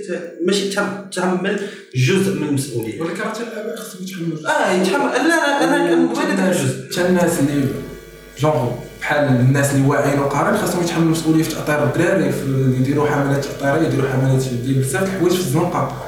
ماشي 0.46 0.70
تحمل- 0.70 1.60
جزء 1.96 2.34
من 2.40 2.48
المسؤولية. 2.48 3.00
ولكن 3.00 3.20
راه 3.20 3.28
حتى 3.28 3.42
الاباء 3.42 3.76
خصهم 3.76 4.02
يتحملوا 4.02 4.38
آه 4.48 4.72
يتحمل. 4.72 5.28
لا 5.28 5.64
أنا 5.64 5.86
أنا 5.86 5.94
كنبغي 5.94 6.24
هذا 6.24 6.52
الجزء 6.52 6.92
حتى 6.92 7.08
الناس 7.08 7.40
اللي 7.40 7.66
جونغ 8.38 8.70
بحال 9.00 9.24
الناس 9.28 9.74
اللي 9.74 9.88
واعيين 9.88 10.18
وقارين 10.20 10.58
خاصهم 10.60 10.82
يتحملوا 10.82 11.10
مسؤوليه 11.10 11.42
في 11.42 11.50
تأطير 11.54 11.84
الدراري 11.84 12.32
في 12.32 12.74
يديروا 12.80 13.06
حملات 13.06 13.44
تأطيرية 13.44 13.88
يديروا 13.88 14.08
حملات 14.08 14.44
ديال 14.64 14.74
بزاف 14.78 15.02
الحوايج 15.02 15.32
في 15.32 15.40
الزنقة. 15.40 16.02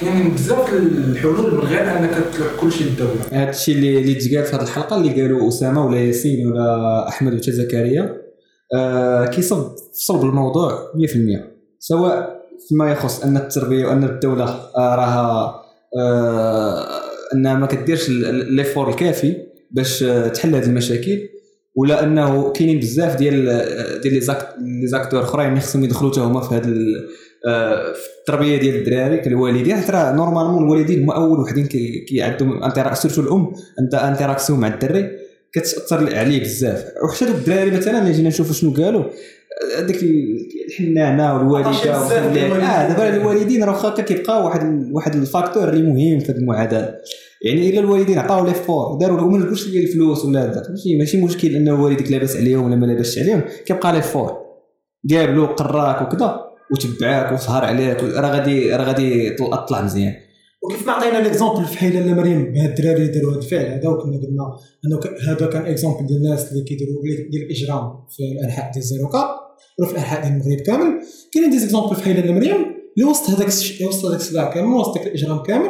كاينين 0.00 0.30
بزاف 0.34 0.72
الحلول 0.74 1.54
من 1.54 1.60
غير 1.60 1.98
أنك 1.98 2.10
تلوح 2.34 2.48
كلشي 2.60 2.84
للدولة. 2.84 3.20
هذا 3.32 3.50
الشيء 3.50 3.74
اللي 3.74 3.98
اللي 3.98 4.14
تقال 4.14 4.44
في 4.44 4.56
هذه 4.56 4.62
الحلقة 4.62 4.96
اللي 4.96 5.22
قالوا 5.22 5.48
أسامة 5.48 5.86
ولا 5.86 5.98
ياسين 6.00 6.46
ولا 6.46 7.08
أحمد 7.08 7.32
ولا 7.32 7.52
زكريا 7.52 8.16
آه 8.74 9.26
كيصب 9.26 9.76
في 9.76 10.04
صلب 10.04 10.24
الموضوع 10.24 10.92
100% 11.38 11.40
سواء 11.78 12.40
فيما 12.68 12.92
يخص 12.92 13.24
أن 13.24 13.36
التربية 13.36 13.86
وأن 13.86 14.04
الدولة 14.04 14.44
آه 14.76 14.94
راها 14.94 15.62
آه 15.98 16.86
أنها 17.34 17.54
ما 17.54 17.66
كديرش 17.66 18.08
l'effort 18.08 18.88
الكافي 18.88 19.36
باش 19.70 19.98
تحل 20.34 20.54
هذه 20.54 20.66
المشاكل 20.66 21.28
ولا 21.76 22.04
أنه 22.04 22.52
كاينين 22.52 22.78
بزاف 22.78 23.16
ديال 23.16 23.44
ديال 24.02 24.14
les 24.14 24.20
act- 24.20 24.46
les 24.58 24.86
acteurs 24.86 25.22
أخرين 25.22 25.48
اللي 25.48 25.60
خصهم 25.60 25.84
يدخلوا 25.84 26.10
حتى 26.10 26.20
هما 26.20 26.40
في 26.40 26.54
هذا 26.54 26.72
في 27.94 28.20
التربية 28.20 28.56
ديال 28.56 28.76
الدراري 28.76 29.18
كالوالدين. 29.18 29.76
حيت 29.76 29.90
راه 29.90 30.12
normalement 30.12 30.64
الوالدين 30.64 31.02
هما 31.02 31.16
أول 31.16 31.40
وحدين 31.40 31.66
كي 31.66 32.04
كي 32.08 32.22
عندهم 32.22 32.64
inter- 32.64 32.94
surtout 32.94 33.20
الأم 33.20 33.52
عندها 33.78 34.08
interaction 34.08 34.60
مع 34.60 34.68
الدري. 34.68 35.10
كتأثر 35.52 36.16
عليه 36.16 36.40
بزاف. 36.40 36.84
وحتى 37.04 37.24
دوك 37.24 37.34
الدراري 37.34 37.70
مثلا 37.70 38.02
اللي 38.02 38.12
جينا 38.12 38.28
نشوفوا 38.28 38.54
شنو 38.54 38.74
قالوا 38.74 39.04
هذيك 39.78 40.04
الحنانه 40.68 41.34
والوالدة 41.34 41.70
آه 41.70 42.88
دابا 42.88 43.16
الوالدين. 43.16 43.64
راه 43.64 43.72
واخا 43.72 44.02
كيبقاو 44.02 44.44
واحد 44.44 44.88
واحد 44.92 45.14
ال 45.14 45.21
facteur 45.21 45.68
اللي 45.68 45.82
مهم 45.82 46.20
في 46.20 46.32
هذه 46.32 46.36
المعادلة. 46.36 46.94
يعني 47.44 47.70
إلا 47.70 47.80
الوالدين 47.80 48.18
عطاو 48.18 48.46
l'effort 48.46 48.98
داروا 48.98 49.16
لهم 49.16 49.32
ما 49.32 49.38
نقولش 49.38 49.68
لي 49.68 49.80
الفلوس 49.80 50.24
ولا 50.24 50.44
هذا. 50.44 50.62
ماشي 50.70 50.98
ماشي 50.98 51.22
مشكل 51.22 51.54
إنه 51.54 51.84
والديك 51.84 52.10
لاباس 52.10 52.36
عليهم 52.36 52.64
ولا 52.64 52.76
ما 52.76 52.86
لاباسش 52.86 53.18
عليهم. 53.18 53.42
كيبقى 53.66 53.92
l'effort 53.92 54.36
جاب 55.04 55.28
له 55.28 55.46
قراك 55.46 56.02
وكذا 56.02 56.40
وتبعك 56.72 57.32
وسهر 57.32 57.64
عليك 57.64 58.02
راه 58.02 58.30
غادي 58.30 58.70
راه 58.70 58.84
غادي 58.84 59.30
طلع 59.68 59.82
مزيان. 59.82 60.14
وكيف 60.62 60.86
ما 60.86 60.92
عطينا 60.92 61.18
l'exemple 61.22 61.64
في 61.64 61.78
حي 61.78 62.00
لالة 62.00 62.14
مريم 62.14 62.52
بهاد 62.52 62.68
الدراري 62.68 63.02
اللي 63.02 63.12
داروا 63.12 63.32
هذا 63.32 63.38
الفعل 63.38 63.64
هذا 63.66 63.88
وكنا 63.88 64.16
قلنا 64.16 64.56
إنه 64.86 65.00
هذا 65.32 65.46
كان 65.46 65.62
exemple 65.62 66.06
ديال 66.06 66.16
الناس 66.18 66.52
اللي 66.52 66.64
كيديروا 66.64 67.02
ديال 67.30 67.42
الإجرام 67.42 67.92
في 68.16 68.22
الانحاء 68.38 68.70
ديال 68.72 68.84
زيروكا 68.84 69.36
ولا 69.78 69.88
في 69.88 69.92
الانحاء 69.94 70.20
ديال 70.22 70.32
المغرب 70.32 70.60
كامل. 70.60 71.00
كاينين 71.32 71.50
des 71.50 71.58
exemples 71.58 71.96
في 71.96 72.02
حي 72.02 72.20
لالة 72.20 72.32
مريم 72.32 72.56
اللي 72.98 73.10
وسط 73.10 73.30
هذاك 73.30 73.48
الش- 73.48 73.82
وسط 73.82 74.04
هذاك 74.04 74.20
الصداع 74.20 74.54
كامل 74.54 74.74
وسط 74.74 74.94
داك 74.94 75.06
الإجرام 75.06 75.42
كامل 75.42 75.68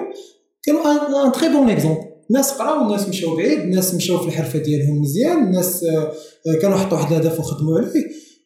كانوا 0.63 1.27
ان- 1.27 1.33
très 1.33 1.49
bon 1.49 1.71
exemple 1.71 2.01
الناس 2.31 2.53
قراو 2.53 2.83
الناس 2.87 3.09
مشاو 3.09 3.37
بعيد 3.37 3.59
الناس 3.59 3.95
مشاو 3.95 4.19
في 4.19 4.27
الحرفة 4.29 4.59
ديالهم 4.59 5.01
مزيان 5.01 5.45
الناس 5.45 5.85
آه، 5.85 6.13
كانوا 6.63 6.77
حطوا 6.77 6.99
واحد 6.99 7.13
الهدف 7.13 7.39
وخدموا 7.41 7.79
عليه. 7.79 7.89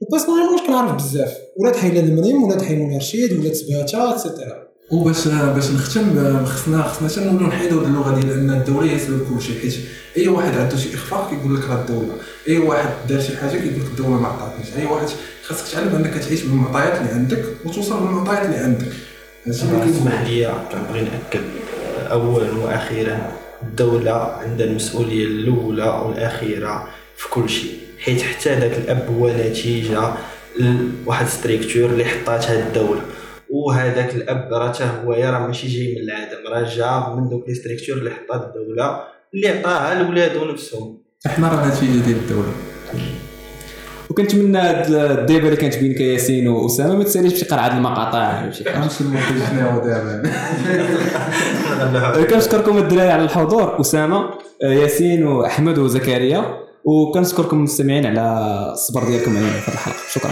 و 0.00 0.04
personnellement 0.04 0.58
كنعرف 0.66 1.04
بزاف. 1.04 1.36
ولاد 1.60 1.76
حي 1.76 2.00
لالة 2.00 2.18
مريم 2.18 2.42
ولاد 2.42 2.62
حي 2.62 2.74
منير 2.76 2.96
رشيد 2.98 3.32
ولاد 3.32 3.52
سباته 3.52 4.10
et 4.12 4.25
cetera 4.25 4.64
وباش 4.90 5.28
باش 5.28 5.70
نختم 5.70 6.44
خصنا 6.46 6.82
خصنا 6.82 7.08
حتى 7.08 7.20
نولوا 7.24 7.48
نحيدوا 7.48 7.80
هاد 7.80 7.86
اللغة 7.86 8.20
ديال 8.20 8.32
أن 8.32 8.50
الدولة 8.50 8.90
هي 8.92 8.98
سبب 8.98 9.26
كل 9.28 9.42
شيء 9.42 9.60
حيت 9.60 9.74
أي 10.16 10.28
واحد 10.28 10.58
عنده 10.58 10.76
شي 10.76 10.94
إخفاق 10.94 11.30
كيقول 11.30 11.56
لك 11.56 11.64
راه 11.68 11.80
الدولة. 11.80 12.12
أي 12.48 12.58
واحد 12.58 12.88
دار 13.08 13.20
شي 13.20 13.36
حاجة 13.36 13.50
كيقول 13.50 13.80
لك 13.80 13.86
الدولة 13.86 14.20
ما 14.20 14.28
عطاتنيش. 14.28 14.66
أي 14.76 14.84
واحد 14.86 15.06
خاصك 15.46 15.72
تعلم 15.72 15.94
أنك 15.94 16.14
تعيش 16.14 16.42
بالمعطيات 16.42 16.98
اللي 17.00 17.12
عندك 17.12 17.44
وتوصل 17.64 18.00
بالمعطيات 18.00 18.44
اللي 18.46 18.56
عندك. 18.56 18.92
هادشي 19.46 19.62
اللي 19.62 19.76
كيقول. 19.76 19.96
اسمح 19.96 20.22
لي 20.22 20.54
كنبغي 20.72 21.00
نأكد. 21.00 21.44
اولا 22.10 22.52
وأخيرا 22.52 23.32
الدولة 23.62 24.12
عندها 24.12 24.66
المسؤولية 24.66 25.24
الأولى 25.24 26.02
والاخيره 26.06 26.88
في 27.16 27.28
كل 27.28 27.48
شيء. 27.48 27.72
حيت 27.98 28.22
حتى 28.22 28.58
ذاك 28.58 28.78
الأب 28.78 29.06
هو 29.18 29.28
نتيجة 29.28 30.14
لواحد 30.58 31.28
structure 31.28 31.90
اللي 31.90 32.04
حطاتها 32.04 32.68
الدولة. 32.68 33.00
وهذاك 33.54 34.14
الأب 34.14 34.48
راه 34.52 34.72
حتى 34.72 34.84
هو 35.04 35.12
راه 35.12 35.46
ماشي 35.46 35.68
جاي 35.68 35.94
من 35.94 36.02
العدم 36.02 36.46
راه 36.48 36.62
جا 36.76 37.14
من 37.16 37.28
دوك 37.28 37.48
les 37.48 37.54
structures 37.54 37.96
اللي 37.96 38.10
حطات 38.10 38.46
الدولة 38.46 39.00
اللي 39.34 39.48
عطاها 39.48 40.02
لولادو 40.02 40.44
نفسهم. 40.44 40.98
إحنا 41.26 41.48
راه 41.48 41.68
نتيجه 41.68 42.04
ديال 42.04 42.16
الدولة. 42.16 42.52
وكنتمنى 44.10 44.58
هاد 44.58 44.92
ال 44.92 45.01
débat 45.01 45.44
اللي 45.44 45.56
كانت 45.56 45.78
بينك 45.78 46.00
ياسين 46.00 46.48
وأسامة 46.48 46.96
ما 46.96 47.04
تساليش 47.04 47.32
بشي 47.32 47.44
قرعة 47.44 47.76
المقاطع 47.76 48.42
ولا 48.42 48.50
شي 48.50 48.64
حاجة. 48.64 48.90
المونتاج 49.00 49.38
شنو 49.50 49.78
دابا. 49.84 50.30
كنشكركم 52.30 52.78
الدراري 52.78 53.10
على 53.10 53.24
الحضور 53.24 53.80
أسامة 53.80 54.30
ياسين 54.62 55.26
وأحمد 55.26 55.78
وزكريا 55.78 56.44
وكنشكركم 56.84 57.56
المستمعين 57.56 58.06
على 58.06 58.72
الصبر 58.72 59.04
ديالكم 59.04 59.32
معنا 59.32 59.46
في 59.46 59.70
هذه 59.70 59.74
الحلقة. 59.74 59.98
شكرا. 60.10 60.30